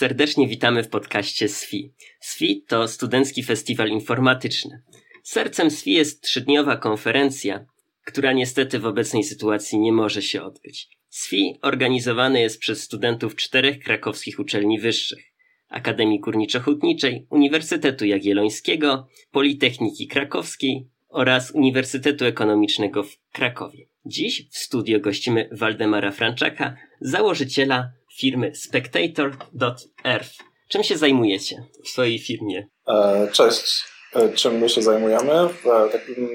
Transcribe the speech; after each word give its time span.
Serdecznie 0.00 0.48
witamy 0.48 0.82
w 0.82 0.88
podcaście 0.88 1.48
SFI. 1.48 1.92
SFI 2.20 2.64
to 2.68 2.88
Studencki 2.88 3.42
Festiwal 3.42 3.88
Informatyczny. 3.88 4.82
Sercem 5.22 5.70
SFI 5.70 5.92
jest 5.92 6.22
trzydniowa 6.22 6.76
konferencja, 6.76 7.66
która 8.04 8.32
niestety 8.32 8.78
w 8.78 8.86
obecnej 8.86 9.24
sytuacji 9.24 9.78
nie 9.78 9.92
może 9.92 10.22
się 10.22 10.42
odbyć. 10.42 10.88
SFI 11.08 11.58
organizowany 11.62 12.40
jest 12.40 12.60
przez 12.60 12.82
studentów 12.82 13.36
czterech 13.36 13.78
krakowskich 13.78 14.38
uczelni 14.38 14.78
wyższych. 14.80 15.24
Akademii 15.68 16.20
Górniczo-Hutniczej, 16.20 17.26
Uniwersytetu 17.30 18.04
Jagiellońskiego, 18.04 19.08
Politechniki 19.30 20.08
Krakowskiej 20.08 20.86
oraz 21.08 21.50
Uniwersytetu 21.50 22.24
Ekonomicznego 22.24 23.02
w 23.02 23.18
Krakowie. 23.32 23.86
Dziś 24.06 24.48
w 24.50 24.58
studio 24.58 25.00
gościmy 25.00 25.48
Waldemara 25.52 26.12
Franczaka, 26.12 26.76
założyciela 27.00 27.99
firmy 28.20 28.52
Spectator.earth. 28.54 30.32
Czym 30.68 30.84
się 30.84 30.96
zajmujecie 30.96 31.64
w 31.84 31.88
swojej 31.88 32.18
firmie? 32.18 32.68
E, 32.88 33.28
cześć. 33.32 33.84
E, 34.14 34.28
czym 34.32 34.58
my 34.58 34.68
się 34.68 34.82
zajmujemy? 34.82 35.48
W 35.48 35.92
takim 35.92 36.28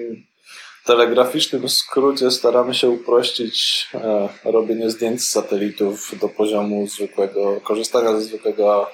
telegraficznym 0.85 1.69
skrócie 1.69 2.31
staramy 2.31 2.73
się 2.73 2.89
uprościć 2.89 3.87
e, 3.93 4.29
robienie 4.43 4.89
zdjęć 4.89 5.23
z 5.23 5.29
satelitów 5.29 6.19
do 6.21 6.29
poziomu 6.29 6.87
zwykłego, 6.87 7.61
korzystania 7.61 8.11
ze 8.11 8.21
zwykłego 8.21 8.91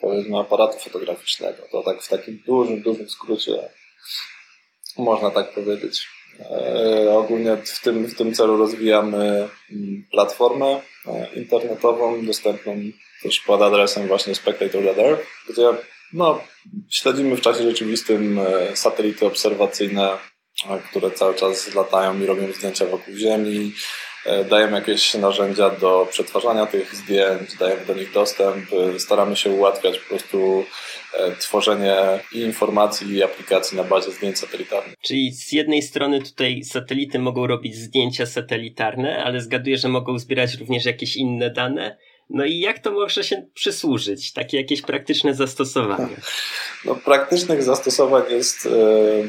powiedzmy 0.00 0.38
aparatu 0.38 0.78
fotograficznego. 0.78 1.62
To 1.72 1.82
tak 1.82 2.02
w 2.02 2.08
takim 2.08 2.42
dużym, 2.46 2.82
dużym 2.82 3.08
skrócie 3.08 3.52
można 4.98 5.30
tak 5.30 5.54
powiedzieć. 5.54 6.08
Ogólnie 7.10 7.56
w 7.56 7.80
tym, 7.80 8.06
w 8.06 8.14
tym 8.14 8.34
celu 8.34 8.56
rozwijamy 8.56 9.48
mm, 9.72 10.04
platformę 10.10 10.80
internetową 11.36 12.26
dostępną 12.26 12.76
też 13.22 13.40
pod 13.40 13.62
adresem 13.62 14.08
właśnie 14.08 14.34
Spectator 14.34 14.84
Radar, 14.84 15.18
gdzie 15.48 15.62
no, 16.12 16.40
śledzimy 16.88 17.36
w 17.36 17.40
czasie 17.40 17.62
rzeczywistym 17.62 18.38
e, 18.38 18.76
satelity 18.76 19.26
obserwacyjne, 19.26 20.12
e, 20.70 20.78
które 20.90 21.10
cały 21.10 21.34
czas 21.34 21.74
latają 21.74 22.20
i 22.20 22.26
robią 22.26 22.52
zdjęcia 22.52 22.86
wokół 22.86 23.14
Ziemi. 23.14 23.72
E, 24.26 24.44
dajemy 24.44 24.72
jakieś 24.72 25.14
narzędzia 25.14 25.70
do 25.70 26.06
przetwarzania 26.10 26.66
tych 26.66 26.94
zdjęć, 26.94 27.56
dajemy 27.56 27.86
do 27.86 27.94
nich 27.94 28.12
dostęp, 28.12 28.66
staramy 28.98 29.36
się 29.36 29.50
ułatwiać 29.50 29.98
po 29.98 30.08
prostu 30.08 30.64
tworzenie 31.38 31.96
i 32.32 32.40
informacji 32.40 33.14
i 33.14 33.22
aplikacji 33.22 33.76
na 33.76 33.84
bazie 33.84 34.10
zdjęć 34.10 34.38
satelitarnych. 34.38 34.94
Czyli 35.02 35.32
z 35.32 35.52
jednej 35.52 35.82
strony 35.82 36.22
tutaj 36.22 36.62
satelity 36.64 37.18
mogą 37.18 37.46
robić 37.46 37.76
zdjęcia 37.76 38.26
satelitarne, 38.26 39.24
ale 39.24 39.40
zgaduję, 39.40 39.78
że 39.78 39.88
mogą 39.88 40.18
zbierać 40.18 40.54
również 40.54 40.84
jakieś 40.84 41.16
inne 41.16 41.50
dane, 41.50 41.96
no 42.30 42.44
i 42.44 42.58
jak 42.58 42.78
to 42.78 42.90
może 42.90 43.24
się 43.24 43.46
przysłużyć? 43.54 44.32
Takie 44.32 44.56
jakieś 44.56 44.82
praktyczne 44.82 45.34
zastosowanie? 45.34 46.16
No, 46.84 46.94
praktycznych 46.94 47.62
zastosowań 47.62 48.22
jest 48.30 48.66
e, 48.66 48.70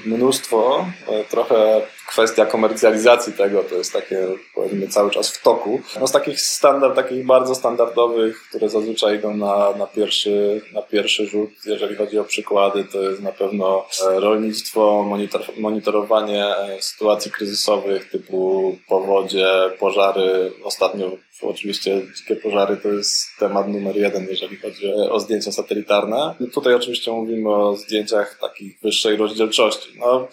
mnóstwo. 0.05 0.85
E, 1.07 1.23
trochę 1.23 1.81
kwestia 2.11 2.45
komercjalizacji 2.45 3.33
tego 3.33 3.63
to 3.63 3.75
jest 3.75 3.93
takie, 3.93 4.27
powiedzmy, 4.55 4.87
cały 4.87 5.11
czas 5.11 5.31
w 5.31 5.43
toku. 5.43 5.81
No 5.99 6.07
z 6.07 6.11
takich 6.11 6.41
standard, 6.41 6.95
takich 6.95 7.25
bardzo 7.25 7.55
standardowych, 7.55 8.43
które 8.49 8.69
zazwyczaj 8.69 9.17
idą 9.17 9.37
na, 9.37 9.73
na, 9.77 9.87
pierwszy, 9.87 10.61
na 10.73 10.81
pierwszy 10.81 11.27
rzut, 11.27 11.49
jeżeli 11.65 11.95
chodzi 11.95 12.19
o 12.19 12.23
przykłady, 12.23 12.83
to 12.83 13.01
jest 13.01 13.21
na 13.21 13.31
pewno 13.31 13.85
e, 14.07 14.19
rolnictwo, 14.19 15.03
monitor, 15.03 15.41
monitorowanie 15.57 16.55
sytuacji 16.79 17.31
kryzysowych 17.31 18.09
typu 18.09 18.75
powodzie, 18.87 19.47
pożary. 19.79 20.51
Ostatnio 20.63 21.11
oczywiście 21.41 22.01
dzikie 22.17 22.35
pożary 22.35 22.77
to 22.77 22.89
jest 22.89 23.15
temat 23.39 23.67
numer 23.67 23.97
jeden, 23.97 24.27
jeżeli 24.29 24.57
chodzi 24.57 24.93
o 24.93 25.19
zdjęcia 25.19 25.51
satelitarne. 25.51 26.35
No 26.39 26.47
tutaj 26.53 26.73
oczywiście 26.73 27.11
mówimy 27.11 27.49
o 27.49 27.75
zdjęciach 27.75 28.37
takich 28.41 28.79
wyższej 28.79 29.17
rozdzielczości. 29.17 29.89
No, 29.99 30.27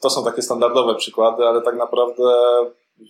to 0.00 0.10
są 0.10 0.24
takie 0.24 0.42
standardowe 0.42 0.94
przykłady, 0.94 1.44
ale 1.44 1.62
tak 1.62 1.76
naprawdę 1.76 2.22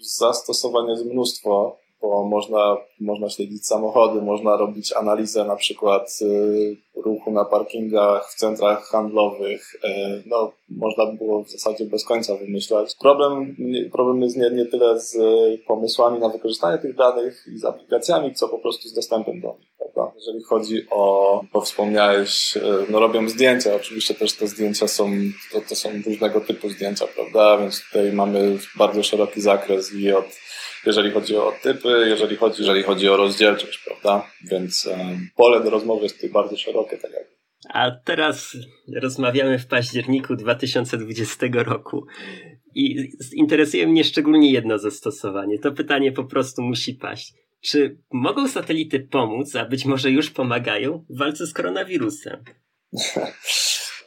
zastosowań 0.01 0.89
jest 0.89 1.05
mnóstwo 1.05 1.77
bo 2.03 2.25
można, 2.25 2.77
można 3.01 3.29
śledzić 3.29 3.67
samochody, 3.67 4.23
można 4.23 4.57
robić 4.57 4.93
analizę 4.93 5.45
na 5.45 5.57
przykład 5.57 6.19
y, 6.23 6.77
ruchu 6.97 7.31
na 7.31 7.45
parkingach, 7.45 8.31
w 8.31 8.35
centrach 8.35 8.85
handlowych. 8.85 9.75
Y, 9.75 10.23
no, 10.27 10.53
można 10.69 11.07
było 11.07 11.45
w 11.45 11.51
zasadzie 11.51 11.85
bez 11.85 12.05
końca 12.05 12.35
wymyślać. 12.35 12.95
Problem, 13.01 13.57
problem 13.93 14.23
jest 14.23 14.37
nie, 14.37 14.51
nie 14.51 14.67
tyle 14.67 15.01
z 15.01 15.17
pomysłami 15.67 16.19
na 16.19 16.29
wykorzystanie 16.29 16.79
tych 16.79 16.97
danych 16.97 17.45
i 17.55 17.59
z 17.59 17.65
aplikacjami, 17.65 18.35
co 18.35 18.49
po 18.49 18.59
prostu 18.59 18.89
z 18.89 18.95
dostępem 18.95 19.41
do 19.41 19.49
nich. 19.49 19.69
Prawda? 19.79 20.13
Jeżeli 20.17 20.43
chodzi 20.43 20.87
o, 20.91 21.41
bo 21.53 21.61
wspomniałeś, 21.61 22.57
y, 22.57 22.61
no 22.91 23.01
robią 23.01 23.29
zdjęcia, 23.29 23.75
oczywiście 23.75 24.15
też 24.15 24.33
te 24.33 24.47
zdjęcia 24.47 24.89
są, 24.89 25.11
to, 25.53 25.61
to 25.69 25.77
są 25.77 25.89
różnego 26.07 26.41
typu 26.41 26.69
zdjęcia, 26.69 27.07
prawda? 27.15 27.59
Więc 27.59 27.83
tutaj 27.85 28.13
mamy 28.13 28.59
bardzo 28.77 29.03
szeroki 29.03 29.41
zakres 29.41 29.95
i 29.95 30.13
od 30.13 30.48
jeżeli 30.89 31.11
chodzi 31.11 31.37
o 31.37 31.53
typy, 31.63 32.07
jeżeli 32.09 32.37
chodzi, 32.37 32.63
jeżeli 32.63 32.83
chodzi 32.83 33.09
o 33.09 33.17
rozdzielczość, 33.17 33.79
prawda? 33.79 34.31
Więc 34.51 34.89
pole 35.37 35.65
do 35.65 35.71
rozmowy 35.71 36.03
jest 36.03 36.15
tutaj 36.15 36.31
bardzo 36.31 36.57
szerokie, 36.57 36.97
tak 36.97 37.13
jakby. 37.13 37.39
A 37.69 37.91
teraz 37.91 38.57
rozmawiamy 39.03 39.59
w 39.59 39.67
październiku 39.67 40.37
2020 40.37 41.47
roku 41.53 42.07
i 42.75 43.11
interesuje 43.33 43.87
mnie 43.87 44.05
szczególnie 44.05 44.53
jedno 44.53 44.79
zastosowanie. 44.79 45.59
To 45.59 45.73
pytanie 45.73 46.13
po 46.13 46.25
prostu 46.25 46.63
musi 46.63 46.95
paść. 46.95 47.35
Czy 47.61 47.99
mogą 48.13 48.49
satelity 48.49 49.01
pomóc, 49.01 49.57
a 49.57 49.65
być 49.65 49.85
może 49.85 50.11
już 50.11 50.31
pomagają 50.31 51.05
w 51.11 51.19
walce 51.19 51.47
z 51.47 51.53
koronawirusem? 51.53 52.45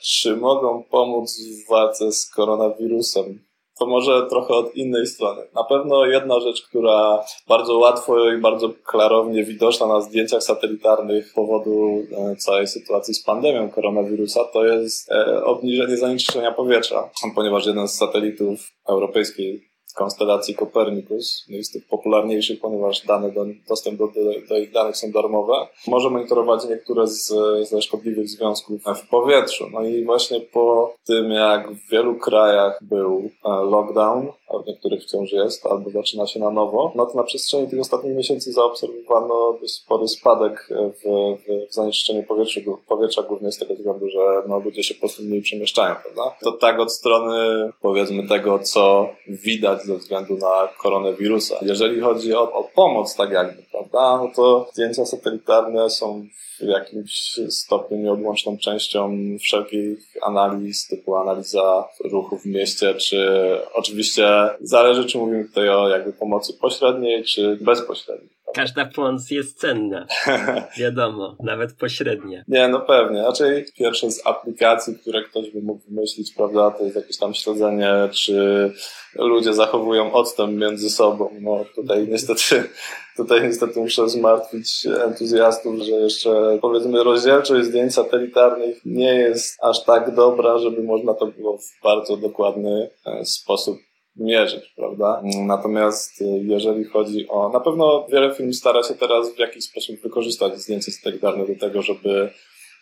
Czy 0.02 0.38
mogą 0.38 0.84
pomóc 0.84 1.42
w 1.42 1.70
walce 1.70 2.12
z 2.12 2.30
koronawirusem? 2.30 3.40
To 3.82 3.88
może 3.88 4.28
trochę 4.30 4.54
od 4.54 4.76
innej 4.76 5.08
strony. 5.08 5.42
Na 5.56 5.64
pewno 5.64 6.06
jedna 6.06 6.40
rzecz, 6.40 6.62
która 6.62 7.24
bardzo 7.48 7.78
łatwo 7.78 8.32
i 8.32 8.42
bardzo 8.42 8.70
klarownie 8.86 9.44
widoczna 9.44 9.88
na 9.88 10.02
zdjęciach 10.02 10.44
satelitarnych 10.44 11.28
z 11.30 11.34
powodu 11.34 12.04
e, 12.12 12.36
całej 12.36 12.68
sytuacji 12.68 13.14
z 13.14 13.24
pandemią 13.24 13.70
koronawirusa, 13.70 14.44
to 14.44 14.66
jest 14.66 15.12
e, 15.12 15.44
obniżenie 15.46 15.98
zanieczyszczenia 15.98 16.52
powietrza, 16.52 17.10
ponieważ 17.36 17.66
jeden 17.66 17.88
z 17.88 17.96
satelitów 17.96 18.60
europejskiej 18.90 19.71
konstelacji 19.94 20.56
Copernicus, 20.56 21.46
no 21.50 21.58
jest 21.58 21.74
tych 21.74 21.88
popularniejszych, 21.88 22.60
ponieważ 22.60 23.06
dane 23.06 23.32
do, 23.32 23.46
dostęp 23.70 24.00
do, 24.00 24.08
do, 24.08 24.22
do, 24.50 24.58
ich 24.58 24.72
danych 24.72 24.98
są 24.98 25.12
darmowe, 25.12 25.54
może 25.88 26.10
monitorować 26.10 26.66
niektóre 26.70 27.08
z, 27.08 27.34
ze 27.70 27.82
szkodliwych 27.82 28.30
związków 28.30 28.82
w 28.96 29.10
powietrzu. 29.10 29.66
No 29.74 29.82
i 29.84 30.06
właśnie 30.06 30.42
po 30.42 30.94
tym, 31.06 31.32
jak 31.32 31.72
w 31.72 31.90
wielu 31.90 32.16
krajach 32.16 32.80
był 32.82 33.30
e, 33.46 33.50
lockdown, 33.50 34.28
a 34.50 34.64
w 34.64 34.68
niektórych 34.68 35.04
wciąż 35.04 35.32
jest, 35.32 35.66
albo 35.66 35.90
zaczyna 35.90 36.28
się 36.28 36.40
na 36.40 36.52
nowo, 36.52 36.92
no 36.96 37.06
to 37.06 37.18
na 37.18 37.24
przestrzeni 37.24 37.68
tych 37.68 37.80
ostatnich 37.80 38.16
miesięcy 38.16 38.52
zaobserwowano 38.52 39.58
spory 39.68 40.08
spadek 40.08 40.70
w, 40.70 41.04
w, 41.04 41.70
w 41.70 41.74
zanieczyszczeniu 41.74 42.24
powietrza, 42.24 42.62
powietrza, 42.88 43.24
głównie 43.24 43.52
z 43.52 43.58
tego 43.58 43.76
względu, 43.76 44.10
że 44.10 44.20
no, 44.48 44.60
ludzie 44.60 44.84
się 44.84 44.94
po 44.94 45.00
prostu 45.00 45.24
mniej 45.24 45.42
przemieszczają, 45.42 45.96
prawda? 46.04 46.36
To 46.42 46.52
tak 46.52 46.80
od 46.80 46.94
strony, 46.94 47.70
powiedzmy, 47.82 48.28
tego, 48.28 48.60
co 48.60 49.10
widać 49.28 49.81
ze 49.86 49.98
względu 49.98 50.38
na 50.38 50.70
koronawirusa. 50.78 51.56
Jeżeli 51.62 52.02
chodzi 52.02 52.34
o, 52.34 52.52
o 52.52 52.64
pomoc, 52.64 53.16
tak 53.16 53.32
jakby, 53.32 53.64
prawda, 53.72 54.24
no 54.24 54.32
to 54.36 54.70
zdjęcia 54.74 55.06
satelitarne 55.06 55.90
są 55.90 56.28
w 56.60 56.64
jakimś 56.64 57.40
stopniu 57.50 57.98
nieodłączną 57.98 58.58
częścią 58.58 59.18
wszelkich 59.40 60.18
analiz, 60.22 60.88
typu 60.88 61.16
analiza 61.16 61.88
ruchu 62.04 62.38
w 62.38 62.46
mieście, 62.46 62.96
czy 62.96 63.28
oczywiście 63.74 64.28
zależy, 64.62 65.06
czy 65.06 65.18
mówimy 65.18 65.46
tutaj 65.46 65.70
o 65.70 65.90
jakby 65.90 66.14
pomocy 66.14 66.54
pośredniej, 66.54 67.24
czy 67.24 67.58
bezpośredniej. 67.62 68.30
Każda 68.54 68.86
pomoc 68.86 69.32
jest 69.32 69.60
cenna. 69.60 70.08
Wiadomo, 70.80 71.36
nawet 71.44 71.74
pośrednia. 71.74 72.44
Nie, 72.48 72.68
no 72.68 72.80
pewnie. 72.80 73.22
Raczej 73.22 73.66
pierwsze 73.78 74.12
z 74.12 74.28
aplikacji, 74.28 74.96
które 74.96 75.24
ktoś 75.24 75.50
by 75.50 75.62
mógł 75.62 75.82
wymyślić, 75.90 76.34
prawda, 76.34 76.72
to 76.72 76.84
jest 76.84 76.96
jakieś 76.96 77.18
tam 77.18 77.34
śledzenie, 77.34 77.94
czy 78.12 78.72
ludzie 79.16 79.54
zachowują 79.54 80.14
odstęp 80.14 80.54
między 80.54 80.90
sobą. 80.90 81.30
No 81.42 81.66
tutaj 81.76 82.08
niestety, 82.08 82.64
tutaj 83.18 83.42
niestety 83.42 83.80
muszę 83.80 84.10
zmartwić 84.10 84.88
entuzjastów, 85.06 85.80
że 85.80 85.92
jeszcze 85.92 86.60
powiedzmy 86.62 87.04
rozdzielczość 87.04 87.66
zdjęć 87.66 87.94
satelitarnych 87.94 88.86
nie 88.86 89.14
jest 89.14 89.58
aż 89.64 89.84
tak 89.84 90.16
dobra, 90.16 90.58
żeby 90.58 90.84
można 90.84 91.14
to 91.14 91.28
było 91.28 91.58
w 91.58 91.84
bardzo 91.84 92.18
dokładny 92.18 92.90
e, 93.06 93.26
sposób 93.26 93.78
mierzyć, 94.16 94.74
prawda? 94.76 95.22
Natomiast 95.46 96.22
y, 96.22 96.26
jeżeli 96.44 96.84
chodzi 96.84 97.28
o, 97.30 97.50
na 97.50 97.60
pewno 97.60 98.08
wiele 98.12 98.36
firm 98.36 98.54
stara 98.54 98.84
się 98.84 98.94
teraz 98.94 99.36
w 99.36 99.40
jakiś 99.40 99.64
sposób 99.66 100.02
wykorzystać 100.02 100.60
zdjęcia 100.60 100.92
satelitarne 100.92 101.48
do 101.48 101.60
tego, 101.60 101.82
żeby, 101.82 102.30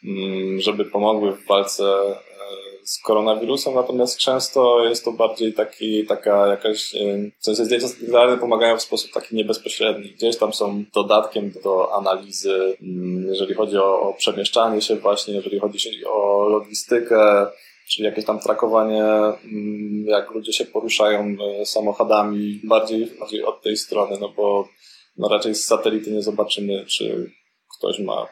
mm, 0.04 0.60
żeby 0.60 0.86
pomogły 0.86 1.32
w 1.32 1.48
walce 1.48 1.84
e, 1.84 2.16
z 2.84 3.02
koronawirusem, 3.02 3.74
natomiast 3.74 4.18
często 4.18 4.86
jest 4.86 5.06
to 5.06 5.12
bardziej 5.12 5.54
taki, 5.54 6.06
taka 6.06 6.48
jakaś, 6.48 6.94
w 7.40 7.46
sensie 7.46 7.66
zdjęcia 7.66 7.88
satelitlarne 7.88 8.38
pomagają 8.38 8.78
w 8.78 8.82
sposób 8.82 9.12
taki 9.12 9.36
niebezpośredni. 9.36 10.10
Gdzieś 10.10 10.38
tam 10.38 10.54
są 10.54 10.84
dodatkiem 10.94 11.52
do 11.64 11.96
analizy, 11.96 12.78
mm, 12.82 13.26
jeżeli 13.28 13.54
chodzi 13.54 13.78
o, 13.78 14.02
o 14.02 14.14
przemieszczanie 14.14 14.82
się 14.82 14.96
właśnie, 14.96 15.34
jeżeli 15.34 15.60
chodzi 15.60 16.06
o 16.06 16.50
logistykę, 16.50 17.48
czyli 17.92 18.06
jakieś 18.06 18.26
tam 18.26 18.40
trakowanie, 18.40 19.04
mm, 19.04 20.06
jak 20.06 20.32
ludzie 20.32 20.54
się 20.54 20.66
poruszają 20.66 21.36
e, 21.62 21.66
samochodami, 21.66 22.62
bardziej, 22.64 23.12
bardziej 23.20 23.44
od 23.44 23.62
tej 23.62 23.78
strony, 23.78 24.18
no 24.22 24.30
bo 24.30 24.70
no 25.18 25.28
raczej 25.28 25.56
z 25.56 25.66
satelity 25.66 26.12
nie 26.12 26.22
zobaczymy, 26.22 26.86
czy 26.86 27.32
ktoś 27.78 28.00
ma 28.00 28.28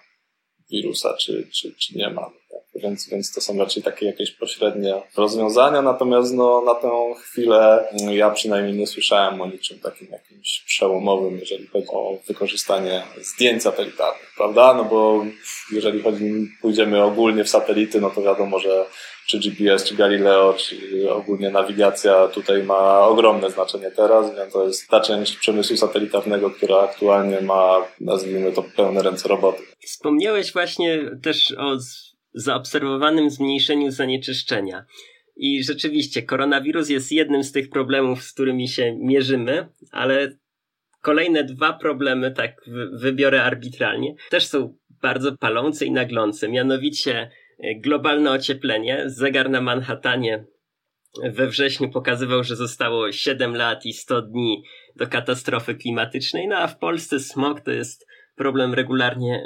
wirusa, 0.72 1.14
czy, 1.14 1.48
czy, 1.54 1.76
czy 1.76 1.98
nie 1.98 2.10
ma. 2.10 2.32
Więc, 2.76 3.10
więc 3.10 3.34
to 3.34 3.42
są 3.42 3.58
raczej 3.58 3.84
takie 3.84 4.06
jakieś 4.06 4.32
pośrednie 4.32 5.02
rozwiązania, 5.18 5.82
natomiast 5.82 6.34
no, 6.34 6.62
na 6.62 6.76
tę 6.76 6.92
chwilę 7.24 7.88
mm, 7.92 8.14
ja 8.14 8.30
przynajmniej 8.30 8.78
nie 8.78 8.88
słyszałem 8.88 9.42
o 9.42 9.48
niczym 9.48 9.80
takim 9.80 10.08
jakimś 10.12 10.64
przełomowym, 10.66 11.40
jeżeli 11.40 11.68
chodzi 11.68 11.88
o 11.90 12.18
wykorzystanie 12.28 13.04
zdjęć 13.22 13.64
satelitarnych, 13.64 14.34
prawda? 14.38 14.74
No 14.74 14.86
bo 14.86 15.26
jeżeli 15.72 16.02
chodzi, 16.02 16.48
pójdziemy 16.62 17.04
ogólnie 17.04 17.44
w 17.44 17.50
satelity, 17.50 18.02
no 18.02 18.10
to 18.10 18.22
wiadomo, 18.22 18.60
że 18.60 18.86
czy 19.28 19.40
GPS, 19.40 19.84
czy 19.84 19.96
Galileo, 19.96 20.54
czy 20.54 21.12
ogólnie 21.12 21.50
nawigacja 21.50 22.28
tutaj 22.28 22.64
ma 22.64 23.00
ogromne 23.00 23.52
znaczenie 23.52 23.92
teraz, 23.92 24.36
więc 24.36 24.54
to 24.54 24.68
jest 24.68 24.88
ta 24.88 25.00
część 25.00 25.38
przemysłu 25.38 25.78
satelitarnego, 25.78 26.50
która 26.50 26.80
aktualnie 26.80 27.42
ma, 27.42 27.86
nazwijmy 28.02 28.52
to, 28.52 28.64
pełne 28.76 29.04
ręce 29.04 29.30
roboty. 29.30 29.64
Wspomniałeś 29.86 30.54
właśnie 30.54 31.12
też 31.24 31.54
o 31.58 31.78
zaobserwowanym 32.34 33.30
zmniejszeniu 33.30 33.92
zanieczyszczenia. 33.92 34.86
I 35.36 35.64
rzeczywiście, 35.64 36.24
koronawirus 36.24 36.90
jest 36.90 37.12
jednym 37.12 37.44
z 37.44 37.52
tych 37.52 37.70
problemów, 37.70 38.24
z 38.24 38.34
którymi 38.34 38.68
się 38.68 38.96
mierzymy, 39.00 39.68
ale 39.92 40.38
kolejne 41.02 41.44
dwa 41.44 41.74
problemy, 41.74 42.32
tak 42.32 42.62
wybiorę 42.94 43.44
arbitralnie, 43.44 44.16
też 44.30 44.48
są 44.48 44.78
bardzo 45.02 45.38
palące 45.38 45.86
i 45.86 45.92
naglące. 45.92 46.50
Mianowicie 46.50 47.32
e, 47.60 47.76
globalne 47.76 48.32
ocieplenie. 48.32 49.04
Zegar 49.06 49.50
na 49.50 49.62
Manhattanie 49.62 50.46
we 51.24 51.48
wrześniu 51.48 51.90
pokazywał, 51.90 52.44
że 52.44 52.56
zostało 52.56 53.12
7 53.12 53.56
lat 53.56 53.86
i 53.86 53.94
100 53.94 54.22
dni 54.22 54.64
do 54.96 55.08
katastrofy 55.08 55.76
klimatycznej, 55.76 56.48
no 56.48 56.58
a 56.58 56.68
w 56.68 56.78
Polsce 56.78 57.20
smog 57.20 57.62
to 57.62 57.72
jest 57.72 58.08
problem 58.36 58.74
regularnie 58.74 59.42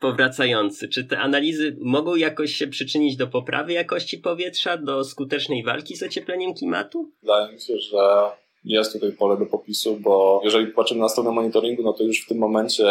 powracający. 0.00 0.88
Czy 0.88 1.04
te 1.04 1.18
analizy 1.18 1.76
mogą 1.80 2.16
jakoś 2.16 2.52
się 2.52 2.66
przyczynić 2.66 3.16
do 3.16 3.26
poprawy 3.26 3.72
jakości 3.72 4.18
powietrza, 4.18 4.76
do 4.76 5.04
skutecznej 5.04 5.64
walki 5.64 5.96
z 5.96 6.02
ociepleniem 6.02 6.54
klimatu? 6.54 7.10
Wydaje 7.22 7.52
mi 7.52 7.60
się, 7.60 7.78
że 7.78 8.30
jest 8.64 8.92
tutaj 8.92 9.12
pole 9.12 9.36
do 9.36 9.46
popisu, 9.46 9.96
bo 9.96 10.40
jeżeli 10.44 10.66
patrzymy 10.66 11.00
na 11.00 11.08
stronę 11.08 11.30
monitoringu, 11.30 11.82
no 11.82 11.92
to 11.92 12.04
już 12.04 12.24
w 12.24 12.28
tym 12.28 12.38
momencie 12.38 12.84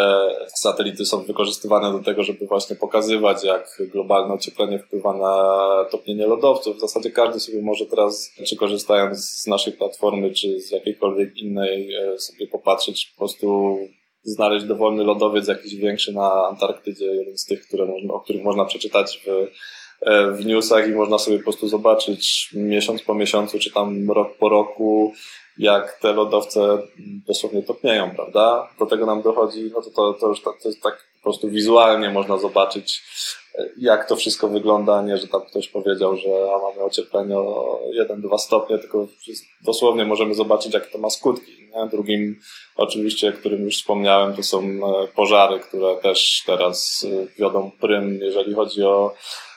satelity 0.48 1.06
są 1.06 1.24
wykorzystywane 1.24 1.92
do 1.92 2.04
tego, 2.04 2.24
żeby 2.24 2.48
właśnie 2.48 2.76
pokazywać, 2.76 3.44
jak 3.44 3.82
globalne 3.92 4.34
ocieplenie 4.34 4.80
wpływa 4.80 5.18
na 5.18 5.86
topnienie 5.92 6.28
lodowców. 6.28 6.78
W 6.78 6.80
zasadzie 6.80 7.12
każdy 7.12 7.40
sobie 7.40 7.62
może 7.62 7.86
teraz, 7.86 8.32
czy 8.48 8.56
korzystając 8.56 9.20
z 9.20 9.48
naszej 9.48 9.74
platformy, 9.74 10.34
czy 10.34 10.60
z 10.60 10.72
jakiejkolwiek 10.72 11.38
innej, 11.38 11.94
e, 11.94 12.20
sobie 12.20 12.48
popatrzeć 12.48 13.06
po 13.06 13.18
prostu 13.18 13.78
znaleźć 14.24 14.66
dowolny 14.66 15.04
lodowiec 15.04 15.48
jakiś 15.48 15.76
większy 15.76 16.14
na 16.14 16.48
Antarktydzie, 16.48 17.06
jeden 17.06 17.38
z 17.38 17.46
tych, 17.46 17.68
które, 17.68 17.88
o 18.10 18.20
których 18.20 18.44
można 18.44 18.66
przeczytać 18.66 19.22
w, 19.26 19.48
w 20.32 20.46
newsach 20.46 20.88
i 20.88 20.92
można 20.92 21.18
sobie 21.18 21.38
po 21.38 21.44
prostu 21.44 21.68
zobaczyć 21.68 22.50
miesiąc 22.54 23.02
po 23.02 23.14
miesiącu, 23.14 23.60
czy 23.60 23.72
tam 23.72 24.12
rok 24.12 24.38
po 24.38 24.50
roku, 24.50 25.14
jak 25.58 26.00
te 26.00 26.14
lodowce 26.14 26.78
dosłownie 27.28 27.64
topnieją, 27.64 28.12
prawda? 28.16 28.70
Do 28.80 28.86
tego 28.86 29.06
nam 29.06 29.22
dochodzi, 29.22 29.72
no 29.74 29.82
to, 29.82 29.90
to, 29.90 30.14
to 30.14 30.28
już 30.28 30.42
tak, 30.42 30.54
to 30.64 30.70
tak 30.84 31.10
po 31.20 31.24
prostu 31.24 31.50
wizualnie 31.50 32.10
można 32.10 32.38
zobaczyć, 32.38 33.02
jak 33.78 34.10
to 34.10 34.16
wszystko 34.16 34.48
wygląda, 34.48 35.02
nie, 35.02 35.18
że 35.18 35.28
tam 35.28 35.42
ktoś 35.42 35.70
powiedział, 35.70 36.16
że 36.16 36.30
mamy 36.64 36.84
ocieplenie 36.84 37.38
o 37.38 37.80
1-2 38.10 38.38
stopnie, 38.38 38.78
tylko 38.78 39.08
dosłownie 39.66 40.06
możemy 40.06 40.36
zobaczyć, 40.36 40.74
jakie 40.74 40.92
to 40.92 40.98
ma 40.98 41.10
skutki. 41.10 41.52
Nie? 41.76 41.88
Drugim, 41.88 42.40
oczywiście, 42.76 43.32
którym 43.32 43.64
już 43.64 43.78
wspomniałem, 43.78 44.34
to 44.34 44.44
są 44.44 44.62
e, 44.62 45.08
pożary, 45.16 45.60
które 45.60 45.96
też 45.96 46.44
teraz 46.46 47.06
e, 47.06 47.28
wiodą 47.40 47.72
prym, 47.82 48.20
jeżeli 48.22 48.54
chodzi 48.54 48.84
o 48.84 49.14
E, 49.14 49.49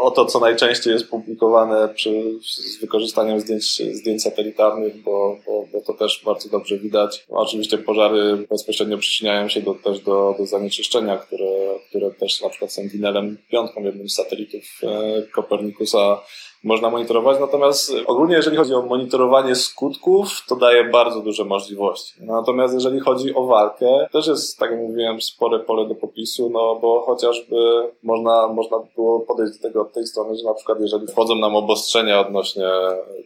o 0.00 0.10
to, 0.10 0.24
co 0.24 0.40
najczęściej 0.40 0.92
jest 0.92 1.08
publikowane 1.08 1.88
przy, 1.88 2.38
z 2.42 2.80
wykorzystaniem 2.80 3.40
zdjęć, 3.40 3.82
zdjęć 3.92 4.22
satelitarnych, 4.22 5.02
bo, 5.02 5.36
bo, 5.46 5.66
bo 5.72 5.80
to 5.80 5.92
też 5.92 6.22
bardzo 6.24 6.48
dobrze 6.48 6.78
widać. 6.78 7.26
Oczywiście 7.28 7.78
pożary 7.78 8.46
bezpośrednio 8.50 8.98
przyczyniają 8.98 9.48
się 9.48 9.60
do, 9.60 9.74
też 9.74 10.00
do, 10.00 10.34
do 10.38 10.46
zanieczyszczenia, 10.46 11.18
które, 11.18 11.78
które 11.88 12.10
też 12.10 12.42
na 12.42 12.48
przykład 12.48 12.72
Sentinelem 12.72 13.36
piątką, 13.50 13.82
jednym 13.82 14.08
z 14.08 14.14
satelitów 14.14 14.62
e, 14.82 15.22
Kopernikusa 15.22 16.20
można 16.64 16.90
monitorować. 16.90 17.40
Natomiast 17.40 17.92
ogólnie, 18.06 18.36
jeżeli 18.36 18.56
chodzi 18.56 18.74
o 18.74 18.82
monitorowanie 18.82 19.54
skutków, 19.54 20.28
to 20.48 20.56
daje 20.56 20.84
bardzo 20.84 21.20
duże 21.20 21.44
możliwości. 21.44 22.14
Natomiast 22.20 22.74
jeżeli 22.74 23.00
chodzi 23.00 23.34
o 23.34 23.46
walkę, 23.46 24.06
też 24.12 24.26
jest, 24.26 24.58
tak 24.58 24.70
jak 24.70 24.80
mówiłem, 24.80 25.20
spore 25.20 25.58
pole 25.58 25.88
do 25.88 25.94
popisu, 25.94 26.50
no 26.50 26.76
bo 26.76 27.00
chociażby 27.00 27.56
można, 28.02 28.48
można 28.48 28.76
było 28.96 29.20
podejść 29.20 29.52
do 29.52 29.68
tego 29.68 29.82
od 29.82 29.92
tej 29.92 30.06
strony, 30.06 30.36
że 30.36 30.44
na 30.44 30.54
przykład 30.54 30.80
jeżeli 30.80 31.06
wchodzą 31.06 31.34
nam 31.34 31.56
obostrzenia 31.56 32.20
odnośnie 32.20 32.68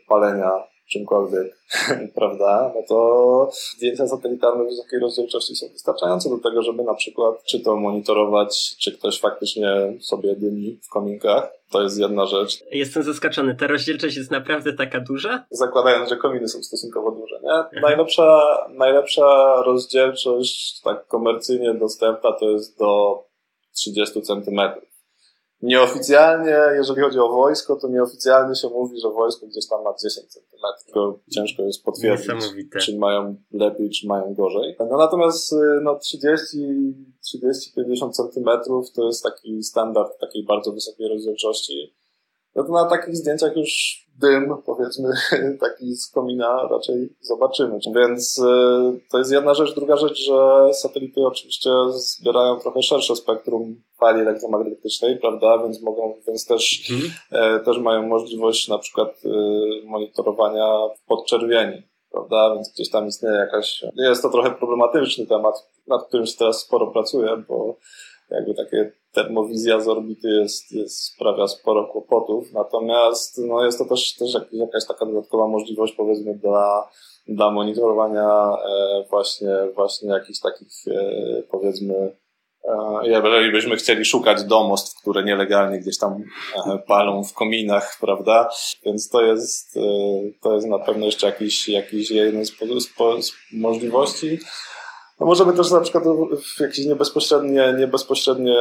palenia 0.08 0.50
czymkolwiek, 0.88 1.58
prawda, 2.14 2.72
no 2.74 2.82
to 2.88 3.50
zdjęcia 3.76 4.08
satelitarne 4.08 4.64
wysokiej 4.64 5.00
rozdzielczości 5.00 5.56
są 5.56 5.68
wystarczające 5.68 6.30
do 6.30 6.38
tego, 6.38 6.62
żeby 6.62 6.82
na 6.82 6.94
przykład 6.94 7.44
czy 7.44 7.60
to 7.60 7.76
monitorować, 7.76 8.76
czy 8.78 8.98
ktoś 8.98 9.20
faktycznie 9.20 9.68
sobie 10.00 10.36
dymi 10.36 10.78
w 10.82 10.88
kominkach. 10.88 11.58
To 11.70 11.82
jest 11.82 11.98
jedna 11.98 12.26
rzecz. 12.26 12.64
Jestem 12.70 13.02
zaskoczony. 13.02 13.54
Ta 13.54 13.66
rozdzielczość 13.66 14.16
jest 14.16 14.30
naprawdę 14.30 14.72
taka 14.72 15.00
duża? 15.00 15.46
Zakładając, 15.50 16.08
że 16.08 16.16
kominy 16.16 16.48
są 16.48 16.62
stosunkowo 16.62 17.10
duże, 17.10 17.40
nie? 17.42 17.52
Mhm. 17.52 17.82
Najlepsza, 17.82 18.40
najlepsza 18.70 19.62
rozdzielczość 19.62 20.80
tak 20.80 21.06
komercyjnie 21.06 21.74
dostępna 21.74 22.32
to 22.32 22.50
jest 22.50 22.78
do 22.78 23.24
30 23.74 24.22
centymetrów. 24.22 24.97
Nieoficjalnie, 25.62 26.56
jeżeli 26.74 27.00
chodzi 27.00 27.18
o 27.18 27.28
wojsko, 27.28 27.76
to 27.76 27.88
nieoficjalnie 27.88 28.54
się 28.54 28.68
mówi, 28.68 29.00
że 29.00 29.10
wojsko 29.10 29.46
gdzieś 29.46 29.68
tam 29.68 29.82
ma 29.82 29.94
10 30.02 30.26
centymetrów. 30.32 30.84
Tylko 30.84 31.18
ciężko 31.30 31.62
jest 31.62 31.84
potwierdzić, 31.84 32.30
czy 32.80 32.98
mają 32.98 33.36
lepiej, 33.52 33.90
czy 33.90 34.06
mają 34.06 34.34
gorzej. 34.34 34.76
No 34.78 34.96
natomiast 34.96 35.54
no 35.82 35.98
30, 35.98 36.56
30-50 37.34 38.10
centymetrów 38.12 38.92
to 38.92 39.06
jest 39.06 39.22
taki 39.22 39.62
standard 39.62 40.20
takiej 40.20 40.44
bardzo 40.44 40.72
wysokiej 40.72 41.08
rozdzielczości. 41.08 41.94
No 42.54 42.64
to 42.64 42.72
na 42.72 42.84
takich 42.84 43.16
zdjęciach 43.16 43.56
już 43.56 44.07
dym, 44.18 44.54
powiedzmy, 44.66 45.08
taki 45.60 45.94
z 45.96 46.10
komina 46.10 46.68
raczej 46.70 47.16
zobaczymy. 47.20 47.78
Więc 47.94 48.38
y, 48.38 48.42
to 49.10 49.18
jest 49.18 49.32
jedna 49.32 49.54
rzecz. 49.54 49.74
Druga 49.74 49.96
rzecz, 49.96 50.18
że 50.18 50.68
satelity 50.74 51.26
oczywiście 51.26 51.70
zbierają 51.90 52.60
trochę 52.60 52.82
szersze 52.82 53.16
spektrum 53.16 53.82
fali 53.98 54.20
elektromagnetycznej, 54.20 55.18
prawda, 55.18 55.58
więc 55.58 55.82
mogą, 55.82 56.14
więc 56.26 56.46
też, 56.46 56.90
mhm. 56.90 57.10
E, 57.32 57.60
też 57.60 57.78
mają 57.78 58.06
możliwość 58.06 58.68
na 58.68 58.78
przykład 58.78 59.08
y, 59.24 59.28
monitorowania 59.86 60.78
podczerwieni, 61.06 61.82
prawda, 62.10 62.54
więc 62.54 62.72
gdzieś 62.72 62.90
tam 62.90 63.06
istnieje 63.06 63.36
jakaś, 63.36 63.84
jest 63.96 64.22
to 64.22 64.30
trochę 64.30 64.50
problematyczny 64.50 65.26
temat, 65.26 65.54
nad 65.86 66.08
którym 66.08 66.26
się 66.26 66.38
teraz 66.38 66.60
sporo 66.60 66.86
pracuję, 66.86 67.44
bo 67.48 67.76
jakby 68.30 68.54
takie 68.54 68.92
termowizja 69.22 69.80
z 69.80 69.88
orbity 69.88 70.28
jest, 70.28 70.72
jest, 70.72 71.04
sprawia 71.04 71.48
sporo 71.48 71.84
kłopotów, 71.84 72.52
natomiast 72.52 73.38
no 73.38 73.64
jest 73.64 73.78
to 73.78 73.84
też, 73.84 74.14
też 74.14 74.28
jakaś 74.52 74.86
taka 74.86 75.06
dodatkowa 75.06 75.46
możliwość 75.46 75.94
powiedzmy 75.96 76.34
dla, 76.34 76.88
dla 77.28 77.50
monitorowania 77.50 78.52
e, 78.68 79.04
właśnie, 79.10 79.48
właśnie 79.74 80.08
jakichś 80.08 80.40
takich 80.40 80.68
e, 80.90 81.42
powiedzmy 81.50 82.16
e, 82.64 83.08
jeżeli 83.08 83.52
byśmy 83.52 83.76
chcieli 83.76 84.04
szukać 84.04 84.44
domostw, 84.44 85.00
które 85.00 85.24
nielegalnie 85.24 85.78
gdzieś 85.78 85.98
tam 85.98 86.24
palą 86.86 87.24
w 87.24 87.32
kominach, 87.32 87.96
prawda? 88.00 88.50
Więc 88.84 89.08
to 89.08 89.22
jest, 89.22 89.78
to 90.40 90.54
jest 90.54 90.66
na 90.66 90.78
pewno 90.78 91.06
jeszcze 91.06 91.26
jakiś, 91.26 91.68
jakiś 91.68 92.10
jeden 92.10 92.44
z, 92.44 92.50
z, 92.50 93.26
z 93.26 93.32
możliwości. 93.52 94.38
No 95.20 95.26
możemy 95.26 95.52
też 95.52 95.70
na 95.70 95.80
przykład 95.80 96.04
w 96.56 96.60
jakieś 96.60 96.86
niebezpośrednie, 96.86 97.74
niebezpośrednie 97.78 98.58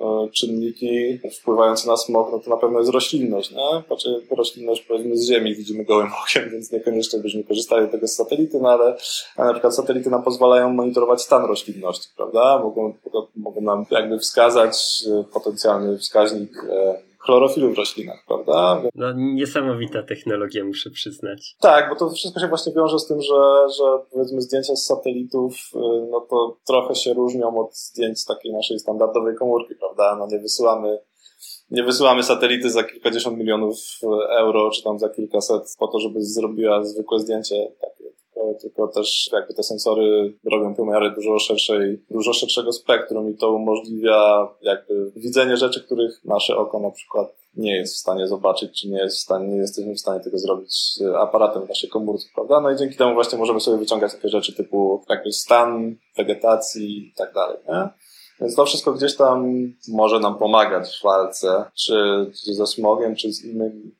e, 0.00 0.28
czynniki 0.32 1.18
wpływające 1.40 1.88
na 1.88 1.96
smog, 1.96 2.28
no 2.32 2.38
to 2.38 2.50
na 2.50 2.56
pewno 2.56 2.78
jest 2.78 2.90
roślinność, 2.90 3.50
nie? 3.50 3.82
Znaczy 3.86 4.26
roślinność 4.36 4.82
powiedzmy 4.82 5.16
z 5.16 5.28
ziemi 5.28 5.54
widzimy 5.54 5.84
gołym 5.84 6.10
okiem, 6.24 6.50
więc 6.50 6.72
niekoniecznie 6.72 7.18
byśmy 7.18 7.44
korzystali 7.44 7.88
z 7.88 7.90
tego 7.90 8.08
z 8.08 8.12
satelity, 8.12 8.58
no 8.60 8.68
ale 8.68 8.96
na 9.38 9.52
przykład 9.52 9.74
satelity 9.74 10.10
nam 10.10 10.22
pozwalają 10.22 10.72
monitorować 10.72 11.22
stan 11.22 11.44
roślinności, 11.44 12.08
prawda? 12.16 12.58
Mogą, 12.58 12.94
mogą 13.36 13.60
nam 13.60 13.86
jakby 13.90 14.18
wskazać 14.18 15.04
e, 15.20 15.24
potencjalny 15.24 15.98
wskaźnik 15.98 16.64
e, 16.70 17.07
chlorofilu 17.28 17.74
w 17.74 17.78
roślinach, 17.78 18.24
prawda? 18.26 18.82
No 18.94 19.12
niesamowita 19.16 20.02
technologia, 20.02 20.64
muszę 20.64 20.90
przyznać. 20.90 21.56
Tak, 21.60 21.90
bo 21.90 21.96
to 21.96 22.10
wszystko 22.10 22.40
się 22.40 22.48
właśnie 22.48 22.72
wiąże 22.72 22.98
z 22.98 23.06
tym, 23.06 23.22
że, 23.22 23.68
że 23.78 23.84
powiedzmy 24.12 24.42
zdjęcia 24.42 24.76
z 24.76 24.84
satelitów, 24.84 25.54
y, 25.74 25.78
no 26.10 26.20
to 26.20 26.56
trochę 26.66 26.94
się 26.94 27.14
różnią 27.14 27.60
od 27.60 27.76
zdjęć 27.76 28.24
takiej 28.24 28.52
naszej 28.52 28.78
standardowej 28.78 29.36
komórki, 29.36 29.74
prawda? 29.74 30.16
No 30.16 30.26
nie 30.26 30.38
wysyłamy 30.38 30.98
nie 31.70 31.82
wysyłamy 31.82 32.22
satelity 32.22 32.70
za 32.70 32.82
kilkadziesiąt 32.82 33.38
milionów 33.38 33.76
euro, 34.38 34.70
czy 34.70 34.82
tam 34.82 34.98
za 34.98 35.08
kilkaset 35.08 35.76
po 35.78 35.88
to, 35.88 36.00
żeby 36.00 36.22
zrobiła 36.22 36.84
zwykłe 36.84 37.18
zdjęcie 37.18 37.72
takie 37.80 37.97
tylko 38.60 38.88
też 38.88 39.30
jakby 39.32 39.54
te 39.54 39.62
sensory 39.62 40.34
robią 40.52 40.74
pomiary 40.74 41.10
dużo 41.10 41.38
szerszej, 41.38 42.04
dużo 42.10 42.32
szerszego 42.32 42.72
spektrum 42.72 43.30
i 43.30 43.36
to 43.36 43.52
umożliwia 43.52 44.48
jakby 44.62 45.12
widzenie 45.16 45.56
rzeczy, 45.56 45.84
których 45.84 46.24
nasze 46.24 46.56
oko 46.56 46.80
na 46.80 46.90
przykład 46.90 47.38
nie 47.56 47.76
jest 47.76 47.94
w 47.94 47.98
stanie 47.98 48.26
zobaczyć, 48.26 48.80
czy 48.80 48.88
nie 48.88 48.98
jest 48.98 49.16
w 49.16 49.20
stanie, 49.20 49.48
nie 49.48 49.56
jesteśmy 49.56 49.94
w 49.94 50.00
stanie 50.00 50.20
tego 50.20 50.38
zrobić 50.38 50.98
aparatem 51.18 51.66
w 51.66 51.68
naszej 51.68 51.90
komórce, 51.90 52.26
prawda? 52.34 52.60
No 52.60 52.70
i 52.70 52.76
dzięki 52.76 52.96
temu 52.96 53.14
właśnie 53.14 53.38
możemy 53.38 53.60
sobie 53.60 53.78
wyciągać 53.78 54.12
takie 54.12 54.28
rzeczy 54.28 54.54
typu 54.54 55.04
jakby 55.08 55.32
stan 55.32 55.96
wegetacji 56.16 57.08
i 57.08 57.14
tak 57.16 57.34
dalej, 57.34 57.56
nie? 57.68 57.88
Więc 58.40 58.54
to 58.54 58.64
wszystko 58.64 58.92
gdzieś 58.92 59.16
tam 59.16 59.52
może 59.88 60.20
nam 60.20 60.38
pomagać 60.38 60.98
w 60.98 61.04
walce, 61.04 61.64
czy, 61.74 62.30
czy 62.44 62.54
ze 62.54 62.66
smogiem, 62.66 63.16
czy 63.16 63.32
z 63.32 63.44
innymi 63.44 63.94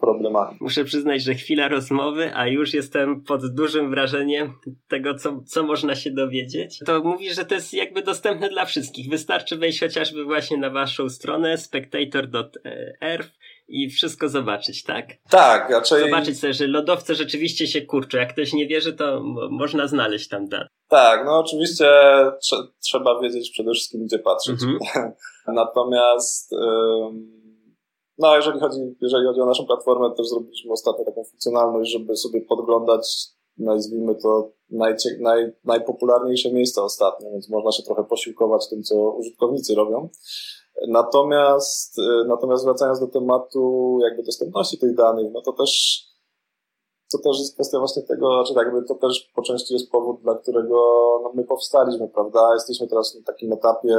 problemami. 0.00 0.56
Muszę 0.60 0.84
przyznać, 0.84 1.22
że 1.22 1.34
chwila 1.34 1.68
rozmowy, 1.68 2.30
a 2.34 2.46
już 2.46 2.74
jestem 2.74 3.20
pod 3.20 3.54
dużym 3.54 3.90
wrażeniem 3.90 4.52
tego, 4.88 5.14
co, 5.14 5.40
co 5.46 5.62
można 5.62 5.94
się 5.94 6.10
dowiedzieć. 6.10 6.78
To 6.86 7.02
mówisz, 7.02 7.36
że 7.36 7.44
to 7.44 7.54
jest 7.54 7.74
jakby 7.74 8.02
dostępne 8.02 8.48
dla 8.48 8.64
wszystkich. 8.64 9.10
Wystarczy 9.10 9.56
wejść 9.56 9.80
chociażby 9.80 10.24
właśnie 10.24 10.56
na 10.56 10.70
waszą 10.70 11.08
stronę 11.08 11.58
spectator.earth 11.58 13.30
i 13.68 13.90
wszystko 13.90 14.28
zobaczyć, 14.28 14.84
tak? 14.84 15.06
Tak, 15.30 15.70
raczej... 15.70 16.00
Zobaczyć 16.00 16.38
sobie, 16.38 16.54
że 16.54 16.66
lodowce 16.66 17.14
rzeczywiście 17.14 17.66
się 17.66 17.82
kurczą. 17.82 18.18
Jak 18.18 18.32
ktoś 18.32 18.52
nie 18.52 18.66
wierzy, 18.66 18.92
to 18.92 19.22
można 19.50 19.86
znaleźć 19.86 20.28
tam 20.28 20.48
dane. 20.48 20.68
Tak, 20.88 21.22
no 21.26 21.38
oczywiście 21.38 21.84
trze- 22.44 22.66
trzeba 22.82 23.20
wiedzieć 23.20 23.50
przede 23.50 23.72
wszystkim, 23.72 24.06
gdzie 24.06 24.18
patrzeć. 24.18 24.56
Mhm. 24.62 25.12
Natomiast... 25.46 26.54
No, 28.18 28.36
jeżeli 28.36 28.60
chodzi, 28.60 28.96
jeżeli 29.00 29.26
chodzi 29.26 29.40
o 29.40 29.46
naszą 29.46 29.66
platformę, 29.66 30.14
też 30.16 30.28
zrobiliśmy 30.28 30.72
ostatnio 30.72 31.04
taką 31.04 31.24
funkcjonalność, 31.24 31.92
żeby 31.92 32.16
sobie 32.16 32.40
podglądać, 32.40 33.28
nazwijmy 33.58 34.14
to, 34.14 34.50
najcie, 34.70 35.10
naj, 35.20 35.52
najpopularniejsze 35.64 36.52
miejsca 36.52 36.82
ostatnio, 36.82 37.30
więc 37.30 37.48
można 37.48 37.72
się 37.72 37.82
trochę 37.82 38.04
posiłkować 38.04 38.68
tym, 38.68 38.82
co 38.82 39.10
użytkownicy 39.10 39.74
robią. 39.74 40.08
Natomiast, 40.88 41.98
y, 41.98 42.02
natomiast 42.28 42.64
wracając 42.64 43.00
do 43.00 43.06
tematu 43.06 43.98
jakby 44.02 44.22
dostępności 44.22 44.78
tych 44.78 44.94
danych, 44.94 45.32
no 45.32 45.42
to 45.42 45.52
też 45.52 46.02
to 47.12 47.18
też 47.18 47.38
jest 47.38 47.54
kwestia 47.54 47.78
właśnie 47.78 48.02
tego, 48.02 48.44
czy 48.44 48.54
jakby 48.54 48.82
to 48.82 48.94
też 48.94 49.30
po 49.34 49.42
części 49.42 49.74
jest 49.74 49.90
powód, 49.90 50.22
dla 50.22 50.34
którego 50.34 50.76
no, 51.22 51.32
my 51.34 51.44
powstaliśmy, 51.44 52.08
prawda? 52.08 52.54
Jesteśmy 52.54 52.88
teraz 52.88 53.14
na 53.14 53.22
takim 53.22 53.52
etapie 53.52 53.98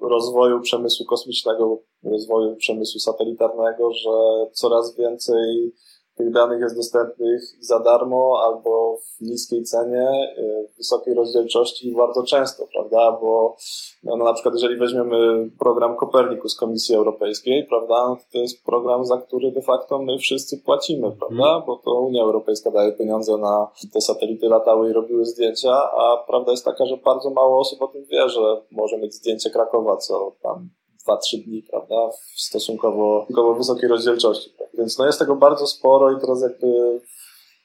rozwoju 0.00 0.60
przemysłu 0.60 1.06
kosmicznego, 1.06 1.82
rozwoju 2.04 2.56
przemysłu 2.56 3.00
satelitarnego, 3.00 3.92
że 3.92 4.10
coraz 4.52 4.96
więcej 4.96 5.72
tych 6.16 6.32
danych 6.32 6.60
jest 6.60 6.76
dostępnych 6.76 7.42
za 7.60 7.80
darmo 7.80 8.40
albo 8.44 8.96
w 8.96 9.20
niskiej 9.20 9.62
cenie, 9.62 10.34
y, 10.38 10.68
wysokiej 10.76 11.14
rozdzielczości 11.14 11.88
i 11.88 11.94
bardzo 11.94 12.22
często, 12.22 12.66
prawda? 12.72 13.18
Bo 13.20 13.56
no, 14.04 14.16
na 14.16 14.32
przykład 14.32 14.54
jeżeli 14.54 14.76
weźmiemy 14.76 15.50
program 15.58 15.96
Kopernikus 15.96 16.56
Komisji 16.56 16.94
Europejskiej, 16.94 17.66
prawda, 17.68 17.94
no, 18.08 18.16
to 18.32 18.38
jest 18.38 18.64
program, 18.64 19.04
za 19.04 19.16
który 19.16 19.52
de 19.52 19.62
facto 19.62 19.98
my 19.98 20.18
wszyscy 20.18 20.58
płacimy, 20.58 21.12
prawda? 21.12 21.46
Mhm. 21.46 21.62
Bo 21.66 21.76
to 21.76 21.94
Unia 21.94 22.22
Europejska 22.22 22.70
daje 22.70 22.92
pieniądze 22.92 23.36
na 23.36 23.70
te 23.92 24.00
satelity 24.00 24.48
latały 24.48 24.90
i 24.90 24.92
robiły 24.92 25.24
zdjęcia, 25.24 25.72
a 25.92 26.24
prawda 26.26 26.50
jest 26.50 26.64
taka, 26.64 26.86
że 26.86 26.96
bardzo 26.96 27.30
mało 27.30 27.58
osób 27.58 27.82
o 27.82 27.88
tym 27.88 28.04
wie, 28.04 28.28
że 28.28 28.62
może 28.70 28.98
mieć 28.98 29.14
zdjęcie 29.14 29.50
Krakowa, 29.50 29.96
co 29.96 30.32
tam 30.42 30.70
2-3 31.08 31.44
dni, 31.44 31.62
prawda, 31.70 32.08
w 32.08 32.40
stosunkowo, 32.40 33.20
stosunkowo 33.20 33.54
wysokiej 33.54 33.88
rozdzielczości. 33.88 34.50
Więc 34.78 34.98
no 34.98 35.06
jest 35.06 35.18
tego 35.18 35.36
bardzo 35.36 35.66
sporo 35.66 36.12
i 36.12 36.20
teraz 36.20 36.42
jakby 36.42 37.00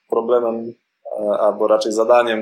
problemem, 0.10 0.74
albo 1.39 1.68
raczej 1.68 1.91
zadaniem 1.91 2.39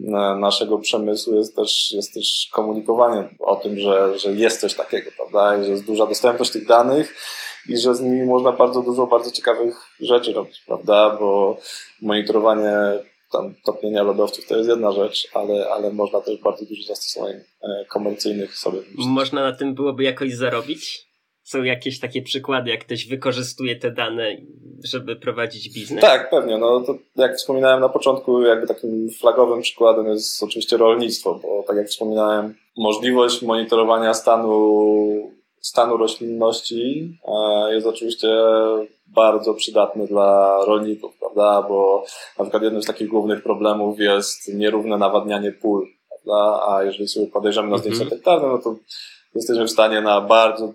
e, 0.00 0.10
naszego 0.38 0.78
przemysłu 0.78 1.34
jest 1.34 1.56
też, 1.56 1.92
jest 1.92 2.14
też 2.14 2.48
komunikowanie 2.52 3.28
o 3.38 3.56
tym, 3.56 3.78
że, 3.78 4.18
że 4.18 4.32
jest 4.32 4.60
coś 4.60 4.74
takiego, 4.74 5.10
prawda, 5.16 5.56
i 5.56 5.64
że 5.64 5.70
jest 5.70 5.84
duża 5.84 6.06
dostępność 6.06 6.52
tych 6.52 6.66
danych 6.66 7.14
i 7.68 7.76
że 7.76 7.94
z 7.94 8.00
nimi 8.00 8.26
można 8.26 8.52
bardzo 8.52 8.82
dużo 8.82 9.06
bardzo 9.06 9.30
ciekawych 9.30 9.76
rzeczy 10.00 10.32
robić, 10.32 10.62
prawda, 10.66 11.16
bo 11.20 11.58
monitorowanie 12.02 12.72
tam 13.32 13.54
topnienia 13.64 14.02
lodowców 14.02 14.46
to 14.46 14.56
jest 14.56 14.68
jedna 14.68 14.92
rzecz, 14.92 15.28
ale, 15.34 15.68
ale 15.70 15.92
można 15.92 16.20
też 16.20 16.40
bardzo 16.40 16.64
dużo 16.64 16.82
zastosowań 16.82 17.32
e, 17.32 17.84
komercyjnych 17.88 18.58
sobie 18.58 18.80
wymyślić. 18.80 19.06
Można 19.06 19.42
na 19.42 19.52
tym 19.52 19.74
byłoby 19.74 20.02
jakoś 20.02 20.34
zarobić? 20.34 21.13
Są 21.44 21.62
jakieś 21.62 22.00
takie 22.00 22.22
przykłady, 22.22 22.70
jak 22.70 22.84
ktoś 22.84 23.06
wykorzystuje 23.06 23.76
te 23.76 23.90
dane, 23.90 24.36
żeby 24.84 25.16
prowadzić 25.16 25.74
biznes? 25.74 26.00
Tak, 26.00 26.30
pewnie. 26.30 26.58
No 26.58 26.80
to 26.80 26.94
jak 27.16 27.36
wspominałem 27.36 27.80
na 27.80 27.88
początku, 27.88 28.42
jakby 28.42 28.66
takim 28.66 29.10
flagowym 29.10 29.62
przykładem 29.62 30.06
jest 30.06 30.42
oczywiście 30.42 30.76
rolnictwo, 30.76 31.40
bo 31.42 31.64
tak 31.66 31.76
jak 31.76 31.88
wspominałem, 31.88 32.54
możliwość 32.76 33.42
monitorowania 33.42 34.14
stanu, 34.14 35.32
stanu 35.60 35.96
roślinności 35.96 37.18
e, 37.24 37.74
jest 37.74 37.86
oczywiście 37.86 38.28
bardzo 39.06 39.54
przydatny 39.54 40.06
dla 40.06 40.58
rolników, 40.66 41.18
prawda? 41.18 41.68
Bo 41.68 42.04
na 42.38 42.44
przykład 42.44 42.62
jednym 42.62 42.82
z 42.82 42.86
takich 42.86 43.08
głównych 43.08 43.42
problemów 43.42 44.00
jest 44.00 44.54
nierówne 44.54 44.98
nawadnianie 44.98 45.52
pól, 45.52 45.86
prawda? 46.08 46.66
A 46.68 46.82
jeżeli 46.82 47.08
sobie 47.08 47.26
podejrzymy 47.26 47.68
na 47.68 47.78
zdjęcia 47.78 48.04
mm 48.04 48.18
-hmm. 48.18 48.42
no 48.42 48.58
to 48.58 48.76
jesteśmy 49.34 49.64
w 49.64 49.70
stanie 49.70 50.00
na 50.00 50.20
bardzo 50.20 50.72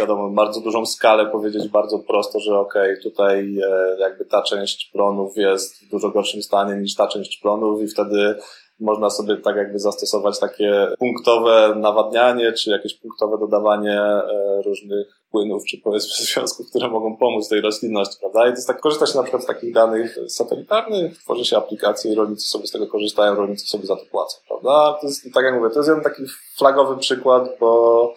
wiadomo, 0.00 0.30
bardzo 0.30 0.60
dużą 0.60 0.86
skalę 0.86 1.26
powiedzieć 1.26 1.68
bardzo 1.68 1.98
prosto, 1.98 2.40
że 2.40 2.58
okej, 2.58 2.92
okay, 2.92 3.02
tutaj 3.02 3.58
e, 3.58 3.96
jakby 4.00 4.24
ta 4.24 4.42
część 4.42 4.90
plonów 4.92 5.36
jest 5.36 5.86
w 5.86 5.90
dużo 5.90 6.10
gorszym 6.10 6.42
stanie 6.42 6.74
niż 6.74 6.94
ta 6.94 7.06
część 7.06 7.40
plonów 7.42 7.82
i 7.82 7.88
wtedy 7.88 8.34
można 8.80 9.10
sobie 9.10 9.36
tak 9.36 9.56
jakby 9.56 9.78
zastosować 9.78 10.38
takie 10.38 10.86
punktowe 10.98 11.74
nawadnianie, 11.76 12.52
czy 12.52 12.70
jakieś 12.70 12.94
punktowe 12.94 13.38
dodawanie 13.38 14.00
e, 14.00 14.62
różnych 14.64 15.20
płynów, 15.30 15.64
czy 15.64 15.78
powiedzmy 15.78 16.12
związków, 16.26 16.66
które 16.70 16.88
mogą 16.88 17.16
pomóc 17.16 17.48
tej 17.48 17.60
roślinności, 17.60 18.16
prawda? 18.20 18.46
I 18.46 18.50
to 18.50 18.56
jest 18.56 18.66
tak, 18.66 18.80
korzysta 18.80 19.06
się 19.06 19.16
na 19.16 19.22
przykład 19.22 19.42
z 19.42 19.46
takich 19.46 19.74
danych 19.74 20.18
satelitarnych, 20.28 21.18
tworzy 21.18 21.44
się 21.44 21.56
aplikacje 21.56 22.12
i 22.12 22.14
rolnicy 22.14 22.48
sobie 22.48 22.66
z 22.66 22.70
tego 22.70 22.86
korzystają, 22.86 23.34
rolnicy 23.34 23.66
sobie 23.66 23.86
za 23.86 23.96
to 23.96 24.02
płacą, 24.10 24.38
prawda? 24.48 24.98
To 25.00 25.06
jest, 25.06 25.24
tak 25.34 25.44
jak 25.44 25.54
mówię, 25.54 25.70
to 25.70 25.78
jest 25.78 25.88
jeden 25.88 26.04
taki 26.04 26.22
flagowy 26.58 26.96
przykład, 26.96 27.48
bo 27.60 28.14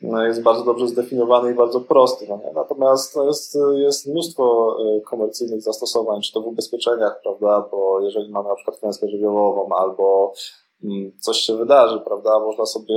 jest 0.00 0.42
bardzo 0.42 0.64
dobrze 0.64 0.88
zdefiniowany 0.88 1.50
i 1.50 1.54
bardzo 1.54 1.80
prosty. 1.80 2.26
No 2.28 2.40
Natomiast 2.54 3.14
to 3.14 3.26
jest, 3.26 3.58
jest 3.76 4.06
mnóstwo 4.06 4.76
e, 4.80 5.00
komercyjnych 5.00 5.62
zastosowań, 5.62 6.20
czy 6.22 6.32
to 6.32 6.40
w 6.40 6.46
ubezpieczeniach, 6.46 7.20
prawda, 7.22 7.68
bo 7.70 8.00
jeżeli 8.00 8.30
mamy 8.30 8.48
na 8.48 8.54
przykład 8.54 8.78
klęskę 8.78 9.08
żywiołową 9.08 9.76
albo 9.76 10.32
mm, 10.84 11.12
coś 11.20 11.36
się 11.36 11.56
wydarzy, 11.56 12.00
prawda, 12.00 12.40
można 12.40 12.66
sobie 12.66 12.94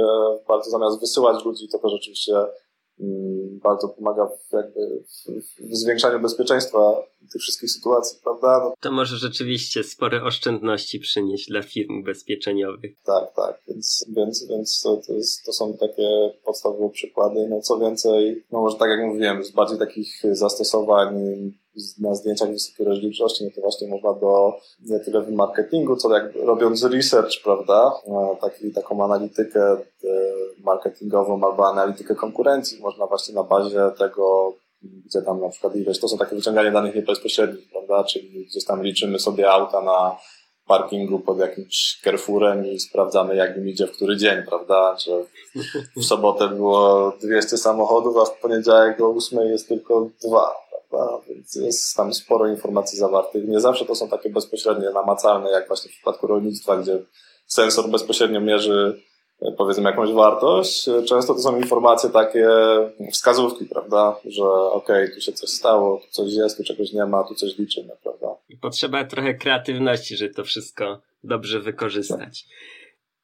bardzo 0.48 0.70
zamiast 0.70 1.00
wysyłać 1.00 1.46
ludzi, 1.46 1.68
to 1.72 1.80
też 1.80 1.94
oczywiście 1.94 2.34
Mm, 2.34 2.71
bardzo 3.64 3.90
pomaga 3.90 4.26
w, 4.26 4.54
jakby 4.54 5.04
w, 5.70 5.76
zwiększaniu 5.76 6.20
bezpieczeństwa 6.20 7.04
tych 7.32 7.42
wszystkich 7.42 7.72
sytuacji, 7.72 8.20
prawda? 8.24 8.60
No. 8.64 8.74
To 8.80 8.92
może 8.92 9.18
rzeczywiście 9.18 9.84
spore 9.84 10.24
oszczędności 10.24 11.00
przynieść 11.00 11.48
dla 11.48 11.62
firm 11.62 12.00
ubezpieczeniowych. 12.00 12.92
Tak, 13.06 13.34
tak, 13.36 13.62
więc, 13.68 14.06
więc, 14.16 14.48
więc 14.50 14.82
to, 14.82 14.98
to, 15.08 15.14
jest, 15.14 15.46
to 15.46 15.54
są 15.54 15.78
takie 15.78 16.34
podstawowe 16.46 16.90
przykłady. 16.90 17.48
No 17.50 17.62
co 17.62 17.80
więcej, 17.80 18.44
no 18.52 18.62
może 18.62 18.78
tak 18.78 18.90
jak 18.90 19.00
mówiłem, 19.00 19.44
z 19.44 19.52
bardziej 19.52 19.80
takich 19.80 20.22
zastosowań 20.32 21.16
na 22.00 22.16
zdjęciach 22.16 22.52
wysokiej 22.52 22.86
rozdzielczości, 22.86 23.44
no 23.44 23.50
to 23.56 23.62
właśnie 23.62 23.88
można 23.88 24.14
do 24.14 24.54
nie 24.86 25.00
tyle 25.00 25.22
w 25.22 25.32
marketingu, 25.32 25.96
co 25.96 26.16
jak 26.16 26.36
robiąc 26.36 26.84
research, 26.84 27.44
prawda, 27.44 27.94
taki, 28.42 28.74
taką 28.74 29.04
analitykę 29.04 29.72
e, 29.72 29.78
marketingową 30.64 31.34
albo 31.44 31.68
analitykę 31.68 32.16
konkurencji, 32.16 32.82
można 32.82 33.08
właśnie 33.08 33.36
na 33.36 33.44
bazie 33.44 33.92
tego, 33.98 34.54
gdzie 34.82 35.22
tam 35.22 35.42
na 35.42 35.50
przykład 35.50 35.76
ileś, 35.76 36.00
to 36.00 36.08
są 36.08 36.18
takie 36.18 36.36
wyciąganie 36.36 36.72
danych 36.72 36.96
niebezpośrednich, 36.96 37.70
prawda, 37.72 38.04
czyli 38.04 38.46
gdzieś 38.46 38.66
tam 38.66 38.84
liczymy 38.84 39.20
sobie 39.20 39.52
auta 39.52 39.82
na 39.82 40.18
parkingu 40.68 41.20
pod 41.20 41.40
jakimś 41.40 42.00
Carrefourem 42.04 42.66
i 42.66 42.80
sprawdzamy, 42.80 43.36
jak 43.36 43.58
im 43.58 43.70
idzie 43.70 43.88
w 43.88 43.92
który 43.92 44.18
dzień, 44.18 44.44
prawda? 44.44 44.98
Że 44.98 45.24
w 45.98 46.04
sobotę 46.04 46.48
było 46.48 47.14
200 47.22 47.58
samochodów, 47.58 48.18
a 48.18 48.26
w 48.26 48.40
poniedziałek 48.40 49.02
o 49.02 49.16
8 49.16 49.40
jest 49.40 49.68
tylko 49.68 50.10
dwa, 50.28 50.54
Więc 51.30 51.56
jest 51.56 51.96
tam 51.96 52.14
sporo 52.14 52.48
informacji 52.48 52.98
zawartych. 52.98 53.48
Nie 53.48 53.60
zawsze 53.60 53.86
to 53.86 53.96
są 53.96 54.10
takie 54.10 54.30
bezpośrednie, 54.30 54.90
namacalne, 54.90 55.52
jak 55.52 55.68
właśnie 55.68 55.92
w 55.92 55.94
przypadku 55.94 56.28
rolnictwa, 56.28 56.78
gdzie 56.78 57.00
sensor 57.48 57.90
bezpośrednio 57.90 58.42
mierzy 58.42 59.02
powiedzmy 59.58 59.90
jakąś 59.90 60.12
wartość. 60.12 60.90
Często 61.08 61.34
to 61.34 61.40
są 61.40 61.58
informacje 61.58 62.10
takie, 62.10 62.50
wskazówki, 63.12 63.66
prawda, 63.66 64.16
że 64.26 64.44
okej, 64.44 65.04
okay, 65.04 65.16
tu 65.16 65.22
się 65.22 65.34
coś 65.34 65.50
stało, 65.50 65.98
tu 65.98 66.08
coś 66.10 66.34
jest, 66.34 66.58
tu 66.58 66.64
czegoś 66.64 66.94
nie 66.94 67.06
ma, 67.06 67.24
tu 67.24 67.36
coś 67.36 67.58
liczymy, 67.58 67.94
prawda. 68.04 68.28
Potrzeba 68.62 69.06
trochę 69.06 69.34
kreatywności, 69.34 70.18
żeby 70.18 70.34
to 70.34 70.44
wszystko 70.44 71.02
dobrze 71.24 71.60
wykorzystać. 71.60 72.46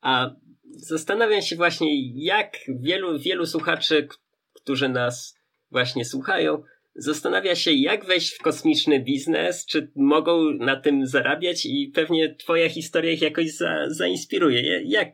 A 0.01 0.29
zastanawiam 0.77 1.41
się 1.41 1.55
właśnie, 1.55 1.87
jak 2.25 2.57
wielu, 2.67 3.19
wielu 3.19 3.45
słuchaczy, 3.45 4.07
którzy 4.53 4.89
nas 4.89 5.37
właśnie 5.71 6.05
słuchają, 6.05 6.63
zastanawia 6.97 7.55
się, 7.55 7.71
jak 7.71 8.05
wejść 8.05 8.33
w 8.33 8.41
kosmiczny 8.41 8.99
biznes, 8.99 9.65
czy 9.65 9.91
mogą 9.95 10.43
na 10.51 10.81
tym 10.81 11.07
zarabiać 11.07 11.65
i 11.65 11.91
pewnie 11.95 12.35
twoja 12.35 12.69
historia 12.69 13.11
ich 13.11 13.21
jakoś 13.21 13.53
za, 13.53 13.89
zainspiruje. 13.89 14.81
Jak 14.85 15.07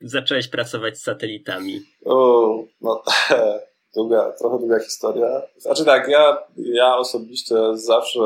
zacząłeś 0.00 0.48
pracować 0.48 0.98
z 0.98 1.02
satelitami? 1.02 1.80
O, 2.04 2.64
no, 2.80 3.02
długa, 3.96 4.32
trochę 4.38 4.58
długa 4.58 4.78
historia. 4.78 5.42
Znaczy 5.56 5.84
tak, 5.84 6.08
ja, 6.08 6.38
ja 6.56 6.96
osobiście 6.96 7.54
zawsze 7.74 8.20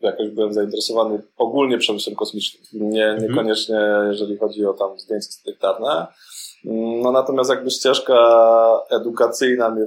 jakoś 0.00 0.30
byłem 0.30 0.52
zainteresowany 0.52 1.22
ogólnie 1.36 1.78
przemysłem 1.78 2.16
kosmicznym. 2.16 2.62
Nie, 2.72 3.06
mhm. 3.06 3.30
niekoniecznie 3.30 3.80
jeżeli 4.10 4.36
chodzi 4.36 4.66
o 4.66 4.72
tam 4.72 4.98
zdjęcia 4.98 5.28
satelitarne. 5.30 6.06
No 7.02 7.12
natomiast 7.12 7.50
jakby 7.50 7.70
ścieżka 7.70 8.16
edukacyjna 8.90 9.70
mnie 9.70 9.86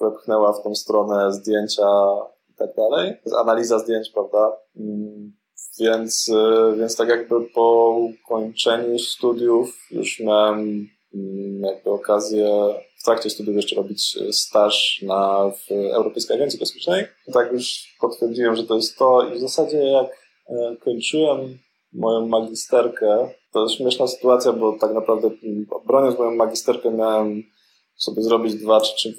wepchnęła 0.00 0.52
w 0.52 0.62
tą 0.62 0.74
stronę 0.74 1.32
zdjęcia 1.32 1.88
i 2.50 2.54
tak 2.54 2.74
dalej. 2.76 3.14
Analiza 3.36 3.78
zdjęć, 3.78 4.10
prawda? 4.10 4.56
Mm, 4.76 5.32
więc, 5.80 6.28
y, 6.28 6.76
więc 6.76 6.96
tak 6.96 7.08
jakby 7.08 7.34
po 7.54 7.96
ukończeniu 8.24 8.98
studiów 8.98 9.78
już 9.90 10.20
miałem 10.20 10.88
mm, 11.14 11.60
jakby 11.62 11.90
okazję 11.90 12.48
w 13.00 13.04
trakcie 13.04 13.30
studiów 13.30 13.56
jeszcze 13.56 13.76
robić 13.76 14.18
staż 14.32 15.02
na, 15.06 15.50
w 15.50 15.72
Europejskiej 15.72 16.36
Agencji 16.36 16.58
Kosmicznej. 16.58 17.04
Tak 17.32 17.52
już 17.52 17.96
potwierdziłem, 18.00 18.56
że 18.56 18.64
to 18.64 18.76
jest 18.76 18.98
to 18.98 19.22
i 19.22 19.34
w 19.34 19.40
zasadzie 19.40 19.78
jak 19.78 20.06
e, 20.48 20.76
kończyłem 20.76 21.58
moją 21.92 22.26
magisterkę, 22.26 23.30
to 23.52 23.68
śmieszna 23.68 24.06
sytuacja, 24.06 24.52
bo 24.52 24.78
tak 24.80 24.94
naprawdę 24.94 25.30
broniąc 25.86 26.18
moją 26.18 26.30
magisterkę 26.30 26.90
miałem 26.90 27.42
sobie 27.98 28.22
zrobić 28.22 28.54
dwa 28.54 28.80
czy 28.80 28.94
trzy, 28.94 29.14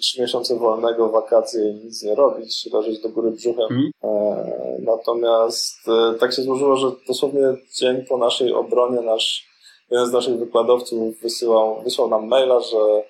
trzy 0.00 0.22
miesiące 0.22 0.58
wolnego, 0.58 1.08
wakacje 1.08 1.70
i 1.70 1.74
nic 1.74 2.02
nie 2.02 2.14
robić, 2.14 2.68
leżeć 2.72 3.02
do 3.02 3.08
góry 3.08 3.30
brzuchem. 3.30 3.66
Mm. 3.70 3.90
E, 4.02 4.78
natomiast 4.78 5.88
e, 5.88 6.14
tak 6.18 6.34
się 6.34 6.42
złożyło, 6.42 6.76
że 6.76 6.86
dosłownie 7.08 7.42
dzień 7.78 8.04
po 8.08 8.18
naszej 8.18 8.52
obronie 8.52 9.00
nasz, 9.00 9.48
jeden 9.90 10.06
z 10.06 10.12
naszych 10.12 10.38
wykładowców 10.38 11.20
wysyłał, 11.20 11.82
wysłał 11.82 12.08
nam 12.08 12.28
maila, 12.28 12.60
że 12.60 13.02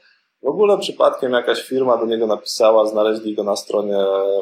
w 0.42 0.46
ogóle 0.46 0.78
przypadkiem 0.78 1.32
jakaś 1.32 1.62
firma 1.62 1.96
do 1.96 2.06
niego 2.06 2.26
napisała, 2.26 2.86
znaleźli 2.86 3.34
go 3.34 3.44
na 3.44 3.56
stronie 3.56 3.96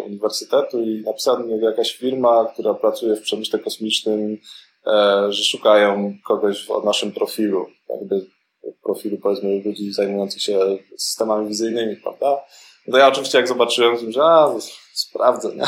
uniwersytetu 0.06 0.82
i 0.82 1.02
napisała 1.06 1.38
do 1.38 1.46
niego 1.46 1.70
jakaś 1.70 1.96
firma, 1.96 2.44
która 2.52 2.74
pracuje 2.74 3.16
w 3.16 3.22
przemyśle 3.22 3.58
kosmicznym, 3.58 4.38
e, 4.86 5.26
że 5.32 5.44
szukają 5.44 6.14
kogoś 6.24 6.66
w 6.66 6.84
naszym 6.84 7.12
profilu. 7.12 7.66
Jakby 7.88 8.35
profilu 8.82 9.18
powiedzmy 9.18 9.62
ludzi 9.64 9.92
zajmujących 9.92 10.42
się 10.42 10.78
systemami 10.98 11.48
wizyjnymi, 11.48 11.96
prawda? 11.96 12.44
No 12.86 12.92
to 12.92 12.98
ja 12.98 13.08
oczywiście 13.08 13.38
jak 13.38 13.48
zobaczyłem, 13.48 14.12
że 14.12 14.22
a, 14.22 14.54
sprawdzę, 14.94 15.56
nie? 15.56 15.64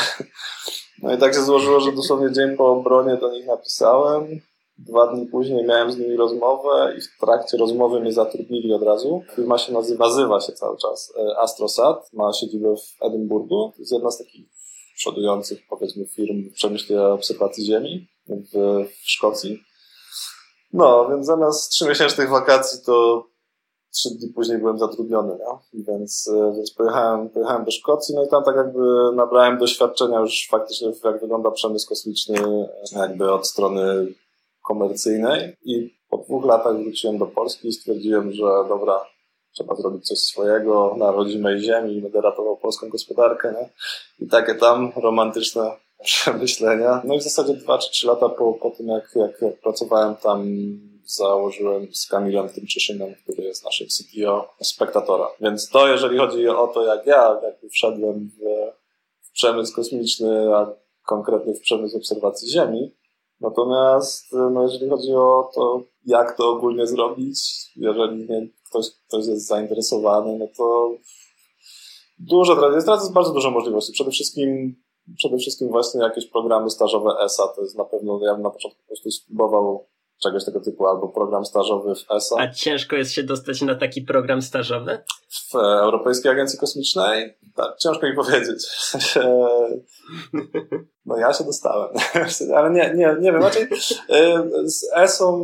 No 1.03 1.13
i 1.13 1.17
tak 1.17 1.33
się 1.33 1.41
złożyło, 1.41 1.79
że 1.79 1.91
dosłownie 1.91 2.31
dzień 2.31 2.57
po 2.57 2.71
obronie 2.71 3.17
do 3.17 3.31
nich 3.31 3.45
napisałem. 3.45 4.41
Dwa 4.77 5.07
dni 5.07 5.25
później 5.25 5.65
miałem 5.65 5.91
z 5.91 5.97
nimi 5.97 6.15
rozmowę 6.17 6.95
i 6.97 7.01
w 7.01 7.19
trakcie 7.19 7.57
rozmowy 7.57 7.99
mnie 7.99 8.13
zatrudnili 8.13 8.73
od 8.73 8.83
razu. 8.83 9.23
Firma 9.35 9.57
się 9.57 9.73
nazywa, 9.73 10.05
nazywa 10.05 10.41
się 10.41 10.53
cały 10.53 10.77
czas 10.77 11.13
e, 11.17 11.37
Astrosat, 11.37 12.13
ma 12.13 12.33
siedzibę 12.33 12.75
w 12.75 13.03
Edynburgu. 13.05 13.71
To 13.75 13.81
jest 13.81 13.91
jedna 13.91 14.11
z 14.11 14.17
takich 14.17 14.45
przodujących, 14.95 15.59
powiedzmy, 15.69 16.05
firm 16.05 16.49
w 16.49 16.53
przemyśle 16.53 17.07
obserwacji 17.13 17.65
Ziemi 17.65 18.07
w, 18.27 18.85
w 18.85 19.09
Szkocji. 19.09 19.63
No, 20.73 21.09
więc 21.09 21.25
zamiast 21.25 21.71
trzymiesięcznych 21.71 22.29
wakacji 22.29 22.79
to 22.85 23.25
trzy 23.93 24.09
dni 24.09 24.33
później 24.33 24.57
byłem 24.57 24.79
zatrudniony, 24.79 25.33
nie? 25.33 25.83
Więc, 25.83 26.31
e, 26.35 26.53
więc 26.55 26.71
pojechałem, 26.71 27.29
pojechałem 27.29 27.65
do 27.65 27.71
Szkocji, 27.71 28.15
no 28.15 28.23
i 28.23 28.27
tam 28.27 28.43
tak 28.43 28.55
jakby 28.55 28.79
nabrałem 29.15 29.57
doświadczenia 29.57 30.19
już 30.19 30.47
faktycznie, 30.51 30.91
jak 31.03 31.21
wygląda 31.21 31.51
przemysł 31.51 31.89
kosmiczny, 31.89 32.69
jakby 32.95 33.31
od 33.31 33.47
strony 33.47 34.13
komercyjnej 34.67 35.57
i 35.63 35.99
po 36.09 36.17
dwóch 36.17 36.45
latach 36.45 36.77
wróciłem 36.77 37.17
do 37.17 37.25
Polski 37.25 37.67
i 37.67 37.73
stwierdziłem, 37.73 38.31
że 38.31 38.43
dobra, 38.43 39.05
trzeba 39.51 39.75
zrobić 39.75 40.07
coś 40.07 40.19
swojego 40.19 40.95
na 40.97 41.11
rodzimej 41.11 41.59
ziemi 41.59 41.95
i 41.95 42.01
będę 42.01 42.21
ratował 42.21 42.57
polską 42.57 42.89
gospodarkę, 42.89 43.53
nie? 43.53 43.69
I 44.25 44.29
takie 44.29 44.55
tam 44.55 44.91
romantyczne 44.95 45.71
przemyślenia. 46.03 47.01
No 47.05 47.15
i 47.15 47.19
w 47.19 47.23
zasadzie 47.23 47.53
dwa 47.53 47.77
czy 47.77 47.91
trzy 47.91 48.07
lata 48.07 48.29
po, 48.29 48.53
po 48.53 48.71
tym, 48.71 48.87
jak, 48.87 49.11
jak, 49.15 49.41
jak 49.41 49.59
pracowałem 49.59 50.15
tam, 50.15 50.47
założyłem 51.05 51.87
z 51.93 52.07
Kamilem 52.07 52.49
Tymczyszynem, 52.49 53.15
który 53.23 53.43
jest 53.43 53.65
naszym 53.65 53.87
CTO, 53.87 54.49
Spektatora. 54.61 55.27
Więc 55.41 55.69
to, 55.69 55.87
jeżeli 55.87 56.17
chodzi 56.17 56.47
o 56.47 56.67
to, 56.67 56.85
jak 56.85 57.05
ja 57.05 57.39
jakby 57.43 57.69
wszedłem 57.69 58.29
w, 58.29 58.41
w 59.21 59.31
przemysł 59.31 59.75
kosmiczny, 59.75 60.55
a 60.55 60.73
konkretnie 61.05 61.53
w 61.53 61.59
przemysł 61.59 61.97
obserwacji 61.97 62.51
Ziemi, 62.51 62.91
Natomiast 63.41 64.33
no, 64.51 64.61
jeżeli 64.61 64.89
chodzi 64.89 65.13
o 65.13 65.51
to, 65.55 65.83
jak 66.05 66.37
to 66.37 66.49
ogólnie 66.49 66.87
zrobić, 66.87 67.39
jeżeli 67.75 68.27
nie, 68.29 68.47
ktoś, 68.69 68.85
ktoś 69.07 69.27
jest 69.27 69.47
zainteresowany, 69.47 70.37
no 70.39 70.47
to 70.57 70.95
dużo, 72.19 72.71
jest 72.75 72.87
jest 72.87 73.13
bardzo 73.13 73.33
dużo 73.33 73.51
możliwości. 73.51 73.93
Przede 73.93 74.11
wszystkim 74.11 74.75
przede 75.17 75.37
wszystkim 75.37 75.69
właśnie 75.69 76.01
jakieś 76.01 76.25
programy 76.25 76.69
stażowe 76.69 77.11
ESA, 77.25 77.47
to 77.47 77.61
jest 77.61 77.77
na 77.77 77.85
pewno, 77.85 78.19
ja 78.25 78.33
bym 78.33 78.43
na 78.43 78.49
początku 78.49 78.81
po 78.81 78.87
prostu 78.87 79.11
spróbował 79.11 79.87
czegoś 80.23 80.45
tego 80.45 80.59
typu, 80.59 80.87
albo 80.87 81.07
program 81.07 81.45
stażowy 81.45 81.95
w 81.95 82.11
ESA. 82.11 82.35
A 82.39 82.47
ciężko 82.47 82.95
jest 82.95 83.11
się 83.11 83.23
dostać 83.23 83.61
na 83.61 83.75
taki 83.75 84.01
program 84.01 84.41
stażowy? 84.41 85.03
W 85.51 85.55
Europejskiej 85.55 86.31
Agencji 86.31 86.59
Kosmicznej? 86.59 87.37
Tak, 87.55 87.77
ciężko 87.77 88.07
mi 88.07 88.15
powiedzieć. 88.15 88.67
No 91.05 91.17
ja 91.17 91.33
się 91.33 91.43
dostałem, 91.43 91.89
ale 92.57 92.69
nie, 92.71 92.93
nie, 92.95 93.15
nie 93.19 93.31
wiem, 93.31 93.43
raczej 93.43 93.67
z 94.63 94.93
ESO, 94.95 95.39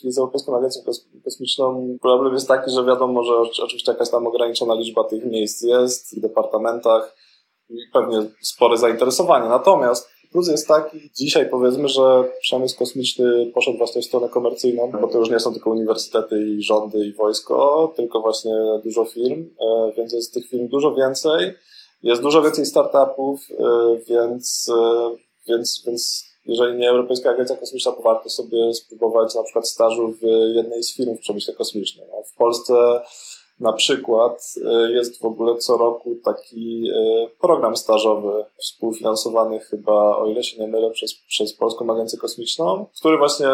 czyli 0.00 0.12
z 0.12 0.18
Europejską 0.18 0.56
Agencją 0.56 0.82
Kosmiczną, 1.24 1.96
problem 2.02 2.34
jest 2.34 2.48
taki, 2.48 2.70
że 2.70 2.84
wiadomo, 2.84 3.22
że 3.24 3.62
oczywiście 3.62 3.92
jakaś 3.92 4.10
tam 4.10 4.26
ograniczona 4.26 4.74
liczba 4.74 5.04
tych 5.04 5.24
miejsc 5.24 5.62
jest 5.62 6.16
w 6.16 6.20
departamentach, 6.20 7.16
pewnie 7.92 8.30
spore 8.40 8.78
zainteresowanie. 8.78 9.48
Natomiast 9.48 10.08
plus 10.32 10.48
jest 10.48 10.68
taki, 10.68 11.10
dzisiaj 11.14 11.50
powiedzmy, 11.50 11.88
że 11.88 12.24
przemysł 12.40 12.78
kosmiczny 12.78 13.50
poszedł 13.54 13.78
właśnie 13.78 14.02
w 14.02 14.04
stronę 14.04 14.28
komercyjną, 14.28 14.90
bo 15.00 15.08
to 15.08 15.18
już 15.18 15.30
nie 15.30 15.40
są 15.40 15.52
tylko 15.52 15.70
uniwersytety 15.70 16.48
i 16.48 16.62
rządy 16.62 17.06
i 17.06 17.12
wojsko, 17.12 17.92
tylko 17.96 18.20
właśnie 18.20 18.54
dużo 18.84 19.04
firm, 19.04 19.46
e, 19.60 19.92
więc 19.96 20.12
jest 20.12 20.34
tych 20.34 20.48
firm 20.48 20.68
dużo 20.68 20.94
więcej. 20.94 21.54
Jest 22.02 22.22
dużo 22.22 22.42
więcej 22.42 22.66
startupów, 22.66 23.40
e, 23.50 23.64
więc, 24.08 24.70
e, 24.78 25.10
więc, 25.48 25.82
więc 25.86 26.28
jeżeli 26.46 26.78
nie 26.78 26.90
Europejska 26.90 27.30
Agencja 27.30 27.56
Kosmiczna, 27.56 27.92
to 27.92 28.02
warto 28.02 28.30
sobie 28.30 28.74
spróbować 28.74 29.34
na 29.34 29.42
przykład 29.42 29.68
stażu 29.68 30.12
w 30.12 30.26
jednej 30.54 30.82
z 30.82 30.96
firm 30.96 31.16
w 31.16 31.20
przemyśle 31.20 31.54
kosmicznym. 31.54 32.06
W 32.34 32.36
Polsce 32.36 33.00
na 33.60 33.72
przykład 33.72 34.54
e, 34.64 34.92
jest 34.92 35.20
w 35.20 35.24
ogóle 35.24 35.56
co 35.56 35.76
roku 35.76 36.16
taki 36.24 36.90
e, 36.90 37.26
program 37.40 37.76
stażowy 37.76 38.44
współfinansowany 38.56 39.60
chyba, 39.60 40.16
o 40.16 40.26
ile 40.26 40.42
się 40.42 40.60
nie 40.60 40.68
mylę, 40.68 40.90
przez, 40.90 41.14
przez 41.14 41.52
Polską 41.52 41.92
Agencję 41.92 42.18
Kosmiczną, 42.18 42.86
który 43.00 43.18
właśnie 43.18 43.48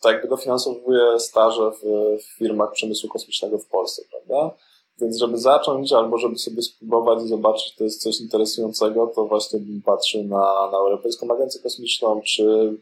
tak 0.00 0.28
dofinansowuje 0.28 1.18
staże 1.18 1.70
w, 1.70 1.82
w 2.22 2.38
firmach 2.38 2.72
przemysłu 2.72 3.08
kosmicznego 3.08 3.58
w 3.58 3.66
Polsce, 3.66 4.02
prawda? 4.10 4.54
Więc 5.00 5.18
żeby 5.18 5.38
zacząć, 5.38 5.92
albo 5.92 6.18
żeby 6.18 6.38
sobie 6.38 6.62
spróbować 6.62 7.24
i 7.24 7.28
zobaczyć, 7.28 7.74
to 7.76 7.84
jest 7.84 8.02
coś 8.02 8.20
interesującego, 8.20 9.06
to 9.06 9.24
właśnie 9.24 9.60
bym 9.60 9.82
patrzył 9.82 10.24
na, 10.24 10.70
na 10.72 10.78
Europejską 10.78 11.34
Agencję 11.34 11.60
Kosmiczną, 11.62 12.20
czy, 12.24 12.76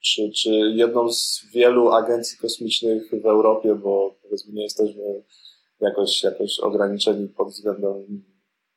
czy, 0.00 0.30
czy 0.30 0.50
jedną 0.74 1.12
z 1.12 1.46
wielu 1.52 1.92
agencji 1.92 2.38
kosmicznych 2.38 3.10
w 3.22 3.26
Europie, 3.26 3.74
bo 3.74 4.14
powiedzmy 4.22 4.52
nie 4.52 4.62
jesteśmy 4.62 5.22
jakoś, 5.80 6.22
jakoś 6.22 6.60
ograniczeni 6.60 7.28
pod 7.28 7.48
względem 7.48 8.22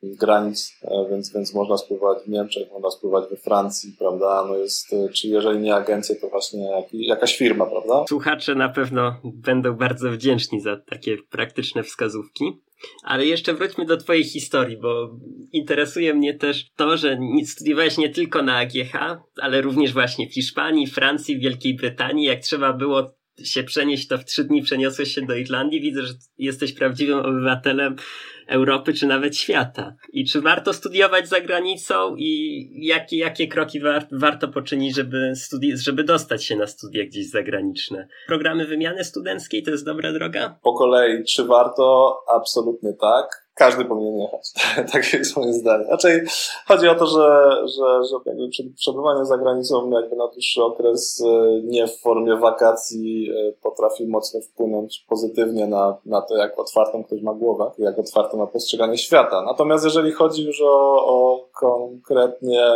granic, 0.04 0.80
e, 0.84 1.10
więc, 1.10 1.34
więc 1.34 1.54
można 1.54 1.78
spływać 1.78 2.18
w 2.24 2.30
Niemczech, 2.30 2.72
można 2.72 2.92
spływać 2.92 3.30
we 3.30 3.36
Francji, 3.36 3.96
prawda? 4.00 4.46
No 4.48 4.58
jest, 4.58 4.94
e, 4.94 5.10
czy 5.10 5.28
jeżeli 5.28 5.60
nie 5.60 5.76
agencja, 5.76 6.16
to 6.22 6.30
właśnie 6.30 6.63
jak, 6.72 6.86
jakaś 6.92 7.38
firma, 7.38 7.66
prawda? 7.66 8.06
Słuchacze 8.08 8.56
na 8.56 8.70
pewno 8.70 9.16
będą 9.24 9.74
bardzo 9.74 10.12
wdzięczni 10.12 10.62
za 10.62 10.78
takie 10.78 11.18
praktyczne 11.18 11.84
wskazówki. 11.84 12.46
Ale 13.04 13.26
jeszcze 13.26 13.54
wróćmy 13.54 13.86
do 13.86 13.98
Twojej 13.98 14.24
historii, 14.24 14.78
bo 14.78 15.10
interesuje 15.52 16.13
mnie 16.13 16.34
też 16.34 16.72
to, 16.76 16.98
że 16.98 17.18
studiowałeś 17.46 17.98
nie 17.98 18.10
tylko 18.10 18.42
na 18.42 18.58
AGH, 18.58 19.22
ale 19.42 19.62
również 19.62 19.94
właśnie 19.94 20.30
w 20.30 20.34
Hiszpanii, 20.34 20.88
Francji, 20.88 21.39
Wielkiej 21.39 21.76
Brytanii. 21.76 22.26
Jak 22.26 22.39
trzeba 22.39 22.74
było 22.74 23.16
się 23.43 23.63
przenieść, 23.63 24.08
to 24.08 24.17
w 24.17 24.26
trzy 24.26 24.43
dni 24.43 24.62
przeniosłeś 24.62 25.15
się 25.15 25.22
do 25.22 25.36
Irlandii. 25.36 25.82
Widzę, 25.82 26.08
że 26.08 26.13
jesteś 26.38 26.74
prawdziwym 26.74 27.19
obywatelem 27.19 27.96
Europy, 28.47 28.93
czy 28.93 29.08
nawet 29.08 29.38
świata. 29.38 29.95
I 30.13 30.25
czy 30.25 30.41
warto 30.41 30.73
studiować 30.73 31.27
za 31.27 31.41
granicą 31.41 32.15
i 32.15 32.69
jakie, 32.88 33.17
jakie 33.17 33.47
kroki 33.47 33.79
war, 33.79 34.08
warto 34.12 34.47
poczynić, 34.47 34.95
żeby, 34.95 35.34
studi- 35.36 35.77
żeby 35.77 36.03
dostać 36.03 36.43
się 36.43 36.56
na 36.56 36.67
studia 36.67 37.06
gdzieś 37.06 37.29
zagraniczne? 37.29 38.08
Programy 38.27 38.65
wymiany 38.65 39.03
studenckiej 39.03 39.63
to 39.63 39.71
jest 39.71 39.86
dobra 39.86 40.13
droga? 40.13 40.60
Po 40.63 40.73
kolei, 40.73 41.23
czy 41.23 41.45
warto? 41.45 42.17
Absolutnie 42.36 42.93
tak 42.93 43.43
każdy 43.56 43.86
powinien 43.86 44.17
jechać. 44.17 44.53
Takie 44.93 45.17
jest 45.17 45.38
moje 45.38 45.53
zdanie. 45.53 45.86
Raczej 45.89 46.21
chodzi 46.67 46.88
o 46.88 46.95
to, 46.95 47.06
że, 47.06 47.51
że, 47.67 48.03
że 48.03 48.15
jakby 48.25 48.73
przebywanie 48.75 49.25
za 49.25 49.38
granicą 49.38 49.89
jakby 49.89 50.15
na 50.15 50.27
dłuższy 50.27 50.63
okres 50.63 51.23
e, 51.27 51.62
nie 51.63 51.88
w 51.88 51.99
formie 51.99 52.38
wakacji 52.38 53.29
e, 53.32 53.51
potrafi 53.62 54.08
mocno 54.08 54.41
wpłynąć 54.41 55.06
pozytywnie 55.10 55.67
na, 55.67 55.97
na 56.06 56.21
to, 56.21 56.38
jak 56.38 56.60
otwartą 56.60 57.03
ktoś 57.03 57.21
ma 57.21 57.34
głowę, 57.34 57.71
jak 57.77 57.99
ma 58.38 58.48
postrzeganie 58.48 58.98
świata. 58.98 59.41
Natomiast 59.41 59.86
jeżeli 59.86 60.12
chodzi 60.12 60.46
już 60.46 60.62
o, 60.62 61.06
o 61.08 61.50
konkretnie 61.54 62.67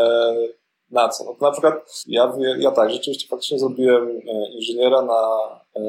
na 0.91 1.09
co? 1.09 1.23
No 1.23 1.33
to 1.33 1.45
na 1.45 1.51
przykład 1.51 2.03
ja, 2.07 2.33
ja 2.59 2.71
tak, 2.71 2.91
rzeczywiście 2.91 3.27
faktycznie 3.27 3.59
zrobiłem 3.59 4.09
e, 4.09 4.49
inżyniera 4.51 5.01
na, 5.01 5.21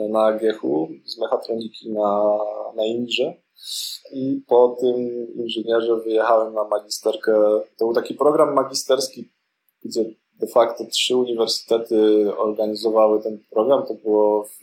na 0.08 0.24
AGH-u 0.24 0.88
z 1.04 1.18
mechatroniki 1.18 1.90
na, 1.90 2.38
na 2.76 2.84
Inrze 2.84 3.34
i 4.12 4.42
po 4.48 4.76
tym 4.80 5.26
inżynierze 5.34 5.96
wyjechałem 5.96 6.54
na 6.54 6.64
magisterkę. 6.64 7.32
To 7.78 7.84
był 7.84 7.94
taki 7.94 8.14
program 8.14 8.54
magisterski, 8.54 9.28
gdzie 9.84 10.04
de 10.40 10.46
facto 10.46 10.84
trzy 10.84 11.16
uniwersytety 11.16 12.32
organizowały 12.36 13.22
ten 13.22 13.38
program. 13.50 13.86
To 13.86 13.94
było 13.94 14.44
w, 14.44 14.58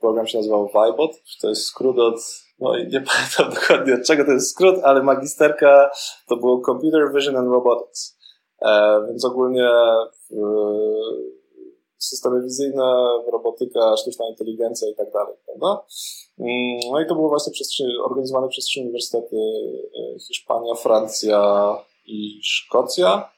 program 0.00 0.26
się 0.26 0.38
nazywał 0.38 0.66
VIBOT, 0.66 1.10
to 1.40 1.48
jest 1.48 1.64
skrót 1.64 1.98
od, 1.98 2.41
no 2.62 2.76
i 2.76 2.88
nie 2.88 3.00
pamiętam 3.12 3.60
dokładnie 3.60 3.94
od 3.94 4.06
czego 4.06 4.24
to 4.24 4.32
jest 4.32 4.50
skrót, 4.50 4.76
ale 4.82 5.02
magisterka 5.02 5.90
to 6.28 6.36
było 6.36 6.60
Computer 6.60 7.12
Vision 7.14 7.36
and 7.36 7.48
Robotics. 7.48 8.18
E, 8.62 9.02
więc 9.08 9.24
ogólnie 9.24 9.68
w, 10.30 10.36
systemy 11.98 12.42
wizyjne, 12.42 12.84
robotyka, 13.32 13.96
sztuczna 13.96 14.28
inteligencja 14.28 14.88
i 14.88 14.94
tak 14.94 15.12
dalej, 15.12 15.34
prawda? 15.46 15.84
Mm, 16.38 16.80
no 16.92 17.00
i 17.00 17.06
to 17.06 17.14
było 17.14 17.28
właśnie 17.28 17.52
przez 17.52 17.68
organizowane 18.04 18.48
przez 18.48 18.64
trzy 18.64 18.80
uniwersytety 18.80 19.36
e, 19.36 20.18
Hiszpania, 20.18 20.74
Francja 20.74 21.76
i 22.06 22.40
Szkocja. 22.42 23.30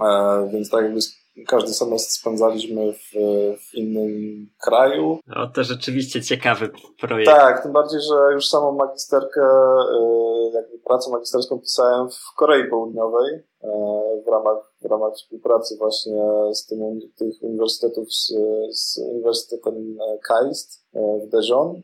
E, 0.00 0.48
więc 0.52 0.70
tak 0.70 0.82
jakby 0.82 1.00
każdy 1.46 1.74
semestr 1.74 2.12
spędzaliśmy 2.12 2.92
w, 2.92 3.12
w 3.58 3.74
innym 3.74 4.46
kraju. 4.64 5.18
O, 5.36 5.46
to 5.46 5.64
rzeczywiście 5.64 6.22
ciekawy 6.22 6.70
projekt. 7.00 7.30
Tak, 7.30 7.62
tym 7.62 7.72
bardziej, 7.72 8.00
że 8.00 8.32
już 8.32 8.48
samą 8.48 8.72
magisterkę, 8.72 9.42
e, 9.42 10.50
jakby 10.54 10.78
pracę 10.78 11.10
magisterską 11.10 11.60
pisałem 11.60 12.10
w 12.10 12.36
Korei 12.36 12.70
Południowej 12.70 13.44
w 14.24 14.28
ramach, 14.28 14.72
w 14.82 14.84
ramach 14.84 15.14
współpracy 15.14 15.76
właśnie 15.76 16.22
z 16.52 16.66
tym, 16.66 16.78
tych 17.16 17.42
uniwersytetów, 17.42 18.12
z, 18.12 18.32
z 18.70 18.98
Uniwersytetem 18.98 19.96
KAIST 20.28 20.84
w 20.94 21.28
Dijon. 21.30 21.82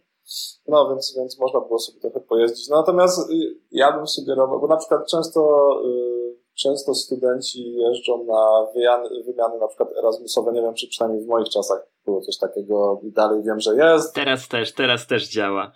No, 0.69 0.89
więc, 0.89 1.15
więc 1.17 1.39
można 1.39 1.61
było 1.61 1.79
sobie 1.79 2.01
trochę 2.01 2.21
pojeździć. 2.21 2.69
No, 2.69 2.77
natomiast 2.77 3.31
y, 3.31 3.35
ja 3.71 3.93
bym 3.93 4.07
sugerował, 4.07 4.61
bo 4.61 4.67
na 4.67 4.77
przykład 4.77 5.07
często, 5.07 5.71
y, 5.85 6.10
często 6.63 6.95
studenci 6.95 7.75
jeżdżą 7.75 8.25
na 8.25 8.67
wymiany, 8.75 9.09
wymiany 9.27 9.59
na 9.59 9.69
przykład 9.69 9.89
Erasmusowe, 9.99 10.53
nie 10.53 10.63
wiem, 10.63 10.75
czy 10.75 10.89
przynajmniej 10.89 11.25
w 11.25 11.29
moich 11.29 11.49
czasach 11.49 11.87
było 12.05 12.21
coś 12.21 12.39
takiego 12.39 13.01
i 13.03 13.13
dalej 13.13 13.43
wiem, 13.43 13.61
że 13.61 13.75
jest. 13.77 14.15
Teraz 14.15 14.49
też, 14.49 14.75
teraz 14.75 15.07
też 15.07 15.29
działa. 15.29 15.73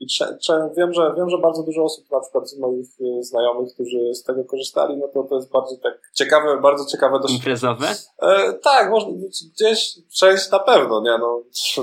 I 0.00 0.06
cze, 0.06 0.38
cze, 0.42 0.70
wiem, 0.76 0.92
że, 0.92 1.14
wiem, 1.16 1.30
że 1.30 1.38
bardzo 1.38 1.62
dużo 1.62 1.84
osób, 1.84 2.10
na 2.10 2.20
przykład 2.20 2.50
z 2.50 2.58
moich 2.58 2.88
y, 3.00 3.22
znajomych, 3.22 3.74
którzy 3.74 4.14
z 4.14 4.22
tego 4.22 4.44
korzystali, 4.44 4.96
no 4.96 5.08
to 5.08 5.22
to 5.22 5.36
jest 5.36 5.52
bardziej 5.52 5.78
tak 5.78 6.10
ciekawe, 6.14 6.60
bardzo 6.60 6.84
ciekawe 6.84 7.20
dość. 7.20 7.34
Imprezowe? 7.34 7.86
E, 8.18 8.52
tak, 8.52 8.90
można, 8.90 9.12
gdzieś 9.54 9.98
część 10.18 10.50
na 10.50 10.58
pewno, 10.58 11.00
nie 11.00 11.18
no 11.18 11.42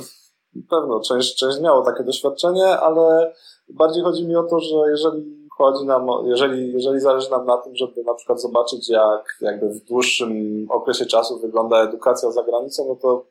pewno 0.70 1.00
część, 1.00 1.36
część 1.36 1.60
miało 1.60 1.82
takie 1.82 2.04
doświadczenie, 2.04 2.66
ale 2.66 3.34
bardziej 3.70 4.04
chodzi 4.04 4.28
mi 4.28 4.36
o 4.36 4.44
to, 4.44 4.60
że 4.60 4.76
jeżeli 4.90 5.39
chodzi 5.64 5.86
nam, 5.86 6.08
jeżeli, 6.26 6.74
jeżeli 6.74 7.00
zależy 7.00 7.32
nam 7.32 7.46
na 7.46 7.58
tym, 7.58 7.76
żeby 7.76 8.04
na 8.04 8.14
przykład 8.14 8.42
zobaczyć, 8.42 8.90
jak 8.90 9.38
jakby 9.42 9.70
w 9.70 9.84
dłuższym 9.84 10.32
okresie 10.70 11.06
czasu 11.06 11.40
wygląda 11.40 11.84
edukacja 11.84 12.32
za 12.32 12.44
granicą, 12.44 12.86
no 12.88 12.96
to 12.96 13.26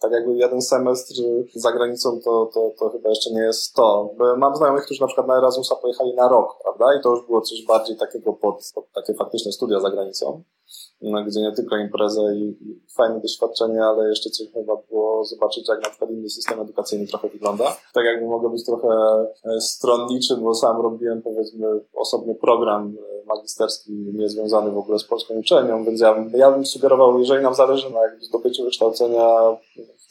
tak 0.00 0.12
jakby 0.12 0.34
jeden 0.34 0.62
semestr 0.62 1.14
za 1.54 1.72
granicą 1.72 2.20
to, 2.24 2.50
to, 2.54 2.70
to 2.78 2.90
chyba 2.90 3.08
jeszcze 3.08 3.30
nie 3.30 3.42
jest 3.42 3.74
to. 3.74 4.10
Mam 4.36 4.56
znajomych, 4.56 4.84
którzy 4.84 5.00
na 5.00 5.06
przykład 5.06 5.26
na 5.26 5.38
Erasmusa 5.38 5.76
pojechali 5.76 6.14
na 6.14 6.28
rok, 6.28 6.56
prawda? 6.62 6.98
I 6.98 7.02
to 7.02 7.10
już 7.10 7.26
było 7.26 7.40
coś 7.40 7.66
bardziej 7.66 7.96
takiego 7.96 8.32
pod, 8.32 8.70
pod 8.74 8.92
takie 8.92 9.14
faktyczne 9.14 9.52
studia 9.52 9.80
za 9.80 9.90
granicą. 9.90 10.42
No, 11.02 11.24
gdzie 11.24 11.40
nie 11.40 11.52
tylko 11.52 11.76
imprezę 11.76 12.20
i, 12.36 12.48
i 12.48 12.80
fajne 12.96 13.20
doświadczenie, 13.20 13.84
ale 13.84 14.08
jeszcze 14.08 14.30
coś 14.30 14.46
chyba 14.54 14.76
było 14.90 15.24
zobaczyć, 15.24 15.68
jak 15.68 15.82
na 15.82 15.88
przykład 15.88 16.10
inny 16.10 16.30
system 16.30 16.60
edukacyjny 16.60 17.06
trochę 17.06 17.28
wygląda. 17.28 17.76
Tak 17.94 18.04
jakby 18.04 18.26
mogę 18.26 18.50
być 18.50 18.64
trochę 18.64 18.88
e, 19.44 19.60
stronniczy, 19.60 20.36
bo 20.36 20.54
sam 20.54 20.82
robiłem 20.82 21.22
powiedzmy 21.22 21.66
osobny 21.94 22.34
program 22.34 22.96
e, 22.98 23.26
magisterski 23.26 23.92
niezwiązany 23.92 24.70
w 24.70 24.78
ogóle 24.78 24.98
z 24.98 25.04
polską 25.04 25.34
uczelnią, 25.34 25.84
więc 25.84 26.00
ja, 26.00 26.24
ja 26.34 26.50
bym 26.50 26.66
sugerował, 26.66 27.18
jeżeli 27.18 27.42
nam 27.42 27.54
zależy 27.54 27.90
na 27.90 28.02
jakby 28.02 28.24
zdobyciu 28.24 28.64
wykształcenia 28.64 29.56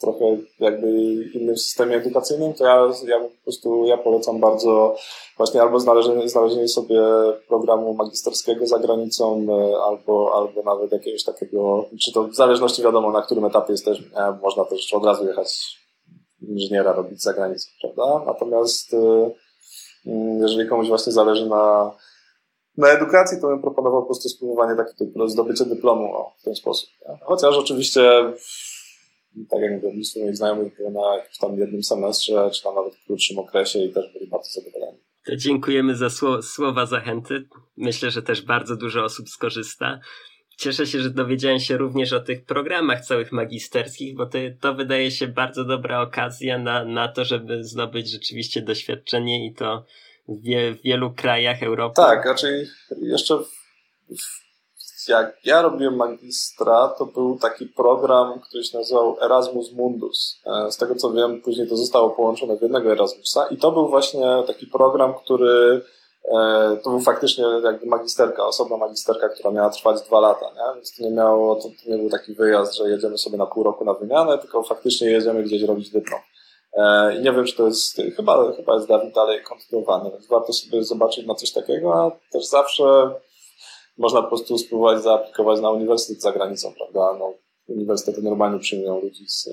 trochę 0.00 0.36
jakby 0.60 0.88
innym 1.34 1.56
systemie 1.56 1.96
edukacyjnym, 1.96 2.54
to 2.54 2.64
ja, 2.64 2.90
ja 3.06 3.20
po 3.20 3.42
prostu 3.44 3.86
ja 3.86 3.98
polecam 3.98 4.40
bardzo 4.40 4.96
właśnie 5.36 5.62
albo 5.62 5.80
znalezienie, 5.80 6.28
znalezienie 6.28 6.68
sobie 6.68 7.00
programu 7.48 7.94
magisterskiego 7.94 8.66
za 8.66 8.78
granicą, 8.78 9.46
e, 9.48 9.82
albo, 9.82 10.34
albo 10.34 10.62
nawet 10.62 10.92
jakiegoś 10.92 11.24
takiego, 11.24 11.84
czy 12.00 12.12
to 12.12 12.24
w 12.24 12.34
zależności 12.34 12.82
wiadomo 12.82 13.10
na 13.10 13.22
którym 13.22 13.44
etapie 13.44 13.72
jesteśmy, 13.72 14.06
nie? 14.06 14.38
można 14.42 14.64
też 14.64 14.94
od 14.94 15.04
razu 15.04 15.26
jechać 15.26 15.78
inżyniera 16.48 16.92
robić 16.92 17.22
za 17.22 17.32
granicą, 17.32 17.68
prawda? 17.80 18.24
Natomiast 18.26 18.94
e, 18.94 19.30
mm, 20.06 20.42
jeżeli 20.42 20.68
komuś 20.68 20.88
właśnie 20.88 21.12
zależy 21.12 21.48
na, 21.48 21.94
na 22.76 22.88
edukacji, 22.88 23.40
to 23.40 23.46
bym 23.46 23.62
proponował 23.62 24.00
po 24.00 24.06
prostu 24.06 24.28
spróbowanie 24.28 24.76
takiego 24.76 25.28
zdobycie 25.28 25.64
dyplomu 25.64 26.14
o, 26.14 26.32
w 26.40 26.44
ten 26.44 26.54
sposób. 26.54 26.88
Nie? 27.08 27.18
Chociaż 27.22 27.56
oczywiście 27.56 28.32
tak 29.50 29.60
jak 29.60 29.72
mówię, 29.72 29.94
mnóstwo 29.94 30.20
moich 30.20 30.36
znajomych 30.36 30.76
było 30.76 30.90
na 30.90 31.16
jakimś 31.16 31.38
tam 31.38 31.58
jednym 31.58 31.82
semestrze, 31.82 32.50
czy 32.54 32.62
tam 32.62 32.74
nawet 32.74 32.96
krótszym 33.06 33.38
okresie 33.38 33.78
i 33.78 33.92
też 33.92 34.12
byli 34.12 34.26
bardzo 34.26 34.50
zadowoleni. 34.50 34.98
To 35.26 35.36
dziękujemy 35.36 35.96
za 35.96 36.08
słowa 36.42 36.86
zachęty. 36.86 37.48
Myślę, 37.76 38.10
że 38.10 38.22
też 38.22 38.42
bardzo 38.42 38.76
dużo 38.76 39.04
osób 39.04 39.28
skorzysta. 39.28 40.00
Cieszę 40.56 40.86
się, 40.86 41.00
że 41.00 41.10
dowiedziałem 41.10 41.60
się 41.60 41.76
również 41.76 42.12
o 42.12 42.20
tych 42.20 42.44
programach 42.44 43.06
całych 43.06 43.32
magisterskich, 43.32 44.16
bo 44.16 44.26
to, 44.26 44.38
to 44.60 44.74
wydaje 44.74 45.10
się 45.10 45.28
bardzo 45.28 45.64
dobra 45.64 46.02
okazja 46.02 46.58
na, 46.58 46.84
na 46.84 47.08
to, 47.08 47.24
żeby 47.24 47.64
zdobyć 47.64 48.10
rzeczywiście 48.10 48.62
doświadczenie 48.62 49.46
i 49.46 49.54
to 49.54 49.84
w, 50.28 50.42
wie, 50.42 50.74
w 50.74 50.82
wielu 50.82 51.14
krajach 51.14 51.62
Europy. 51.62 51.94
Tak, 51.96 52.24
raczej 52.24 52.66
jeszcze 53.02 53.38
w, 53.38 53.48
w 54.18 54.43
jak 55.08 55.36
ja 55.44 55.62
robiłem 55.62 55.96
magistra, 55.96 56.88
to 56.88 57.06
był 57.06 57.38
taki 57.38 57.66
program, 57.66 58.40
który 58.40 58.64
się 58.64 58.78
nazywał 58.78 59.16
Erasmus 59.20 59.72
Mundus. 59.72 60.40
E, 60.46 60.72
z 60.72 60.76
tego 60.76 60.94
co 60.94 61.12
wiem, 61.12 61.42
później 61.42 61.68
to 61.68 61.76
zostało 61.76 62.10
połączone 62.10 62.56
w 62.56 62.62
jednego 62.62 62.92
Erasmusa 62.92 63.46
i 63.46 63.56
to 63.56 63.72
był 63.72 63.88
właśnie 63.88 64.42
taki 64.46 64.66
program, 64.66 65.14
który 65.14 65.82
e, 66.24 66.76
to 66.84 66.90
był 66.90 67.00
faktycznie 67.00 67.44
jakby 67.64 67.86
magisterka, 67.86 68.46
osobna 68.46 68.76
magisterka, 68.76 69.28
która 69.28 69.50
miała 69.50 69.70
trwać 69.70 70.02
dwa 70.02 70.20
lata, 70.20 70.46
nie? 70.46 70.74
więc 70.74 70.96
to 70.96 71.04
nie 71.04 71.10
miało, 71.10 71.56
to, 71.56 71.62
to 71.62 71.90
nie 71.90 71.98
był 71.98 72.10
taki 72.10 72.34
wyjazd, 72.34 72.76
że 72.76 72.90
jedziemy 72.90 73.18
sobie 73.18 73.38
na 73.38 73.46
pół 73.46 73.62
roku 73.62 73.84
na 73.84 73.94
wymianę, 73.94 74.38
tylko 74.38 74.62
faktycznie 74.62 75.10
jedziemy 75.10 75.42
gdzieś 75.42 75.62
robić 75.62 75.90
dyplom. 75.90 76.20
E, 76.76 77.16
I 77.16 77.22
nie 77.22 77.32
wiem, 77.32 77.44
czy 77.44 77.56
to 77.56 77.66
jest, 77.66 78.02
chyba, 78.16 78.52
chyba 78.52 78.74
jest 78.74 78.88
dalej 79.14 79.42
kontynuowane, 79.42 80.10
więc 80.10 80.26
warto 80.26 80.52
sobie 80.52 80.84
zobaczyć 80.84 81.26
na 81.26 81.34
coś 81.34 81.52
takiego, 81.52 81.94
a 81.94 82.10
też 82.32 82.46
zawsze 82.46 83.14
można 83.98 84.22
po 84.22 84.28
prostu 84.28 84.58
spróbować 84.58 85.02
zaaplikować 85.02 85.60
na 85.60 85.70
uniwersytet 85.70 86.22
za 86.22 86.32
granicą, 86.32 86.72
prawda? 86.72 87.18
No, 87.18 87.32
uniwersytety 87.68 88.22
normalnie 88.22 88.58
przyjmują 88.58 89.00
ludzi 89.00 89.28
z, 89.28 89.48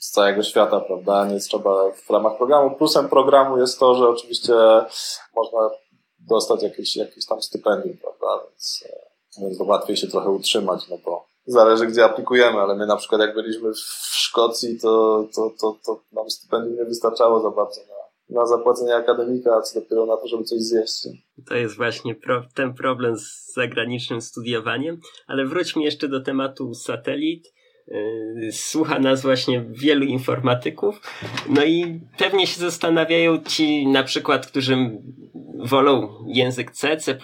z 0.00 0.10
całego 0.10 0.42
świata, 0.42 0.80
prawda? 0.80 1.26
Nie 1.26 1.40
trzeba 1.40 1.90
w 1.92 2.10
ramach 2.10 2.36
programu. 2.36 2.76
Plusem 2.76 3.08
programu 3.08 3.58
jest 3.58 3.78
to, 3.78 3.94
że 3.94 4.08
oczywiście 4.08 4.54
można 5.36 5.70
dostać 6.18 6.62
jakieś, 6.62 6.96
jakieś 6.96 7.26
tam 7.26 7.42
stypendium, 7.42 7.96
prawda? 7.96 8.44
Więc, 8.48 8.84
e, 8.86 9.42
więc 9.42 9.60
łatwiej 9.60 9.96
się 9.96 10.06
trochę 10.06 10.30
utrzymać, 10.30 10.88
no 10.88 10.98
bo 11.04 11.24
zależy 11.46 11.86
gdzie 11.86 12.04
aplikujemy, 12.04 12.60
ale 12.60 12.74
my 12.74 12.86
na 12.86 12.96
przykład 12.96 13.20
jak 13.20 13.34
byliśmy 13.34 13.72
w 13.72 13.78
Szkocji, 14.12 14.80
to, 14.80 15.24
to, 15.34 15.50
to, 15.60 15.76
to 15.86 16.00
nam 16.12 16.30
stypendium 16.30 16.76
nie 16.76 16.84
wystarczało 16.84 17.40
za 17.40 17.50
bardzo 17.50 17.80
na, 17.80 18.01
na 18.28 18.46
zapłacenie 18.46 18.94
akademika, 18.94 19.56
a 19.56 19.60
co 19.60 19.80
dopiero 19.80 20.06
na 20.06 20.16
to, 20.16 20.28
żeby 20.28 20.44
coś 20.44 20.58
zjeść. 20.58 21.08
To 21.48 21.54
jest 21.54 21.76
właśnie 21.76 22.14
pro, 22.14 22.42
ten 22.54 22.74
problem 22.74 23.16
z 23.16 23.52
zagranicznym 23.54 24.20
studiowaniem, 24.20 25.00
ale 25.26 25.46
wróćmy 25.46 25.82
jeszcze 25.82 26.08
do 26.08 26.20
tematu 26.20 26.74
satelit. 26.74 27.52
Słucha 28.52 28.98
nas 28.98 29.22
właśnie 29.22 29.64
wielu 29.68 30.04
informatyków, 30.04 31.00
no 31.48 31.64
i 31.64 32.00
pewnie 32.18 32.46
się 32.46 32.60
zastanawiają 32.60 33.42
ci 33.42 33.86
na 33.86 34.02
przykład, 34.02 34.46
którzy 34.46 34.76
wolą 35.64 36.08
język 36.26 36.70
C, 36.70 36.96
C++, 36.96 37.18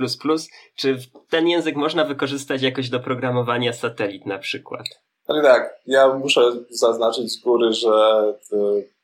czy 0.77 0.99
ten 1.31 1.49
język 1.49 1.77
można 1.77 2.05
wykorzystać 2.05 2.63
jakoś 2.63 2.91
do 2.91 3.01
programowania 3.01 3.73
satelit 3.73 4.27
na 4.27 4.39
przykład? 4.39 4.87
Ale 5.27 5.43
tak, 5.43 5.81
ja 5.87 6.15
muszę 6.15 6.41
zaznaczyć 6.71 7.33
z 7.33 7.43
góry, 7.43 7.73
że 7.73 8.25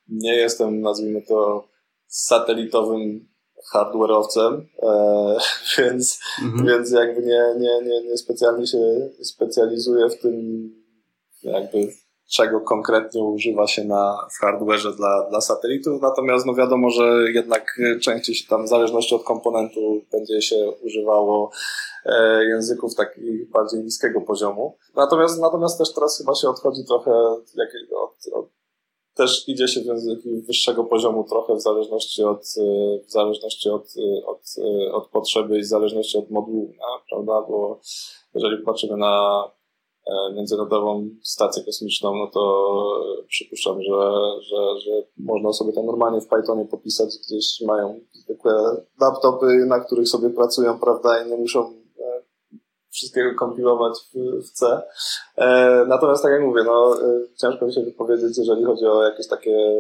nie 0.09 0.35
jestem, 0.35 0.81
nazwijmy 0.81 1.23
to, 1.23 1.69
satelitowym 2.15 3.29
hardware'owcem, 3.73 4.61
e, 4.83 5.37
więc, 5.79 6.21
mhm. 6.43 6.67
więc 6.67 6.91
jakby 6.91 7.23
nie, 7.23 7.55
nie, 7.59 7.81
nie, 7.83 8.03
nie 8.09 8.17
specjalnie 8.17 8.67
się 8.67 9.11
specjalizuję 9.23 10.09
w 10.09 10.21
tym, 10.21 10.35
jakby 11.43 11.89
czego 12.31 12.61
konkretnie 12.61 13.23
używa 13.23 13.67
się 13.67 13.85
na, 13.85 14.29
w 14.31 14.45
hardware'ze 14.45 14.97
dla, 14.97 15.29
dla 15.31 15.41
satelitów, 15.41 16.03
natomiast 16.03 16.47
no 16.47 16.55
wiadomo, 16.55 16.91
że 16.91 17.33
jednak 17.33 17.81
częściej 18.03 18.35
się 18.35 18.49
tam 18.49 18.65
w 18.65 18.69
zależności 18.69 19.15
od 19.15 19.25
komponentu 19.25 19.81
będzie 20.13 20.43
się 20.43 20.73
używało 20.83 21.51
e, 22.05 22.45
języków 22.45 22.95
takich 22.95 23.51
bardziej 23.51 23.81
niskiego 23.81 24.21
poziomu. 24.21 24.77
Natomiast, 24.97 25.41
natomiast 25.41 25.79
też 25.79 25.95
teraz 25.95 26.19
chyba 26.19 26.35
się 26.35 26.49
odchodzi 26.49 26.85
trochę 26.85 27.11
jak, 27.55 27.69
od, 28.03 28.33
od 28.33 28.64
też 29.15 29.49
idzie 29.49 29.69
się 29.69 29.81
w 29.81 29.87
języki 29.87 30.43
wyższego 30.43 30.85
poziomu 30.85 31.25
trochę 31.25 31.55
w 31.55 31.61
zależności 31.61 32.25
od, 32.25 32.45
w 33.07 33.11
zależności 33.11 33.71
od, 33.71 33.95
od, 34.27 34.55
od 34.93 35.09
potrzeby 35.09 35.59
i 35.59 35.63
w 35.63 35.67
zależności 35.67 36.19
od 36.19 36.31
modułu, 36.31 36.73
prawda? 37.11 37.47
Bo 37.49 37.81
jeżeli 38.35 38.63
patrzymy 38.63 38.97
na 38.97 39.45
e, 40.07 40.35
międzynarodową 40.35 41.09
stację 41.23 41.65
kosmiczną, 41.65 42.17
no 42.17 42.27
to 42.27 42.71
przypuszczam, 43.29 43.83
że, 43.83 44.13
że, 44.41 44.81
że 44.81 44.91
można 45.19 45.53
sobie 45.53 45.73
to 45.73 45.83
normalnie 45.83 46.21
w 46.21 46.29
Pythonie 46.29 46.65
popisać, 46.65 47.19
gdzieś 47.27 47.61
mają 47.61 48.01
zwykłe 48.13 48.53
laptopy, 49.01 49.47
na 49.67 49.81
których 49.81 50.09
sobie 50.09 50.31
pracują, 50.31 50.79
prawda, 50.79 51.23
i 51.23 51.31
nie 51.31 51.37
muszą 51.37 51.84
wszystkiego 52.95 53.35
kompilować 53.35 53.99
w, 54.15 54.41
w 54.47 54.51
C. 54.51 54.83
E, 55.37 55.85
natomiast 55.89 56.23
tak 56.23 56.33
jak 56.33 56.43
mówię, 56.43 56.63
no, 56.65 57.03
e, 57.03 57.21
ciężko 57.41 57.67
mi 57.67 57.73
się 57.73 57.83
wypowiedzieć, 57.83 58.39
jeżeli 58.39 58.65
chodzi 58.65 58.85
o 58.87 59.03
jakieś 59.03 59.29
takie 59.29 59.79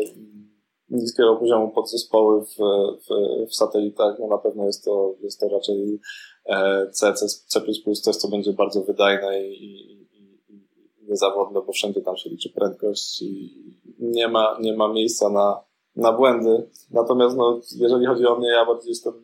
niskiego 0.91 1.37
poziomu 1.37 1.69
podzespoły 1.69 2.45
w, 2.45 2.57
w, 3.05 3.49
w 3.49 3.55
satelitach, 3.55 4.19
no 4.19 4.27
na 4.27 4.39
pewno 4.39 4.67
jest 4.67 4.85
to, 4.85 5.15
jest 5.23 5.41
to 5.41 5.49
raczej 5.49 6.01
e, 6.47 6.87
C, 6.91 7.13
C, 7.15 7.27
C++, 7.29 7.61
coś, 8.03 8.17
co 8.17 8.29
będzie 8.29 8.53
bardzo 8.53 8.83
wydajne 8.83 9.43
i, 9.43 9.65
i, 9.65 9.93
i, 9.93 10.69
niezawodne, 11.09 11.61
bo 11.67 11.73
wszędzie 11.73 12.01
tam 12.01 12.17
się 12.17 12.31
liczy 12.31 12.51
prędkość 12.51 13.23
i 13.23 13.65
nie 13.99 14.29
ma, 14.29 14.59
nie 14.61 14.77
ma 14.77 14.89
miejsca 14.89 15.31
na, 15.31 15.61
na 15.97 16.13
błędy. 16.13 16.71
Natomiast 16.91 17.37
no, 17.37 17.61
jeżeli 17.77 18.07
chodzi 18.07 18.27
o 18.27 18.37
mnie, 18.37 18.49
ja 18.49 18.67
bardziej 18.67 18.89
jestem 18.89 19.24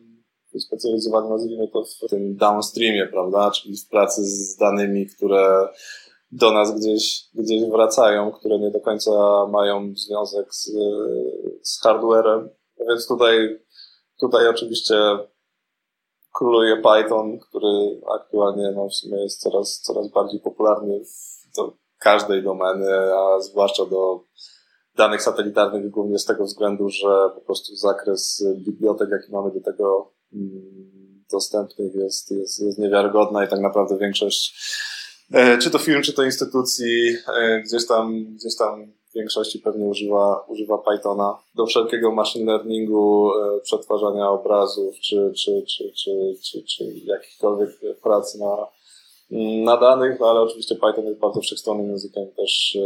specjalizowany, 0.59 1.29
nazwijmy 1.29 1.67
to, 1.67 1.83
w 1.83 2.09
tym 2.09 2.35
downstreamie, 2.35 3.07
prawda? 3.07 3.51
Czyli 3.51 3.77
w 3.77 3.87
pracy 3.87 4.23
z 4.23 4.57
danymi, 4.57 5.07
które 5.07 5.67
do 6.31 6.51
nas 6.51 6.79
gdzieś, 6.79 7.29
gdzieś 7.33 7.69
wracają, 7.69 8.31
które 8.31 8.59
nie 8.59 8.71
do 8.71 8.79
końca 8.79 9.11
mają 9.51 9.93
związek 9.95 10.55
z, 10.55 10.71
z 11.63 11.81
hardwarem. 11.81 12.49
Więc 12.87 13.07
tutaj, 13.07 13.59
tutaj 14.19 14.47
oczywiście 14.47 14.95
króluje 16.33 16.75
Python, 16.77 17.39
który 17.39 18.01
aktualnie 18.15 18.71
no, 18.75 18.89
w 18.89 18.93
sumie 18.93 19.23
jest 19.23 19.41
coraz, 19.41 19.79
coraz 19.79 20.07
bardziej 20.07 20.39
popularny 20.39 21.01
do 21.57 21.73
każdej 21.99 22.43
domeny, 22.43 23.15
a 23.15 23.39
zwłaszcza 23.39 23.85
do 23.85 24.23
danych 24.95 25.21
satelitarnych, 25.21 25.89
głównie 25.89 26.19
z 26.19 26.25
tego 26.25 26.43
względu, 26.43 26.89
że 26.89 27.29
po 27.35 27.41
prostu 27.41 27.75
zakres 27.75 28.45
bibliotek, 28.55 29.09
jaki 29.11 29.31
mamy 29.31 29.51
do 29.51 29.61
tego 29.61 30.13
dostępnych 31.31 31.95
jest, 31.95 32.31
jest, 32.31 32.59
jest 32.59 32.79
niewiarygodna 32.79 33.45
i 33.45 33.47
tak 33.47 33.59
naprawdę 33.59 33.97
większość, 33.97 34.55
e, 35.33 35.57
czy 35.57 35.71
to 35.71 35.77
firm, 35.77 36.01
czy 36.01 36.13
to 36.13 36.23
instytucji, 36.23 37.15
e, 37.37 37.61
gdzieś 37.61 37.87
tam, 37.87 38.25
gdzieś 38.35 38.55
tam 38.57 38.93
w 39.11 39.13
większości 39.13 39.59
pewnie 39.59 39.85
używa, 39.85 40.45
używa 40.47 40.77
Pythona. 40.77 41.37
Do 41.55 41.65
wszelkiego 41.65 42.11
machine 42.11 42.51
learningu, 42.51 43.31
e, 43.33 43.59
przetwarzania 43.59 44.29
obrazów, 44.29 44.95
czy, 44.99 45.31
czy, 45.37 45.63
czy, 45.67 45.91
czy, 46.03 46.11
czy, 46.43 46.63
czy 46.63 46.83
jakichkolwiek 47.05 47.69
prac 48.03 48.35
na, 48.35 48.67
na 49.63 49.77
danych, 49.77 50.19
no 50.19 50.29
ale 50.29 50.41
oczywiście 50.41 50.75
Python 50.75 51.05
jest 51.05 51.19
bardzo 51.19 51.41
wszechstronnym 51.41 51.89
językiem 51.89 52.27
też 52.37 52.77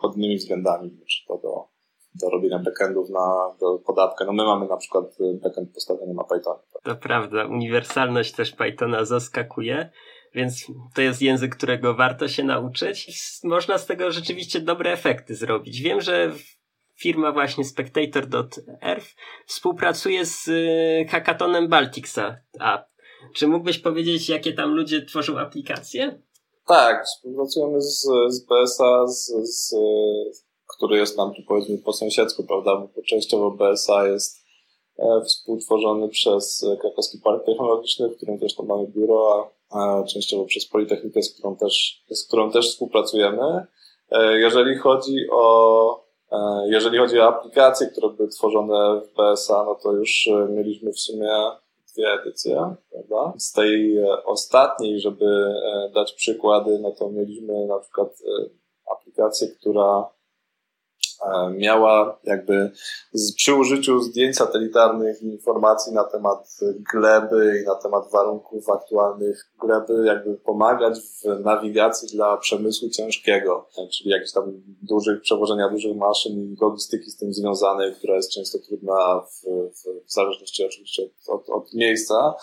pod 0.00 0.16
innymi 0.16 0.36
względami, 0.36 0.90
czy 1.06 1.26
to 1.28 1.38
do 1.38 1.77
do 2.22 2.30
robienia 2.30 2.58
backendów 2.58 3.10
na 3.10 3.54
do 3.60 3.78
podawkę. 3.78 4.24
No 4.24 4.32
my 4.32 4.44
mamy 4.44 4.66
na 4.68 4.76
przykład 4.76 5.04
backend 5.42 5.74
postawiony 5.74 6.14
na 6.14 6.24
Pythonie. 6.24 6.60
To 6.82 6.96
prawda, 6.96 7.46
uniwersalność 7.46 8.32
też 8.32 8.52
Pythona 8.52 9.04
zaskakuje, 9.04 9.90
więc 10.34 10.66
to 10.94 11.02
jest 11.02 11.22
język, 11.22 11.56
którego 11.56 11.94
warto 11.94 12.28
się 12.28 12.44
nauczyć. 12.44 13.22
Można 13.44 13.78
z 13.78 13.86
tego 13.86 14.10
rzeczywiście 14.10 14.60
dobre 14.60 14.92
efekty 14.92 15.34
zrobić. 15.34 15.80
Wiem, 15.80 16.00
że 16.00 16.32
firma 16.98 17.32
właśnie 17.32 17.64
Spectator.earth 17.64 19.16
współpracuje 19.46 20.26
z 20.26 20.48
y, 20.48 21.06
hackatonem 21.10 21.68
Balticsa 21.68 22.36
App. 22.60 22.88
Czy 23.34 23.48
mógłbyś 23.48 23.78
powiedzieć, 23.78 24.28
jakie 24.28 24.52
tam 24.52 24.74
ludzie 24.74 25.04
tworzą 25.04 25.38
aplikacje? 25.38 26.22
Tak, 26.66 27.04
współpracujemy 27.04 27.80
z, 27.80 28.08
z 28.28 28.46
BSA, 28.46 29.06
z, 29.06 29.32
z 29.42 29.74
który 30.76 30.98
jest 30.98 31.18
nam 31.18 31.34
tu 31.34 31.42
powiedzmy 31.48 31.78
po 31.78 31.92
sąsiedzku, 31.92 32.44
prawda, 32.44 32.76
bo 32.76 33.02
częściowo 33.02 33.50
BSA 33.50 34.08
jest 34.08 34.44
e, 34.98 35.20
współtworzony 35.24 36.08
przez 36.08 36.66
Krakowski 36.80 37.18
Park 37.24 37.44
Technologiczny, 37.44 38.08
w 38.08 38.16
którym 38.16 38.38
też 38.38 38.54
tam 38.54 38.66
mamy 38.66 38.86
biuro, 38.86 39.50
a 39.70 40.02
częściowo 40.02 40.44
przez 40.44 40.66
Politechnikę, 40.66 41.22
z 41.22 41.34
którą 41.34 41.56
też, 41.56 42.04
z 42.10 42.26
którą 42.26 42.50
też 42.50 42.70
współpracujemy. 42.70 43.66
E, 44.10 44.38
jeżeli 44.38 44.78
chodzi 44.78 45.16
o 45.32 46.04
e, 46.32 46.68
jeżeli 46.68 46.98
chodzi 46.98 47.18
o 47.18 47.28
aplikacje, 47.28 47.86
które 47.86 48.10
były 48.10 48.28
tworzone 48.28 49.00
w 49.00 49.14
BSA, 49.14 49.64
no 49.64 49.74
to 49.74 49.92
już 49.92 50.28
mieliśmy 50.48 50.92
w 50.92 51.00
sumie 51.00 51.30
dwie 51.94 52.12
edycje, 52.12 52.74
prawda? 52.90 53.32
Z 53.38 53.52
tej 53.52 54.04
ostatniej, 54.24 55.00
żeby 55.00 55.54
dać 55.94 56.12
przykłady, 56.12 56.78
no 56.78 56.90
to 56.90 57.10
mieliśmy 57.10 57.66
na 57.66 57.78
przykład 57.78 58.08
aplikację, 58.86 59.48
która 59.48 60.08
E, 60.08 60.17
miała 61.56 62.18
jakby 62.24 62.70
z, 63.12 63.34
przy 63.34 63.54
użyciu 63.54 64.00
zdjęć 64.00 64.36
satelitarnych 64.36 65.22
informacji 65.22 65.92
na 65.92 66.04
temat 66.04 66.58
gleby 66.92 67.60
i 67.62 67.66
na 67.66 67.74
temat 67.74 68.10
warunków 68.12 68.70
aktualnych 68.70 69.50
gleby 69.60 70.06
jakby 70.06 70.34
pomagać 70.34 70.98
w 71.00 71.44
nawigacji 71.44 72.08
dla 72.08 72.36
przemysłu 72.36 72.88
ciężkiego, 72.88 73.68
czyli 73.92 74.10
jakieś 74.10 74.32
tam 74.32 74.62
dużych, 74.82 75.20
przewożenia 75.20 75.68
dużych 75.68 75.96
maszyn 75.96 76.32
i 76.32 76.56
logistyki 76.60 77.10
z 77.10 77.16
tym 77.16 77.32
związanej, 77.32 77.94
która 77.94 78.14
jest 78.14 78.32
często 78.32 78.58
trudna 78.58 79.20
w, 79.20 79.42
w, 79.70 80.06
w 80.06 80.12
zależności 80.12 80.66
oczywiście 80.66 81.02
od, 81.02 81.40
od, 81.40 81.50
od 81.50 81.74
miejsca. 81.74 82.34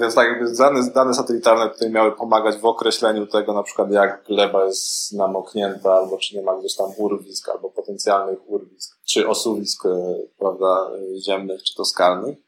Więc 0.00 0.14
tak 0.14 0.28
jakby 0.28 0.56
dane, 0.56 0.90
dane 0.94 1.14
satelitarne 1.14 1.70
tutaj 1.70 1.90
miały 1.90 2.12
pomagać 2.12 2.56
w 2.56 2.64
określeniu 2.64 3.26
tego 3.26 3.52
na 3.52 3.62
przykład 3.62 3.90
jak 3.90 4.24
gleba 4.24 4.64
jest 4.64 5.12
namoknięta 5.12 5.92
albo 5.92 6.18
czy 6.18 6.36
nie 6.36 6.42
ma 6.42 6.58
gdzieś 6.58 6.76
tam 6.76 6.90
urwisk 6.96 7.48
albo 7.48 7.70
urwisk 8.46 8.98
czy 9.04 9.28
osuwisk, 9.28 9.86
e, 9.86 10.22
prawda, 10.38 10.90
ziemnych 11.24 11.62
czy 11.62 11.74
to 11.74 11.84
skalnych. 11.84 12.38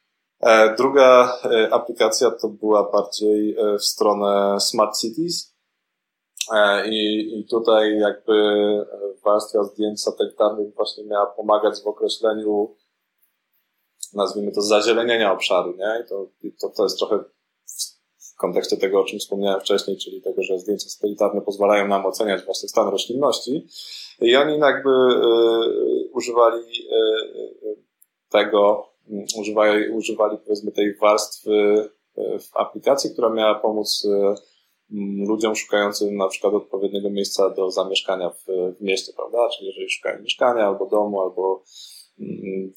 E, 0.41 0.77
druga 0.77 1.39
e, 1.45 1.75
aplikacja 1.75 2.31
to 2.31 2.49
była 2.49 2.91
bardziej 2.91 3.57
e, 3.59 3.79
w 3.79 3.85
stronę 3.85 4.61
Smart 4.61 4.99
Cities. 4.99 5.51
I, 6.87 7.31
I 7.39 7.47
tutaj 7.51 7.99
jakby 7.99 8.33
warstwa 9.25 9.65
zdjęć 9.65 10.03
satelitarnych 10.03 10.75
właśnie 10.75 11.05
miała 11.05 11.27
pomagać 11.27 11.81
w 11.83 11.87
określeniu, 11.87 12.77
nazwijmy 14.15 14.53
to, 14.53 14.63
zazielenienia 14.63 15.33
obszaru, 15.33 15.77
nie? 15.77 16.03
I 16.05 16.09
to, 16.09 16.27
to, 16.61 16.69
to 16.77 16.83
jest 16.83 16.99
trochę 16.99 17.25
kontekście 18.41 18.77
tego, 18.77 19.01
o 19.01 19.05
czym 19.05 19.19
wspomniałem 19.19 19.61
wcześniej, 19.61 19.97
czyli 19.97 20.23
tego, 20.23 20.43
że 20.43 20.59
zdjęcia 20.59 20.89
satelitarne 20.89 21.41
pozwalają 21.41 21.89
nam 21.89 22.07
oceniać 22.07 22.45
właśnie 22.45 22.69
stan 22.69 22.89
roślinności. 22.89 23.67
I 24.21 24.37
oni 24.37 24.59
jakby 24.59 24.91
y, 24.91 26.11
używali 26.13 26.63
y, 26.63 27.77
tego 28.31 28.91
używali, 29.39 29.89
używali 29.89 30.39
powiedzmy 30.39 30.73
tej 30.73 30.95
warstwy 30.95 31.89
e, 32.17 32.39
w 32.39 32.57
aplikacji, 32.57 33.11
która 33.11 33.31
miała 33.31 33.55
pomóc 33.55 34.07
e, 34.11 34.35
ludziom 35.27 35.57
szukającym 35.57 36.17
na 36.17 36.29
przykład 36.29 36.55
odpowiedniego 36.55 37.11
miejsca 37.11 37.51
do 37.51 37.71
zamieszkania 37.71 38.31
w, 38.31 38.45
w 38.79 38.81
mieście, 38.81 39.13
prawda? 39.17 39.49
Czyli 39.49 39.69
jeżeli 39.69 39.91
szukają 39.91 40.23
mieszkania 40.23 40.67
albo 40.67 40.87
domu, 40.87 41.21
albo 41.21 41.63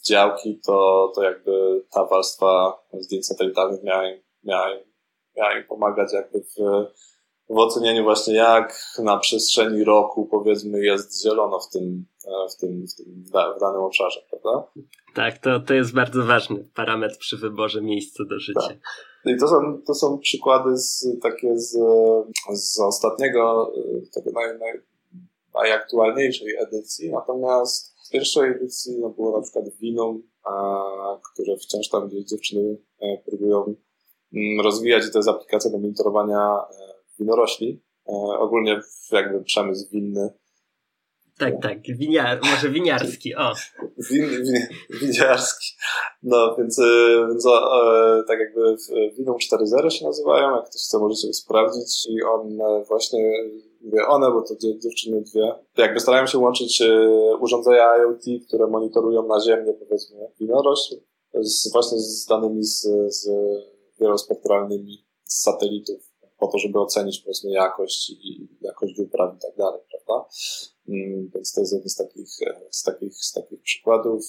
działki, 0.07 0.59
to, 0.65 1.11
to 1.15 1.23
jakby 1.23 1.85
ta 1.91 2.05
warstwa 2.05 2.83
zdjęć 2.93 3.27
satelitarnych 3.27 3.83
miała, 3.83 4.03
miała, 4.43 4.67
miała 5.37 5.57
im 5.57 5.63
pomagać 5.63 6.13
jakby 6.13 6.39
w, 6.39 6.55
w 7.49 7.57
ocenieniu 7.57 8.03
właśnie 8.03 8.35
jak 8.35 8.75
na 9.03 9.17
przestrzeni 9.17 9.83
roku 9.83 10.25
powiedzmy 10.25 10.85
jest 10.85 11.23
zielono 11.23 11.59
w 11.59 11.69
tym, 11.69 12.05
e, 12.27 12.49
w 12.49 12.57
tym, 12.57 12.85
w, 12.87 12.95
tym 12.95 13.23
w 13.57 13.59
danym 13.59 13.81
obszarze, 13.81 14.21
prawda? 14.29 14.71
Tak, 15.15 15.37
to, 15.37 15.59
to 15.59 15.73
jest 15.73 15.93
bardzo 15.93 16.23
ważny 16.23 16.65
parametr 16.75 17.17
przy 17.17 17.37
wyborze 17.37 17.81
miejsca 17.81 18.23
do 18.29 18.39
życia. 18.39 18.67
Tak. 18.67 18.77
I 19.25 19.37
to 19.37 19.47
są, 19.47 19.81
to 19.87 19.93
są 19.93 20.19
przykłady 20.19 20.77
z, 20.77 21.07
takie 21.21 21.59
z, 21.59 21.77
z 22.53 22.79
ostatniego, 22.79 23.71
tego 24.13 24.31
naj, 24.31 24.59
naj, 24.59 24.81
najaktualniejszej 25.55 26.55
edycji, 26.55 27.11
natomiast 27.11 27.95
w 28.07 28.09
pierwszej 28.11 28.51
edycji 28.51 28.99
no, 28.99 29.09
było 29.09 29.37
na 29.37 29.43
przykład 29.43 29.65
wino, 29.69 30.15
a, 30.43 31.19
które 31.33 31.57
wciąż 31.57 31.89
tam 31.89 32.07
gdzieś 32.07 32.25
dziewczyny 32.25 32.77
e, 33.01 33.17
próbują 33.25 33.75
rozwijać 34.63 35.05
i 35.07 35.11
to 35.11 35.19
jest 35.19 35.29
aplikacja 35.29 35.71
do 35.71 35.77
monitorowania 35.77 36.57
e, 36.57 36.93
winorośli. 37.19 37.81
E, 38.09 38.13
ogólnie 38.39 38.81
jakby 39.11 39.43
przemysł 39.43 39.89
winny 39.89 40.33
tak, 41.37 41.61
tak, 41.61 41.97
winiar, 41.97 42.39
może 42.43 42.69
winiarski, 42.69 43.35
o. 43.35 43.53
Win, 44.09 44.29
win, 44.29 44.67
winiarski. 45.01 45.67
No, 46.23 46.55
więc, 46.57 46.79
e, 46.79 47.27
więc 47.27 47.45
e, 47.45 47.49
tak 48.27 48.39
jakby 48.39 48.75
winą 49.17 49.33
4.0 49.33 49.89
się 49.89 50.05
nazywają, 50.05 50.55
jak 50.55 50.65
ktoś 50.69 50.81
chce, 50.81 50.99
może 50.99 51.15
sobie 51.15 51.33
sprawdzić 51.33 52.07
i 52.09 52.23
one 52.23 52.83
właśnie, 52.83 53.31
mówię 53.81 54.07
one, 54.07 54.31
bo 54.31 54.41
to 54.41 54.55
dziewczyny 54.79 55.21
dwie, 55.21 55.53
jakby 55.77 55.99
starają 55.99 56.27
się 56.27 56.37
łączyć 56.37 56.83
urządzenia 57.39 57.97
IoT, 57.97 58.47
które 58.47 58.67
monitorują 58.67 59.27
naziemnie, 59.27 59.73
powiedzmy, 59.73 60.17
winorośl, 60.39 60.95
z, 61.33 61.71
właśnie 61.71 61.99
z 61.99 62.25
danymi 62.25 62.63
z, 62.63 62.87
z 63.07 63.29
wielospektralnymi 63.99 65.05
z 65.23 65.41
satelitów 65.41 66.13
po 66.43 66.47
to, 66.47 66.57
żeby 66.57 66.79
ocenić 66.79 67.19
powiedzmy 67.19 67.51
jakość 67.51 68.09
i 68.09 68.47
jakość 68.61 68.99
upraw 68.99 69.35
i 69.35 69.39
tak 69.39 69.55
dalej, 69.57 69.81
prawda? 69.91 70.29
Mm, 70.89 71.29
więc 71.33 71.53
to 71.53 71.61
jest 71.61 71.73
jeden 71.73 71.89
z 71.89 71.95
takich, 71.95 72.27
z 72.71 72.83
takich, 72.83 73.13
z 73.13 73.31
takich 73.31 73.61
przykładów 73.61 74.23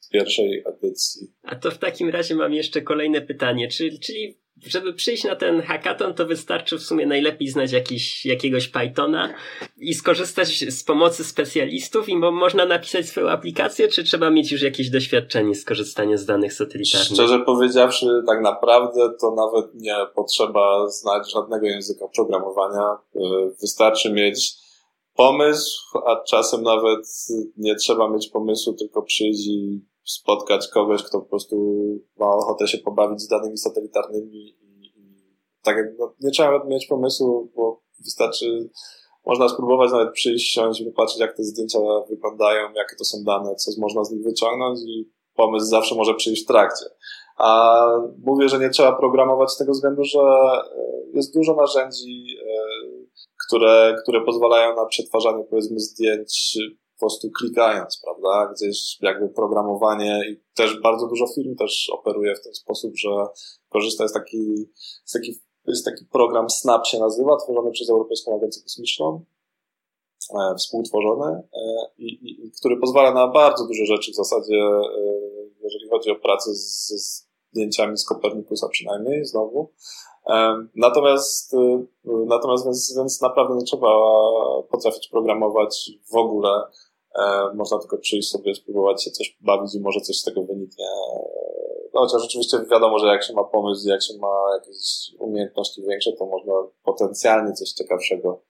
z 0.00 0.08
pierwszej 0.08 0.64
edycji. 0.66 1.32
A 1.42 1.56
to 1.56 1.70
w 1.70 1.78
takim 1.78 2.08
razie 2.08 2.34
mam 2.34 2.54
jeszcze 2.54 2.82
kolejne 2.82 3.20
pytanie, 3.20 3.68
czyli, 3.68 4.00
czyli 4.00 4.38
żeby 4.66 4.92
przyjść 4.92 5.24
na 5.24 5.36
ten 5.36 5.62
hackathon, 5.62 6.14
to 6.14 6.26
wystarczy 6.26 6.78
w 6.78 6.82
sumie 6.82 7.06
najlepiej 7.06 7.48
znać 7.48 7.72
jakiś, 7.72 8.26
jakiegoś 8.26 8.68
Pythona 8.68 9.34
i 9.78 9.94
skorzystać 9.94 10.48
z 10.48 10.84
pomocy 10.84 11.24
specjalistów 11.24 12.08
i 12.08 12.16
mo 12.16 12.30
można 12.30 12.66
napisać 12.66 13.06
swoją 13.06 13.28
aplikację, 13.28 13.88
czy 13.88 14.04
trzeba 14.04 14.30
mieć 14.30 14.52
już 14.52 14.62
jakieś 14.62 14.90
doświadczenie 14.90 15.54
z 15.54 15.64
korzystania 15.64 16.16
z 16.16 16.26
danych 16.26 16.52
satelitarnych? 16.52 17.08
Szczerze 17.08 17.38
powiedziawszy, 17.38 18.06
tak 18.26 18.42
naprawdę 18.42 19.10
to 19.20 19.34
nawet 19.34 19.74
nie 19.74 19.96
potrzeba 20.14 20.88
znać 20.88 21.32
żadnego 21.32 21.66
języka 21.66 22.08
programowania. 22.14 22.98
Y, 23.16 23.20
wystarczy 23.60 24.12
mieć 24.12 24.54
pomysł, 25.14 25.98
a 26.06 26.16
czasem 26.16 26.62
nawet 26.62 27.06
nie 27.56 27.74
trzeba 27.74 28.08
mieć 28.08 28.28
pomysłu, 28.28 28.72
tylko 28.72 29.02
przyjść 29.02 29.46
i 29.46 29.80
spotkać 30.12 30.68
kogoś, 30.68 31.02
kto 31.02 31.20
po 31.20 31.26
prostu 31.26 31.56
ma 32.18 32.26
ochotę 32.26 32.68
się 32.68 32.78
pobawić 32.78 33.22
z 33.22 33.28
danymi 33.28 33.58
satelitarnymi 33.58 34.36
i, 34.36 34.82
i 34.96 35.36
tak 35.62 35.76
jak 35.76 35.86
no, 35.98 36.14
nie 36.20 36.30
trzeba 36.30 36.64
mieć 36.64 36.86
pomysłu, 36.86 37.52
bo 37.56 37.82
wystarczy, 38.04 38.70
można 39.26 39.48
spróbować 39.48 39.92
nawet 39.92 40.12
przyjść, 40.12 40.52
siąść 40.52 40.80
i 40.80 40.84
popatrzeć, 40.84 41.20
jak 41.20 41.36
te 41.36 41.44
zdjęcia 41.44 41.78
wyglądają, 42.08 42.62
jakie 42.62 42.96
to 42.98 43.04
są 43.04 43.18
dane, 43.26 43.54
co 43.54 43.70
można 43.78 44.04
z 44.04 44.10
nich 44.10 44.24
wyciągnąć 44.24 44.80
i 44.80 45.10
pomysł 45.34 45.66
zawsze 45.66 45.94
może 45.94 46.14
przyjść 46.14 46.44
w 46.44 46.46
trakcie. 46.46 46.84
A 47.36 47.78
mówię, 48.24 48.48
że 48.48 48.58
nie 48.58 48.70
trzeba 48.70 48.92
programować 48.92 49.50
z 49.50 49.56
tego 49.56 49.72
względu, 49.72 50.04
że 50.04 50.20
e, 50.20 50.62
jest 51.14 51.34
dużo 51.34 51.54
narzędzi, 51.54 52.24
e, 52.42 52.60
które, 53.46 53.96
które 54.02 54.24
pozwalają 54.24 54.76
na 54.76 54.86
przetwarzanie 54.86 55.44
powiedzmy 55.44 55.80
zdjęć 55.80 56.58
po 57.00 57.06
prostu 57.06 57.30
klikając, 57.30 58.00
prawda? 58.04 58.52
Gdzieś 58.54 58.98
jakby 59.02 59.28
programowanie 59.28 60.20
i 60.30 60.40
też 60.54 60.80
bardzo 60.80 61.06
dużo 61.06 61.26
firm 61.34 61.56
też 61.56 61.90
operuje 61.92 62.34
w 62.34 62.42
ten 62.44 62.54
sposób, 62.54 62.96
że 62.96 63.08
korzysta 63.68 64.08
z 64.08 64.12
taki, 64.12 64.68
z 65.04 65.12
taki, 65.12 65.40
jest 65.66 65.84
taki 65.84 66.04
program 66.04 66.50
SNAP 66.50 66.86
się 66.86 66.98
nazywa, 66.98 67.36
tworzony 67.36 67.70
przez 67.70 67.90
Europejską 67.90 68.36
Agencję 68.36 68.62
Kosmiczną, 68.62 69.24
e, 70.34 70.54
współtworzony, 70.58 71.30
e, 71.30 71.42
i, 71.98 72.30
i, 72.30 72.52
który 72.60 72.76
pozwala 72.76 73.14
na 73.14 73.28
bardzo 73.28 73.66
dużo 73.66 73.84
rzeczy 73.84 74.12
w 74.12 74.16
zasadzie, 74.16 74.56
e, 74.56 74.82
jeżeli 75.62 75.88
chodzi 75.88 76.10
o 76.10 76.16
pracę 76.16 76.54
z, 76.54 77.30
zdjęciami 77.52 77.98
z 77.98 78.04
Kopernikusa 78.04 78.68
przynajmniej, 78.68 79.24
znowu. 79.24 79.72
Natomiast, 80.74 81.54
y, 81.54 81.86
natomiast 82.04 82.64
więc, 82.64 82.94
więc 82.96 83.20
naprawdę 83.20 83.54
nie 83.54 83.64
trzeba 83.64 83.88
potrafić 84.70 85.08
programować 85.08 85.90
w 86.12 86.16
ogóle. 86.16 86.50
Można 87.54 87.78
tylko 87.78 87.98
przyjść 87.98 88.28
sobie, 88.28 88.54
spróbować 88.54 89.04
się 89.04 89.10
coś 89.10 89.36
bawić 89.40 89.74
i 89.74 89.80
może 89.80 90.00
coś 90.00 90.16
z 90.16 90.24
tego 90.24 90.42
wyniknie. 90.42 90.86
No, 91.94 92.00
chociaż 92.00 92.24
oczywiście 92.24 92.58
wiadomo, 92.70 92.98
że 92.98 93.06
jak 93.06 93.24
się 93.24 93.32
ma 93.32 93.44
pomysł, 93.44 93.88
jak 93.88 94.02
się 94.02 94.18
ma 94.18 94.54
jakieś 94.54 95.10
umiejętności 95.18 95.82
większe, 95.82 96.12
to 96.12 96.26
można 96.26 96.52
potencjalnie 96.84 97.52
coś 97.52 97.72
ciekawszego 97.72 98.42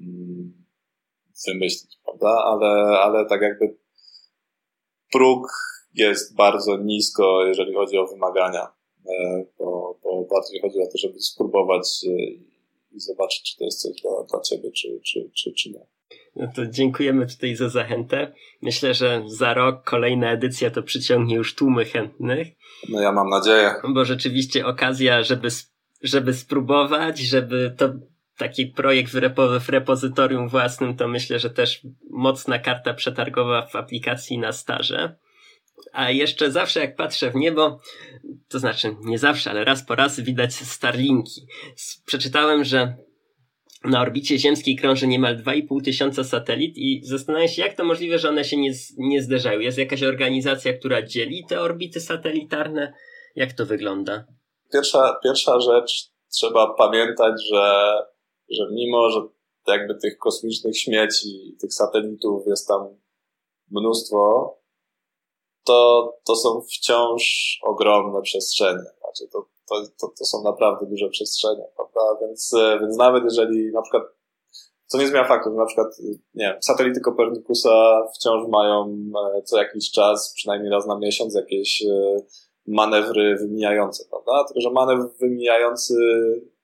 mm, 0.00 0.64
wymyślić, 1.46 1.98
prawda? 2.04 2.28
Ale, 2.44 2.98
ale 2.98 3.26
tak 3.26 3.42
jakby 3.42 3.76
próg 5.12 5.46
jest 5.94 6.36
bardzo 6.36 6.76
nisko, 6.76 7.44
jeżeli 7.46 7.74
chodzi 7.74 7.98
o 7.98 8.06
wymagania, 8.06 8.72
e, 9.08 9.44
bo, 9.58 9.98
bo 10.02 10.24
bardziej 10.24 10.60
chodzi 10.60 10.78
o 10.78 10.86
to, 10.86 10.98
żeby 10.98 11.20
spróbować 11.20 12.04
e, 12.04 12.55
i 12.96 13.00
zobaczyć, 13.00 13.42
czy 13.42 13.58
to 13.58 13.64
jest 13.64 13.82
coś 13.82 14.02
dla, 14.02 14.10
dla 14.30 14.40
ciebie, 14.40 14.70
czy, 14.72 14.88
czy, 15.04 15.30
czy, 15.34 15.52
czy 15.52 15.70
nie. 15.70 15.86
No 16.36 16.52
to 16.56 16.66
dziękujemy 16.66 17.26
tutaj 17.26 17.56
za 17.56 17.68
zachętę. 17.68 18.32
Myślę, 18.62 18.94
że 18.94 19.22
za 19.26 19.54
rok 19.54 19.84
kolejna 19.84 20.32
edycja 20.32 20.70
to 20.70 20.82
przyciągnie 20.82 21.36
już 21.36 21.54
tłumy 21.54 21.84
chętnych. 21.84 22.48
No 22.88 23.00
ja 23.00 23.12
mam 23.12 23.28
nadzieję. 23.28 23.74
Bo 23.94 24.04
rzeczywiście 24.04 24.66
okazja, 24.66 25.22
żeby, 25.22 25.48
żeby 26.02 26.34
spróbować, 26.34 27.18
żeby 27.18 27.74
to 27.78 27.88
taki 28.38 28.66
projekt 28.66 29.12
w, 29.12 29.14
repo, 29.14 29.60
w 29.60 29.68
repozytorium 29.68 30.48
własnym, 30.48 30.96
to 30.96 31.08
myślę, 31.08 31.38
że 31.38 31.50
też 31.50 31.86
mocna 32.10 32.58
karta 32.58 32.94
przetargowa 32.94 33.66
w 33.66 33.76
aplikacji 33.76 34.38
na 34.38 34.52
staże. 34.52 35.16
A 35.96 36.10
jeszcze 36.10 36.50
zawsze 36.50 36.80
jak 36.80 36.96
patrzę 36.96 37.30
w 37.30 37.34
niebo, 37.34 37.80
to 38.48 38.58
znaczy 38.58 38.96
nie 39.04 39.18
zawsze, 39.18 39.50
ale 39.50 39.64
raz 39.64 39.86
po 39.86 39.94
raz 39.94 40.20
widać 40.20 40.54
Starlinki. 40.54 41.46
Przeczytałem, 42.06 42.64
że 42.64 42.96
na 43.84 44.00
orbicie 44.00 44.38
ziemskiej 44.38 44.76
krąży 44.76 45.06
niemal 45.06 45.36
2,5 45.36 45.84
tysiąca 45.84 46.24
satelit 46.24 46.76
i 46.76 47.00
zastanawiam 47.04 47.48
się, 47.48 47.62
jak 47.62 47.74
to 47.74 47.84
możliwe, 47.84 48.18
że 48.18 48.28
one 48.28 48.44
się 48.44 48.56
nie, 48.56 48.72
nie 48.98 49.22
zderzają. 49.22 49.60
Jest 49.60 49.78
jakaś 49.78 50.02
organizacja, 50.02 50.72
która 50.72 51.02
dzieli 51.02 51.44
te 51.48 51.60
orbity 51.60 52.00
satelitarne? 52.00 52.92
Jak 53.36 53.52
to 53.52 53.66
wygląda? 53.66 54.24
Pierwsza, 54.72 55.16
pierwsza 55.22 55.60
rzecz, 55.60 56.10
trzeba 56.32 56.74
pamiętać, 56.74 57.34
że, 57.52 57.92
że 58.50 58.62
mimo, 58.72 59.10
że 59.10 59.20
jakby 59.66 59.94
tych 59.94 60.18
kosmicznych 60.18 60.78
śmieci, 60.78 61.56
tych 61.60 61.74
satelitów 61.74 62.46
jest 62.46 62.68
tam 62.68 62.88
mnóstwo, 63.70 64.52
to, 65.66 66.12
to 66.24 66.36
są 66.36 66.60
wciąż 66.60 67.58
ogromne 67.62 68.22
przestrzenie. 68.22 68.84
Znaczy 69.00 69.32
to, 69.32 69.46
to, 69.68 69.74
to, 70.00 70.12
to 70.18 70.24
są 70.24 70.42
naprawdę 70.42 70.86
duże 70.86 71.08
przestrzenie, 71.08 71.64
prawda? 71.76 72.26
Więc, 72.26 72.54
więc 72.80 72.96
nawet 72.96 73.24
jeżeli 73.24 73.72
na 73.72 73.82
przykład, 73.82 74.02
co 74.86 74.98
nie 74.98 75.06
zmienia 75.06 75.28
faktu, 75.28 75.50
że 75.50 75.56
na 75.56 75.66
przykład, 75.66 75.98
nie 76.34 76.44
wiem, 76.44 76.62
satelity 76.62 77.00
Kopernikusa 77.00 78.02
wciąż 78.14 78.48
mają 78.48 78.96
e, 79.36 79.42
co 79.42 79.58
jakiś 79.58 79.90
czas, 79.90 80.32
przynajmniej 80.34 80.72
raz 80.72 80.86
na 80.86 80.98
miesiąc, 80.98 81.34
jakieś 81.34 81.82
e, 81.82 82.16
manewry 82.66 83.36
wymijające, 83.36 84.04
prawda? 84.10 84.44
Tylko, 84.44 84.60
że 84.60 84.70
manewr 84.70 85.08
wymijający 85.20 85.94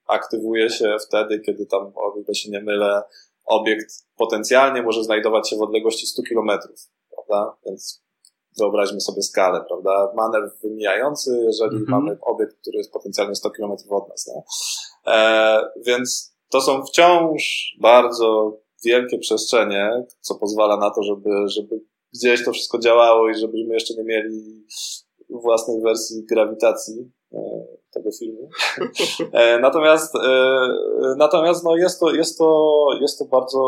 aktywuje 0.07 0.69
się 0.69 0.97
wtedy, 1.07 1.39
kiedy 1.39 1.65
tam, 1.65 1.91
o 1.95 2.13
ile 2.17 2.35
się 2.35 2.51
nie 2.51 2.61
mylę, 2.61 3.03
obiekt 3.45 3.93
potencjalnie 4.17 4.81
może 4.81 5.03
znajdować 5.03 5.49
się 5.49 5.57
w 5.57 5.61
odległości 5.61 6.07
100 6.07 6.23
kilometrów, 6.23 6.79
prawda? 7.15 7.57
Więc 7.65 8.02
wyobraźmy 8.59 9.01
sobie 9.01 9.21
skalę, 9.21 9.65
prawda? 9.67 10.11
Manewr 10.15 10.51
wymijający, 10.63 11.43
jeżeli 11.43 11.75
mm 11.75 11.85
-hmm. 11.85 11.89
mamy 11.89 12.17
obiekt, 12.21 12.57
który 12.61 12.77
jest 12.77 12.93
potencjalnie 12.93 13.35
100 13.35 13.49
km 13.51 13.71
od 13.89 14.09
nas, 14.09 14.27
nie? 14.27 14.43
E, 15.13 15.59
więc 15.85 16.35
to 16.49 16.61
są 16.61 16.85
wciąż 16.85 17.75
bardzo 17.81 18.57
wielkie 18.85 19.19
przestrzenie, 19.19 20.05
co 20.19 20.35
pozwala 20.35 20.77
na 20.77 20.89
to, 20.89 21.03
żeby, 21.03 21.29
żeby 21.45 21.81
gdzieś 22.13 22.45
to 22.45 22.51
wszystko 22.51 22.79
działało 22.79 23.29
i 23.29 23.35
żebyśmy 23.35 23.73
jeszcze 23.73 23.93
nie 23.93 24.03
mieli 24.03 24.65
własnej 25.29 25.81
wersji 25.81 26.25
grawitacji 26.25 27.11
tego 27.93 28.09
filmu. 28.19 28.49
E, 29.33 29.59
natomiast, 29.59 30.15
e, 30.15 30.67
natomiast 31.17 31.63
no 31.63 31.75
jest, 31.75 31.99
to, 31.99 32.11
jest, 32.11 32.37
to, 32.37 32.87
jest 33.01 33.19
to 33.19 33.25
bardzo, 33.25 33.59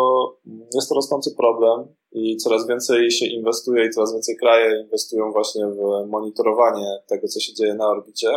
jest 0.75 0.89
to 0.89 0.95
rosnący 0.95 1.35
problem 1.37 1.87
i 2.11 2.37
coraz 2.37 2.67
więcej 2.67 3.11
się 3.11 3.25
inwestuje 3.25 3.85
i 3.85 3.89
coraz 3.89 4.13
więcej 4.13 4.37
kraje 4.37 4.81
inwestują 4.81 5.31
właśnie 5.31 5.67
w 5.67 6.07
monitorowanie 6.07 6.99
tego, 7.07 7.27
co 7.27 7.39
się 7.39 7.53
dzieje 7.53 7.73
na 7.73 7.87
orbicie. 7.87 8.29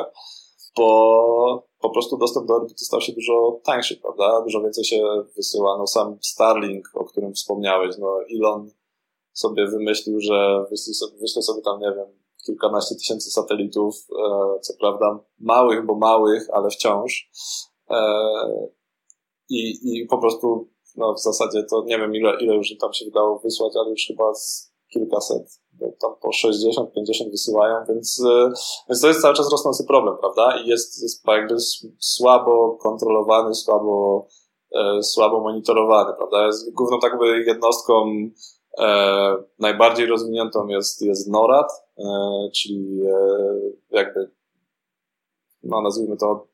bo 0.77 1.69
po 1.81 1.91
prostu 1.91 2.17
dostęp 2.17 2.47
do 2.47 2.55
orbity 2.55 2.85
stał 2.85 3.01
się 3.01 3.13
dużo 3.13 3.61
tańszy, 3.65 3.97
prawda? 3.97 4.41
Dużo 4.41 4.63
więcej 4.63 4.85
się 4.85 5.23
wysyła. 5.37 5.79
No 5.79 5.87
sam 5.87 6.19
Starlink, 6.23 6.89
o 6.95 7.05
którym 7.05 7.35
wspomniałeś, 7.35 7.97
no 7.99 8.19
Elon 8.37 8.71
sobie 9.33 9.67
wymyślił, 9.67 10.21
że 10.21 10.65
wyśle 10.71 10.95
sobie, 10.95 11.19
wyśle 11.19 11.43
sobie 11.43 11.63
tam, 11.63 11.81
nie 11.81 11.93
wiem, 11.97 12.07
kilkanaście 12.49 12.95
tysięcy 12.95 13.31
satelitów, 13.31 13.95
e, 13.97 14.61
co 14.61 14.75
prawda 14.81 15.19
małych, 15.39 15.87
bo 15.87 15.95
małych, 15.95 16.49
ale 16.53 16.71
wciąż. 16.71 17.31
E, 17.91 17.99
i, 19.49 19.79
I 19.83 20.07
po 20.07 20.19
prostu, 20.19 20.69
no 20.97 21.15
w 21.15 21.21
zasadzie 21.21 21.63
to 21.71 21.85
nie 21.87 21.99
wiem 21.99 22.15
ile, 22.15 22.41
ile 22.41 22.55
już 22.55 22.79
tam 22.81 22.93
się 22.93 23.05
wydało 23.05 23.39
wysłać, 23.39 23.73
ale 23.77 23.91
już 23.91 24.05
chyba 24.07 24.35
z 24.35 24.73
kilkaset, 24.93 25.61
bo 25.73 25.87
tam 26.01 26.11
po 26.21 26.33
60, 26.33 26.93
50 26.93 27.31
wysyłają, 27.31 27.85
więc, 27.89 28.23
e, 28.27 28.53
więc 28.89 29.01
to 29.01 29.09
jest 29.09 29.23
cały 29.23 29.35
czas 29.35 29.51
rosnący 29.51 29.85
problem, 29.85 30.17
prawda? 30.21 30.61
I 30.65 30.69
jest, 30.69 31.03
jest 31.03 31.27
jakby 31.27 31.55
słabo 31.99 32.79
kontrolowany, 32.83 33.55
słabo, 33.55 34.27
e, 34.75 35.03
słabo 35.03 35.41
monitorowany, 35.41 36.13
prawda? 36.17 36.47
Jest 36.47 36.75
główną 36.75 37.01
taką 37.01 37.25
jednostką 37.25 38.05
e, 38.79 39.37
najbardziej 39.59 40.07
rozwiniętą 40.07 40.67
jest, 40.67 41.03
jest 41.03 41.29
NORAD, 41.29 41.73
e, 41.99 42.03
czyli 42.55 43.01
e, 43.07 43.17
jakby, 43.91 44.31
no 45.63 45.83
nazwijmy 45.83 46.17
to 46.17 46.49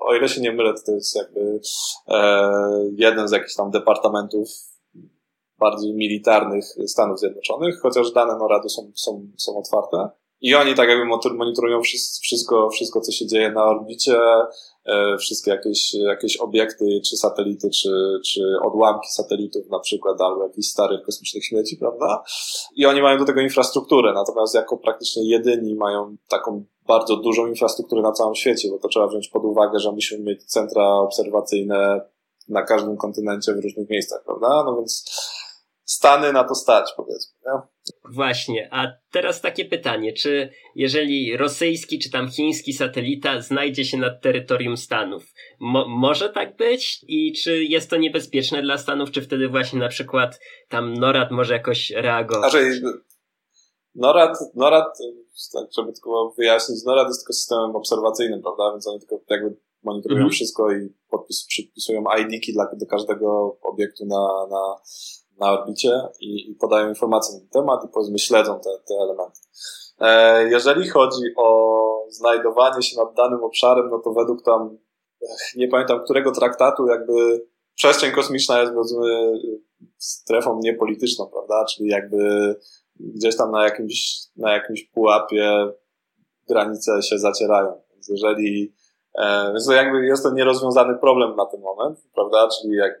o 0.00 0.14
ile 0.14 0.28
się 0.28 0.40
nie 0.40 0.52
mylę, 0.52 0.74
to 0.86 0.92
jest 0.92 1.16
jakby 1.16 1.60
e, 2.08 2.50
jeden 2.96 3.28
z 3.28 3.32
jakichś 3.32 3.54
tam 3.54 3.70
departamentów 3.70 4.48
bardziej 5.58 5.94
militarnych 5.94 6.64
Stanów 6.86 7.20
Zjednoczonych, 7.20 7.80
chociaż 7.80 8.12
dane 8.12 8.36
NORAD-u 8.36 8.68
są, 8.68 8.92
są, 8.94 9.26
są 9.36 9.58
otwarte. 9.58 10.08
I 10.40 10.54
oni 10.54 10.74
tak 10.74 10.88
jakby 10.88 11.04
monitorują 11.34 11.80
wszystko, 12.22 12.70
wszystko, 12.70 13.00
co 13.00 13.12
się 13.12 13.26
dzieje 13.26 13.52
na 13.52 13.64
orbicie, 13.64 14.20
wszystkie 15.18 15.50
jakieś, 15.50 15.94
jakieś 15.94 16.36
obiekty, 16.36 17.00
czy 17.06 17.16
satelity, 17.16 17.70
czy, 17.70 18.20
czy 18.24 18.40
odłamki 18.62 19.08
satelitów 19.10 19.70
na 19.70 19.78
przykład, 19.78 20.20
albo 20.20 20.42
jakichś 20.42 20.68
starych 20.68 21.02
kosmicznych 21.02 21.44
śmieci, 21.44 21.76
prawda? 21.76 22.22
I 22.76 22.86
oni 22.86 23.02
mają 23.02 23.18
do 23.18 23.24
tego 23.24 23.40
infrastrukturę, 23.40 24.12
natomiast 24.12 24.54
jako 24.54 24.76
praktycznie 24.76 25.30
jedyni 25.30 25.74
mają 25.74 26.16
taką 26.28 26.64
bardzo 26.86 27.16
dużą 27.16 27.46
infrastrukturę 27.46 28.02
na 28.02 28.12
całym 28.12 28.34
świecie, 28.34 28.68
bo 28.70 28.78
to 28.78 28.88
trzeba 28.88 29.08
wziąć 29.08 29.28
pod 29.28 29.44
uwagę, 29.44 29.78
że 29.78 29.92
musimy 29.92 30.24
mieć 30.24 30.44
centra 30.44 30.94
obserwacyjne 30.94 32.00
na 32.48 32.62
każdym 32.62 32.96
kontynencie 32.96 33.54
w 33.54 33.60
różnych 33.60 33.90
miejscach, 33.90 34.24
prawda? 34.24 34.64
No 34.66 34.76
więc 34.76 35.04
Stany 35.84 36.32
na 36.32 36.44
to 36.44 36.54
stać, 36.54 36.92
powiedzmy. 36.96 37.34
Nie? 37.46 37.60
Właśnie, 38.10 38.68
a 38.72 38.92
teraz 39.10 39.40
takie 39.40 39.64
pytanie, 39.64 40.12
czy 40.12 40.50
jeżeli 40.74 41.36
rosyjski 41.36 41.98
czy 41.98 42.10
tam 42.10 42.30
chiński 42.30 42.72
satelita 42.72 43.40
znajdzie 43.40 43.84
się 43.84 43.98
nad 43.98 44.22
terytorium 44.22 44.76
Stanów, 44.76 45.32
mo 45.60 45.88
może 45.88 46.28
tak 46.28 46.56
być? 46.56 47.04
I 47.08 47.32
czy 47.32 47.64
jest 47.64 47.90
to 47.90 47.96
niebezpieczne 47.96 48.62
dla 48.62 48.78
Stanów, 48.78 49.10
czy 49.10 49.22
wtedy 49.22 49.48
właśnie 49.48 49.78
na 49.78 49.88
przykład 49.88 50.40
tam 50.68 50.94
NORAD 50.94 51.30
może 51.30 51.54
jakoś 51.54 51.90
reagować? 51.90 52.50
Znaczy, 52.50 52.82
NORAD, 53.94 54.38
NORAD, 54.54 54.98
tak 55.52 55.66
żeby 55.76 55.92
tylko 55.92 56.34
wyjaśnić, 56.38 56.84
NORAD 56.84 57.08
jest 57.08 57.20
tylko 57.20 57.32
systemem 57.32 57.76
obserwacyjnym, 57.76 58.42
prawda? 58.42 58.72
Więc 58.72 58.88
oni 58.88 59.00
tylko 59.00 59.20
jakby 59.30 59.56
monitorują 59.82 60.26
-hmm. 60.26 60.30
wszystko 60.30 60.72
i 60.72 60.94
podpis, 61.10 61.46
przypisują 61.46 62.04
ID-ki 62.20 62.52
dla, 62.52 62.68
do 62.76 62.86
każdego 62.86 63.58
obiektu 63.62 64.06
na, 64.06 64.46
na, 64.50 64.76
na 65.40 65.52
orbicie 65.52 66.00
i, 66.20 66.50
i 66.50 66.54
podają 66.54 66.88
informacje 66.88 67.34
na 67.34 67.40
ten 67.40 67.48
temat 67.48 67.84
i 67.84 67.88
powiedzmy 67.88 68.18
śledzą 68.18 68.60
te, 68.60 68.70
te 68.88 68.94
elementy. 68.94 69.40
E, 70.00 70.44
jeżeli 70.48 70.88
chodzi 70.88 71.22
o 71.36 72.06
znajdowanie 72.08 72.82
się 72.82 72.96
nad 72.96 73.14
danym 73.14 73.44
obszarem, 73.44 73.88
no 73.90 73.98
to 73.98 74.12
według 74.12 74.42
tam, 74.42 74.78
nie 75.56 75.68
pamiętam 75.68 76.04
którego 76.04 76.32
traktatu, 76.32 76.86
jakby 76.86 77.46
przestrzeń 77.74 78.12
kosmiczna 78.12 78.60
jest 78.60 78.72
powiedzmy 78.72 79.32
strefą 79.98 80.60
niepolityczną, 80.62 81.26
prawda? 81.26 81.64
Czyli 81.64 81.88
jakby 81.88 82.54
gdzieś 83.00 83.36
tam 83.36 83.50
na 83.50 83.64
jakimś, 83.64 84.20
na 84.36 84.52
jakimś 84.52 84.84
pułapie 84.84 85.72
granice 86.48 87.02
się 87.02 87.18
zacierają. 87.18 87.82
Więc 87.92 88.08
jeżeli 88.08 88.74
więc 89.52 89.66
to 89.66 89.72
jakby 89.72 90.06
jest 90.06 90.22
to 90.22 90.32
nierozwiązany 90.32 90.98
problem 90.98 91.36
na 91.36 91.46
ten 91.46 91.60
moment, 91.60 91.98
prawda? 92.14 92.48
Czyli 92.48 92.74
jak, 92.74 93.00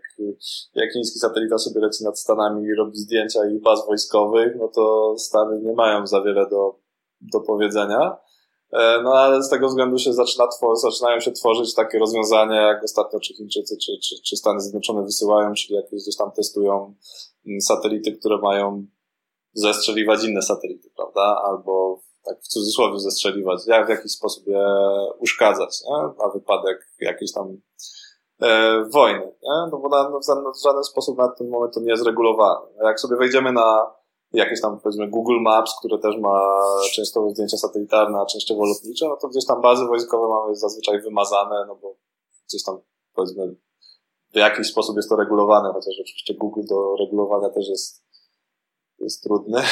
jak 0.74 0.92
chiński 0.92 1.18
satelita 1.18 1.58
sobie 1.58 1.80
leci 1.80 2.04
nad 2.04 2.18
Stanami 2.18 2.66
i 2.66 2.74
robi 2.74 2.96
zdjęcia 2.96 3.40
ich 3.50 3.62
baz 3.62 3.86
wojskowych, 3.86 4.56
no 4.58 4.68
to 4.68 5.14
Stany 5.18 5.60
nie 5.60 5.72
mają 5.72 6.06
za 6.06 6.22
wiele 6.22 6.48
do, 6.50 6.74
do 7.20 7.40
powiedzenia. 7.40 8.16
E, 8.72 9.02
no 9.02 9.12
ale 9.12 9.42
z 9.42 9.50
tego 9.50 9.68
względu 9.68 9.98
się 9.98 10.12
zaczyna 10.12 10.44
zaczynają 10.74 11.20
się 11.20 11.32
tworzyć 11.32 11.74
takie 11.74 11.98
rozwiązania, 11.98 12.62
jak 12.62 12.84
ostatnio 12.84 13.20
czy 13.20 13.34
Chińczycy, 13.34 13.76
czy, 13.76 13.92
czy, 14.02 14.22
czy 14.24 14.36
Stany 14.36 14.60
Zjednoczone 14.60 15.02
wysyłają, 15.02 15.54
czyli 15.54 15.74
jakieś 15.74 16.02
gdzieś 16.02 16.16
tam 16.16 16.32
testują 16.32 16.94
mm, 17.46 17.60
satelity, 17.60 18.12
które 18.12 18.38
mają 18.38 18.86
zestrzeliwać 19.52 20.24
inne 20.24 20.42
satelity, 20.42 20.90
prawda? 20.96 21.42
Albo 21.44 22.00
tak 22.24 22.40
w 22.40 22.48
cudzysłowie 22.48 22.98
zestrzeliwać, 22.98 23.66
jak 23.66 23.86
w 23.86 23.90
jakiś 23.90 24.12
sposób 24.12 24.46
je 24.46 24.66
uszkadzać, 25.18 25.82
nie? 25.84 26.24
na 26.24 26.32
wypadek 26.34 26.86
jakiejś 27.00 27.32
tam 27.32 27.60
e, 28.42 28.84
wojny, 28.84 29.26
nie? 29.42 29.70
No 29.72 29.78
bo 29.78 29.88
na, 29.88 30.08
no, 30.08 30.20
w 30.52 30.62
żaden 30.62 30.84
sposób 30.84 31.18
na 31.18 31.28
ten 31.28 31.48
moment 31.48 31.74
to 31.74 31.80
nie 31.80 31.90
jest 31.90 32.06
regulowane. 32.06 32.66
Jak 32.82 33.00
sobie 33.00 33.16
wejdziemy 33.16 33.52
na 33.52 33.90
jakieś 34.32 34.60
tam 34.60 34.80
powiedzmy 34.80 35.08
Google 35.08 35.40
Maps, 35.40 35.74
które 35.78 35.98
też 35.98 36.16
ma 36.16 36.60
częściowo 36.94 37.30
zdjęcia 37.30 37.56
satelitarne, 37.56 38.18
a 38.18 38.26
częściowo 38.26 38.64
lotnicze, 38.66 39.08
no 39.08 39.16
to 39.16 39.28
gdzieś 39.28 39.46
tam 39.46 39.60
bazy 39.60 39.86
wojskowe 39.86 40.28
mamy 40.28 40.56
zazwyczaj 40.56 41.00
wymazane, 41.00 41.64
no 41.68 41.74
bo 41.74 41.96
gdzieś 42.48 42.64
tam 42.64 42.80
powiedzmy 43.14 43.56
w 44.32 44.36
jakiś 44.36 44.66
sposób 44.66 44.96
jest 44.96 45.08
to 45.08 45.16
regulowane, 45.16 45.72
chociaż 45.72 45.94
oczywiście 46.00 46.34
Google 46.34 46.60
do 46.68 46.96
regulowania 46.96 47.48
też 47.48 47.68
jest 47.68 48.04
jest 49.04 49.22
trudny. 49.22 49.62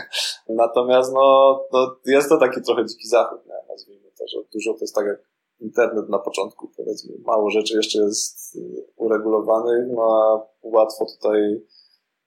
Natomiast 0.48 1.12
no, 1.12 1.60
no, 1.72 1.96
jest 2.06 2.28
to 2.28 2.38
taki 2.38 2.62
trochę 2.62 2.86
dziki 2.86 3.08
zachód, 3.08 3.46
nie? 3.46 3.54
nazwijmy 3.68 4.10
to, 4.18 4.24
że 4.28 4.38
dużo 4.52 4.72
to 4.72 4.78
jest 4.80 4.94
tak 4.94 5.06
jak 5.06 5.18
internet 5.60 6.08
na 6.08 6.18
początku, 6.18 6.70
powiedzmy, 6.76 7.14
mało 7.24 7.50
rzeczy 7.50 7.76
jeszcze 7.76 7.98
jest 7.98 8.58
uregulowanych, 8.96 9.84
no 9.88 10.02
a 10.02 10.46
łatwo 10.62 11.06
tutaj 11.06 11.60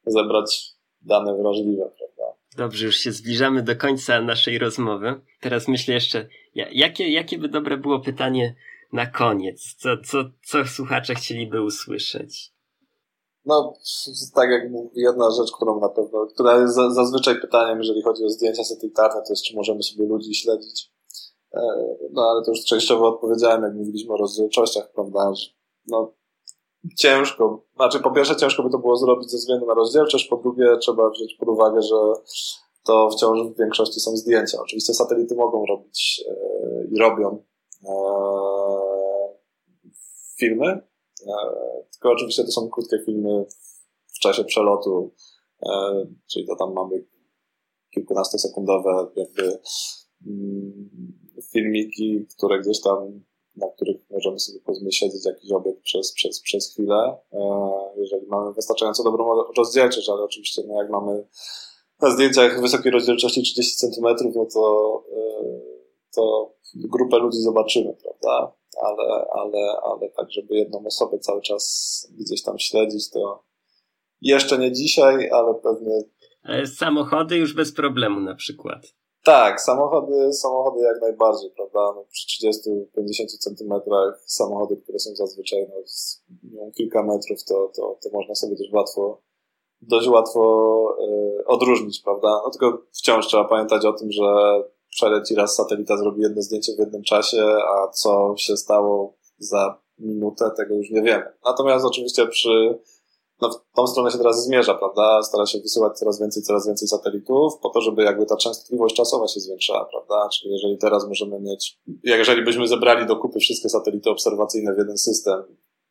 zebrać 0.05 0.75
dane 1.01 1.37
wrażliwe, 1.37 1.91
prawda? 1.97 2.39
Dobrze, 2.57 2.85
już 2.85 2.95
się 2.95 3.11
zbliżamy 3.11 3.63
do 3.63 3.75
końca 3.75 4.21
naszej 4.21 4.59
rozmowy. 4.59 5.21
Teraz 5.41 5.67
myślę 5.67 5.93
jeszcze, 5.93 6.27
jakie, 6.55 7.09
jakie 7.09 7.37
by 7.37 7.49
dobre 7.49 7.77
było 7.77 7.99
pytanie 7.99 8.55
na 8.93 9.05
koniec? 9.05 9.75
Co, 9.77 9.97
co, 9.97 10.17
co 10.43 10.65
słuchacze 10.65 11.15
chcieliby 11.15 11.61
usłyszeć? 11.61 12.51
No, 13.49 13.73
tak 14.33 14.49
jak 14.49 14.71
mówię, 14.71 14.89
jedna 14.95 15.31
rzecz, 15.31 15.51
którą 15.51 15.79
na 15.79 15.89
pewno, 15.89 16.25
która 16.25 16.61
jest 16.61 16.75
zazwyczaj 16.75 17.41
pytaniem, 17.41 17.77
jeżeli 17.77 18.01
chodzi 18.01 18.23
o 18.25 18.29
zdjęcia 18.29 18.63
satelitarne, 18.63 19.21
to 19.21 19.33
jest, 19.33 19.43
czy 19.43 19.55
możemy 19.55 19.83
sobie 19.83 20.05
ludzi 20.05 20.35
śledzić. 20.35 20.91
E, 21.53 21.61
no, 22.11 22.21
ale 22.21 22.45
to 22.45 22.51
już 22.51 22.65
częściowo 22.65 23.07
odpowiedziałem, 23.07 23.63
jak 23.63 23.73
mówiliśmy 23.73 24.13
o 24.13 24.17
rozdzielczościach, 24.17 24.91
prawda, 24.91 25.31
no, 25.87 26.13
ciężko, 26.97 27.65
znaczy 27.75 27.99
po 27.99 28.11
pierwsze 28.11 28.35
ciężko 28.35 28.63
by 28.63 28.69
to 28.69 28.77
było 28.77 28.97
zrobić 28.97 29.31
ze 29.31 29.37
względu 29.37 29.65
na 29.65 29.73
rozdzielczość, 29.73 30.27
po 30.27 30.37
drugie 30.37 30.77
trzeba 30.77 31.09
wziąć 31.09 31.35
pod 31.39 31.49
uwagę, 31.49 31.81
że 31.81 31.95
to 32.83 33.09
wciąż 33.09 33.39
w 33.53 33.57
większości 33.57 33.99
są 33.99 34.17
zdjęcia. 34.17 34.57
Oczywiście 34.61 34.93
satelity 34.93 35.35
mogą 35.35 35.65
robić 35.65 36.23
e, 36.29 36.85
i 36.91 36.99
robią 36.99 37.43
e, 37.85 37.93
filmy, 40.39 40.88
tylko 41.91 42.11
oczywiście 42.11 42.43
to 42.43 42.51
są 42.51 42.69
krótkie 42.69 42.97
filmy 43.05 43.45
w 44.07 44.19
czasie 44.19 44.43
przelotu, 44.43 45.13
e, 45.63 46.05
czyli 46.31 46.47
to 46.47 46.55
tam 46.55 46.73
mamy 46.73 47.05
kilkunastosekundowe 47.93 49.07
jakby 49.15 49.59
mm, 50.27 50.89
filmiki, 51.51 52.25
które 52.37 52.59
gdzieś 52.59 52.81
tam, 52.81 53.23
na 53.55 53.67
których 53.67 54.01
możemy 54.09 54.39
sobie 54.39 54.59
powiedzmy 54.65 54.91
siedzieć 54.91 55.25
jakiś 55.25 55.51
obiekt 55.51 55.81
przez, 55.81 56.13
przez, 56.13 56.41
przez 56.41 56.73
chwilę, 56.73 57.17
e, 57.33 57.39
jeżeli 57.97 58.27
mamy 58.27 58.53
wystarczająco 58.53 59.03
dobrą 59.03 59.43
rozdzielczość, 59.57 60.09
ale 60.09 60.21
oczywiście 60.21 60.61
no 60.67 60.81
jak 60.81 60.91
mamy 60.91 61.27
na 62.01 62.11
zdjęciach 62.11 62.61
wysokiej 62.61 62.91
rozdzielczości 62.91 63.43
30 63.43 63.77
cm, 63.77 64.05
no 64.35 64.45
to, 64.53 65.03
to 66.15 66.53
grupę 66.75 67.17
ludzi 67.17 67.37
zobaczymy, 67.37 67.93
prawda? 68.03 68.59
ale, 68.81 69.25
ale, 69.31 69.81
ale 69.83 70.09
tak, 70.09 70.31
żeby 70.31 70.55
jedną 70.55 70.85
osobę 70.85 71.19
cały 71.19 71.41
czas 71.41 72.07
gdzieś 72.19 72.43
tam 72.43 72.59
śledzić, 72.59 73.09
to 73.09 73.43
jeszcze 74.21 74.57
nie 74.57 74.71
dzisiaj, 74.71 75.29
ale 75.29 75.53
pewnie. 75.53 76.01
Samochody 76.65 77.37
już 77.37 77.53
bez 77.53 77.73
problemu 77.73 78.19
na 78.19 78.35
przykład. 78.35 78.85
Tak, 79.23 79.61
samochody, 79.61 80.33
samochody 80.33 80.83
jak 80.83 81.01
najbardziej, 81.01 81.51
prawda? 81.51 81.79
No, 81.95 82.05
przy 82.11 82.45
30-50 82.45 83.25
centymetrach 83.39 84.23
samochody, 84.25 84.77
które 84.77 84.99
są 84.99 85.15
zazwyczaj 85.15 85.67
no, 85.69 85.87
z, 85.87 86.23
kilka 86.75 87.03
metrów, 87.03 87.43
to, 87.43 87.71
to, 87.75 87.99
to 88.03 88.09
można 88.13 88.35
sobie 88.35 88.55
też 88.55 88.67
łatwo, 88.73 89.21
dość 89.81 90.07
łatwo 90.07 90.41
y, 91.39 91.45
odróżnić, 91.45 92.01
prawda? 92.01 92.41
No 92.45 92.49
tylko 92.51 92.81
wciąż 92.93 93.27
trzeba 93.27 93.43
pamiętać 93.43 93.85
o 93.85 93.93
tym, 93.93 94.11
że 94.11 94.23
przeleci 94.89 95.35
raz 95.35 95.55
satelita, 95.55 95.97
zrobi 95.97 96.21
jedno 96.21 96.41
zdjęcie 96.41 96.73
w 96.75 96.79
jednym 96.79 97.03
czasie, 97.03 97.43
a 97.43 97.87
co 97.87 98.33
się 98.37 98.57
stało 98.57 99.17
za 99.37 99.81
minutę, 99.99 100.51
tego 100.57 100.75
już 100.75 100.89
nie 100.89 101.01
wiemy. 101.01 101.33
Natomiast 101.45 101.85
oczywiście 101.85 102.27
przy 102.27 102.79
no, 103.41 103.49
w 103.49 103.75
tą 103.75 103.87
stronę 103.87 104.11
się 104.11 104.17
teraz 104.17 104.45
zmierza, 104.45 104.73
prawda? 104.73 105.23
Stara 105.23 105.45
się 105.45 105.59
wysyłać 105.59 105.97
coraz 105.97 106.19
więcej, 106.19 106.43
coraz 106.43 106.67
więcej 106.67 106.87
satelitów, 106.87 107.53
po 107.61 107.69
to, 107.69 107.81
żeby 107.81 108.03
jakby 108.03 108.25
ta 108.25 108.37
częstotliwość 108.37 108.95
czasowa 108.95 109.27
się 109.27 109.39
zwiększała, 109.39 109.85
prawda? 109.85 110.29
Czyli 110.29 110.53
jeżeli 110.53 110.77
teraz 110.77 111.07
możemy 111.07 111.39
mieć, 111.39 111.79
jeżeli 112.03 112.43
byśmy 112.43 112.67
zebrali 112.67 113.07
do 113.07 113.15
kupy 113.15 113.39
wszystkie 113.39 113.69
satelity 113.69 114.09
obserwacyjne 114.09 114.75
w 114.75 114.77
jeden 114.77 114.97
system, 114.97 115.43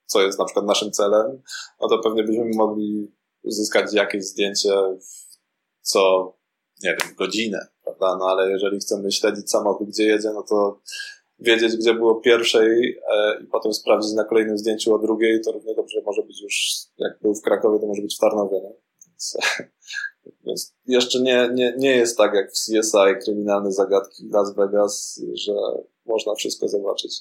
co 0.06 0.22
jest 0.22 0.38
na 0.38 0.44
przykład 0.44 0.66
naszym 0.66 0.92
celem, 0.92 1.42
no 1.80 1.88
to 1.88 1.98
pewnie 1.98 2.24
byśmy 2.24 2.50
mogli 2.56 3.12
uzyskać 3.42 3.94
jakieś 3.94 4.24
zdjęcie 4.24 4.72
co, 5.80 6.32
nie 6.82 6.96
wiem, 7.00 7.14
godzinę, 7.16 7.66
prawda? 7.98 8.18
No 8.18 8.30
ale 8.30 8.50
jeżeli 8.50 8.78
chcemy 8.78 9.12
śledzić 9.12 9.50
samochód, 9.50 9.88
gdzie 9.88 10.04
jedzie, 10.04 10.30
no 10.34 10.42
to 10.42 10.80
wiedzieć, 11.38 11.76
gdzie 11.76 11.94
było 11.94 12.14
pierwszej 12.14 12.98
e, 13.12 13.42
i 13.42 13.46
potem 13.46 13.72
sprawdzić 13.74 14.12
na 14.12 14.24
kolejnym 14.24 14.58
zdjęciu 14.58 14.94
o 14.94 14.98
drugiej, 14.98 15.40
to 15.40 15.52
równie 15.52 15.74
dobrze 15.74 16.00
może 16.06 16.22
być 16.22 16.42
już, 16.42 16.54
jak 16.98 17.18
był 17.22 17.34
w 17.34 17.42
Krakowie, 17.42 17.78
to 17.80 17.86
może 17.86 18.02
być 18.02 18.16
w 18.16 18.20
Tarnowie. 18.20 18.60
No? 18.62 18.72
Więc, 19.06 19.36
więc 20.46 20.74
jeszcze 20.86 21.20
nie, 21.20 21.50
nie, 21.54 21.74
nie 21.78 21.96
jest 21.96 22.18
tak 22.18 22.34
jak 22.34 22.50
w 22.50 22.54
CSI, 22.54 23.24
kryminalne 23.24 23.72
zagadki 23.72 24.28
Las 24.32 24.54
Vegas, 24.54 25.22
że 25.34 25.52
można 26.06 26.34
wszystko 26.34 26.68
zobaczyć. 26.68 27.12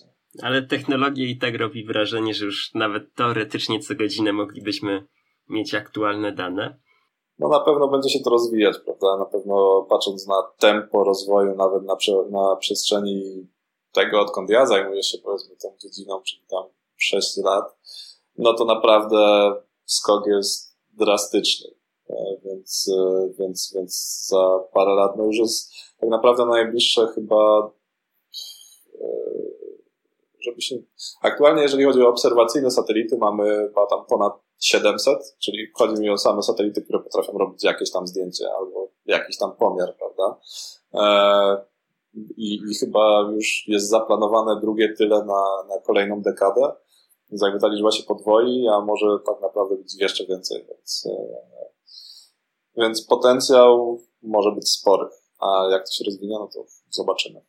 Ale 0.41 0.61
technologia 0.61 1.27
i 1.27 1.37
tak 1.37 1.55
robi 1.55 1.85
wrażenie, 1.85 2.33
że 2.33 2.45
już 2.45 2.73
nawet 2.73 3.13
teoretycznie 3.13 3.79
co 3.79 3.95
godzinę 3.95 4.33
moglibyśmy 4.33 5.07
mieć 5.49 5.73
aktualne 5.73 6.31
dane. 6.31 6.79
No 7.39 7.47
na 7.47 7.59
pewno 7.59 7.87
będzie 7.87 8.09
się 8.09 8.19
to 8.19 8.29
rozwijać, 8.29 8.77
prawda? 8.85 9.17
Na 9.17 9.25
pewno 9.25 9.85
patrząc 9.89 10.27
na 10.27 10.43
tempo 10.57 11.03
rozwoju, 11.03 11.55
nawet 11.55 11.83
na, 11.83 11.97
na 12.29 12.55
przestrzeni 12.55 13.47
tego, 13.91 14.21
odkąd 14.21 14.49
ja 14.49 14.65
zajmuję 14.65 15.03
się 15.03 15.17
powiedzmy 15.17 15.55
tą 15.55 15.75
dziedziną, 15.81 16.21
czyli 16.21 16.41
tam 16.49 16.63
6 16.95 17.37
lat, 17.37 17.77
no 18.37 18.53
to 18.53 18.65
naprawdę 18.65 19.53
skok 19.85 20.27
jest 20.27 20.77
drastyczny. 20.93 21.77
E, 22.09 22.15
więc, 22.45 22.91
e, 22.97 23.29
więc, 23.39 23.73
więc 23.75 24.25
za 24.27 24.59
parę 24.73 24.95
lat, 24.95 25.17
no 25.17 25.23
już 25.23 25.37
jest 25.37 25.73
tak 25.99 26.09
naprawdę 26.09 26.45
najbliższe 26.45 27.07
chyba, 27.07 27.71
e, 29.01 29.07
żeby 30.39 30.61
się, 30.61 30.75
aktualnie 31.21 31.61
jeżeli 31.61 31.83
chodzi 31.83 32.01
o 32.01 32.09
obserwacyjne 32.09 32.71
satelity, 32.71 33.17
mamy 33.17 33.67
chyba 33.67 33.85
tam 33.85 34.05
ponad 34.05 34.33
700, 34.59 35.35
czyli 35.39 35.57
chodzi 35.73 36.01
mi 36.01 36.09
o 36.09 36.17
same 36.17 36.43
satelity, 36.43 36.81
które 36.81 36.99
potrafią 36.99 37.37
robić 37.37 37.63
jakieś 37.63 37.91
tam 37.91 38.07
zdjęcie 38.07 38.45
albo 38.59 38.89
jakiś 39.05 39.37
tam 39.37 39.55
pomiar, 39.55 39.95
prawda? 39.97 40.39
i, 42.37 42.59
i 42.71 42.75
chyba 42.75 43.31
już 43.35 43.63
jest 43.67 43.89
zaplanowane 43.89 44.61
drugie 44.61 44.93
tyle 44.93 45.17
na, 45.17 45.43
na 45.69 45.81
kolejną 45.85 46.21
dekadę. 46.21 46.71
Więc 47.31 47.41
jakby 47.41 47.59
ta 47.59 47.67
liczba 47.67 47.91
się 47.91 48.03
podwoi, 48.03 48.67
a 48.67 48.81
może 48.81 49.05
tak 49.25 49.41
naprawdę 49.41 49.75
być 49.75 49.95
jeszcze 50.01 50.25
więcej, 50.25 50.65
więc, 50.69 51.07
e, 51.09 51.61
więc 52.77 53.05
potencjał 53.05 54.01
może 54.21 54.51
być 54.51 54.69
spory. 54.69 55.09
A 55.39 55.67
jak 55.71 55.85
to 55.85 55.91
się 55.91 56.03
rozwinie, 56.05 56.35
no 56.39 56.49
to 56.53 56.65
zobaczymy. 56.89 57.41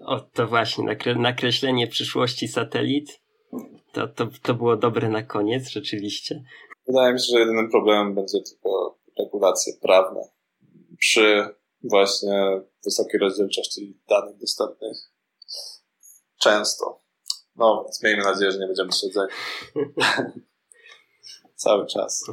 O, 0.00 0.20
to 0.20 0.46
właśnie, 0.46 0.96
nakreślenie 1.16 1.86
przyszłości 1.86 2.48
satelit, 2.48 3.21
to, 3.92 4.08
to, 4.08 4.26
to 4.42 4.54
było 4.54 4.76
dobre 4.76 5.08
na 5.08 5.22
koniec, 5.22 5.68
rzeczywiście. 5.68 6.44
Wydaje 6.86 7.12
mi 7.12 7.20
się, 7.20 7.26
że 7.32 7.38
jedynym 7.38 7.70
problemem 7.70 8.14
będzie 8.14 8.38
tylko 8.42 8.98
regulacje 9.18 9.72
prawne. 9.82 10.20
Przy 10.98 11.48
właśnie 11.84 12.60
wysokiej 12.84 13.20
rozdzielczości 13.20 14.00
danych 14.08 14.38
dostępnych 14.38 15.12
często. 16.42 17.00
No, 17.56 17.82
więc 17.84 18.02
miejmy 18.02 18.24
nadzieję, 18.24 18.52
że 18.52 18.58
nie 18.58 18.66
będziemy 18.66 18.92
śledzeni. 18.92 19.28
Cały 21.54 21.86
czas. 21.86 22.24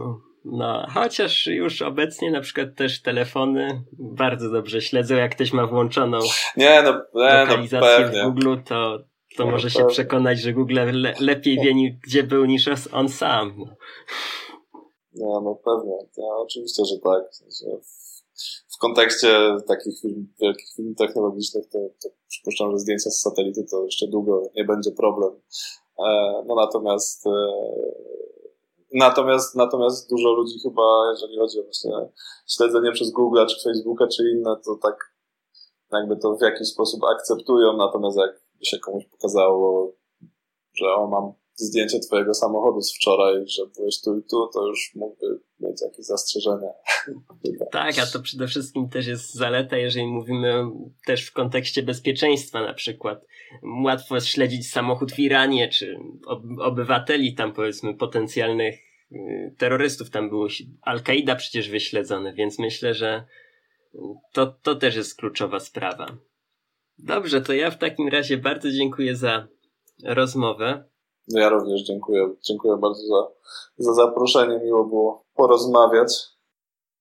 No, 0.46 0.88
chociaż 0.94 1.48
już 1.48 1.82
obecnie 1.82 2.32
na 2.32 2.42
przykład 2.42 2.76
też 2.76 3.02
telefony 3.02 3.84
bardzo 4.00 4.50
dobrze 4.50 4.82
śledzą, 4.82 5.16
jak 5.16 5.36
ktoś 5.36 5.54
ma 5.54 5.68
włączoną 5.68 6.20
nie, 6.58 6.82
no, 6.84 6.92
no, 7.14 7.22
lokalizację 7.22 8.12
no, 8.14 8.32
w 8.32 8.34
Google, 8.34 8.56
to, 8.66 9.00
to 9.38 9.46
no, 9.46 9.52
może 9.52 9.68
pewnie. 9.68 9.82
się 9.82 9.88
przekonać, 9.88 10.40
że 10.40 10.54
Google 10.54 10.76
le, 10.76 11.14
lepiej 11.20 11.60
wie, 11.60 11.98
gdzie 12.04 12.24
był 12.24 12.46
niż 12.46 12.70
on 12.94 13.10
sam. 13.10 13.66
No. 15.14 15.42
No 15.44 15.56
pewnie. 15.56 15.98
Ja, 16.18 16.36
oczywiście, 16.38 16.86
że 16.86 16.96
tak. 17.00 17.24
W 18.76 18.78
kontekście 18.78 19.58
takich 19.68 20.00
film, 20.02 20.34
wielkich 20.42 20.74
film 20.76 20.96
technologicznych, 20.96 21.70
to, 21.70 21.80
to 22.04 22.10
przypuszczam, 22.28 22.72
że 22.72 22.78
zdjęcia 22.78 23.10
z 23.10 23.22
satelity 23.22 23.66
to 23.72 23.86
jeszcze 23.86 24.08
długo 24.08 24.44
nie 24.56 24.64
będzie 24.64 24.92
problem. 24.92 25.32
E, 26.00 26.44
no 26.48 26.56
natomiast 26.56 27.28
e, 27.28 27.32
Natomiast, 28.94 29.56
natomiast 29.56 30.10
dużo 30.10 30.34
ludzi 30.34 30.60
chyba, 30.64 31.10
jeżeli 31.12 31.38
chodzi 31.38 31.60
o 31.60 31.64
właśnie 31.64 31.92
śledzenie 32.48 32.92
przez 32.92 33.12
Google, 33.12 33.46
czy 33.46 33.64
Facebooka, 33.64 34.08
czy 34.08 34.24
inne, 34.30 34.56
to 34.66 34.76
tak 34.82 35.14
jakby 35.94 36.18
to 36.18 36.36
w 36.36 36.42
jakiś 36.42 36.68
sposób 36.68 37.02
akceptują, 37.04 37.78
natomiast 37.78 38.18
jak 38.18 38.42
się 38.66 38.80
komuś 38.80 39.06
pokazało, 39.06 39.94
że 40.74 40.86
o, 40.86 41.08
mam 41.08 41.34
zdjęcie 41.56 42.00
twojego 42.00 42.34
samochodu 42.34 42.82
z 42.82 42.96
wczoraj, 42.96 43.48
że 43.48 43.64
byłeś 43.78 44.02
tu 44.02 44.18
i 44.18 44.24
tu, 44.24 44.50
to 44.54 44.68
już 44.68 44.92
mógłby 44.96 45.40
mieć 45.60 45.82
jakieś 45.82 46.06
zastrzeżenia. 46.06 46.68
tak, 47.72 48.00
a 48.00 48.06
to 48.06 48.20
przede 48.20 48.48
wszystkim 48.48 48.90
też 48.90 49.08
jest 49.08 49.34
zaleta, 49.34 49.78
jeżeli 49.78 50.08
mówimy 50.08 50.64
też 51.06 51.26
w 51.26 51.34
kontekście 51.34 51.84
bezpieczeństwa 51.84 52.62
na 52.62 52.74
przykład. 52.74 53.26
Łatwo 53.84 54.20
śledzić 54.20 54.72
samochód 54.72 55.12
w 55.12 55.20
Iranie, 55.20 55.70
czy 55.70 56.00
obywateli 56.60 57.36
tam 57.36 57.54
powiedzmy 57.54 57.94
potencjalnych 57.94 58.76
y, 59.12 59.56
terrorystów 59.58 60.10
tam 60.10 60.30
było 60.30 60.48
Al-Kaida 60.82 61.36
przecież 61.36 61.70
wyśledzone, 61.70 62.34
więc 62.34 62.60
myślę, 62.60 62.94
że 62.94 63.26
to, 64.34 64.48
to 64.48 64.76
też 64.76 64.96
jest 64.96 65.16
kluczowa 65.16 65.60
sprawa. 65.60 66.18
Dobrze, 67.04 67.42
to 67.42 67.54
ja 67.54 67.72
w 67.72 67.78
takim 67.78 68.08
razie 68.08 68.38
bardzo 68.38 68.72
dziękuję 68.72 69.16
za 69.16 69.48
rozmowę. 70.04 70.84
No 71.28 71.40
ja 71.40 71.50
również 71.50 71.82
dziękuję. 71.82 72.30
Dziękuję 72.42 72.78
bardzo 72.78 73.02
za, 73.08 73.28
za 73.78 73.94
zaproszenie. 73.94 74.60
Miło 74.60 74.86
było 74.86 75.26
porozmawiać. 75.34 76.39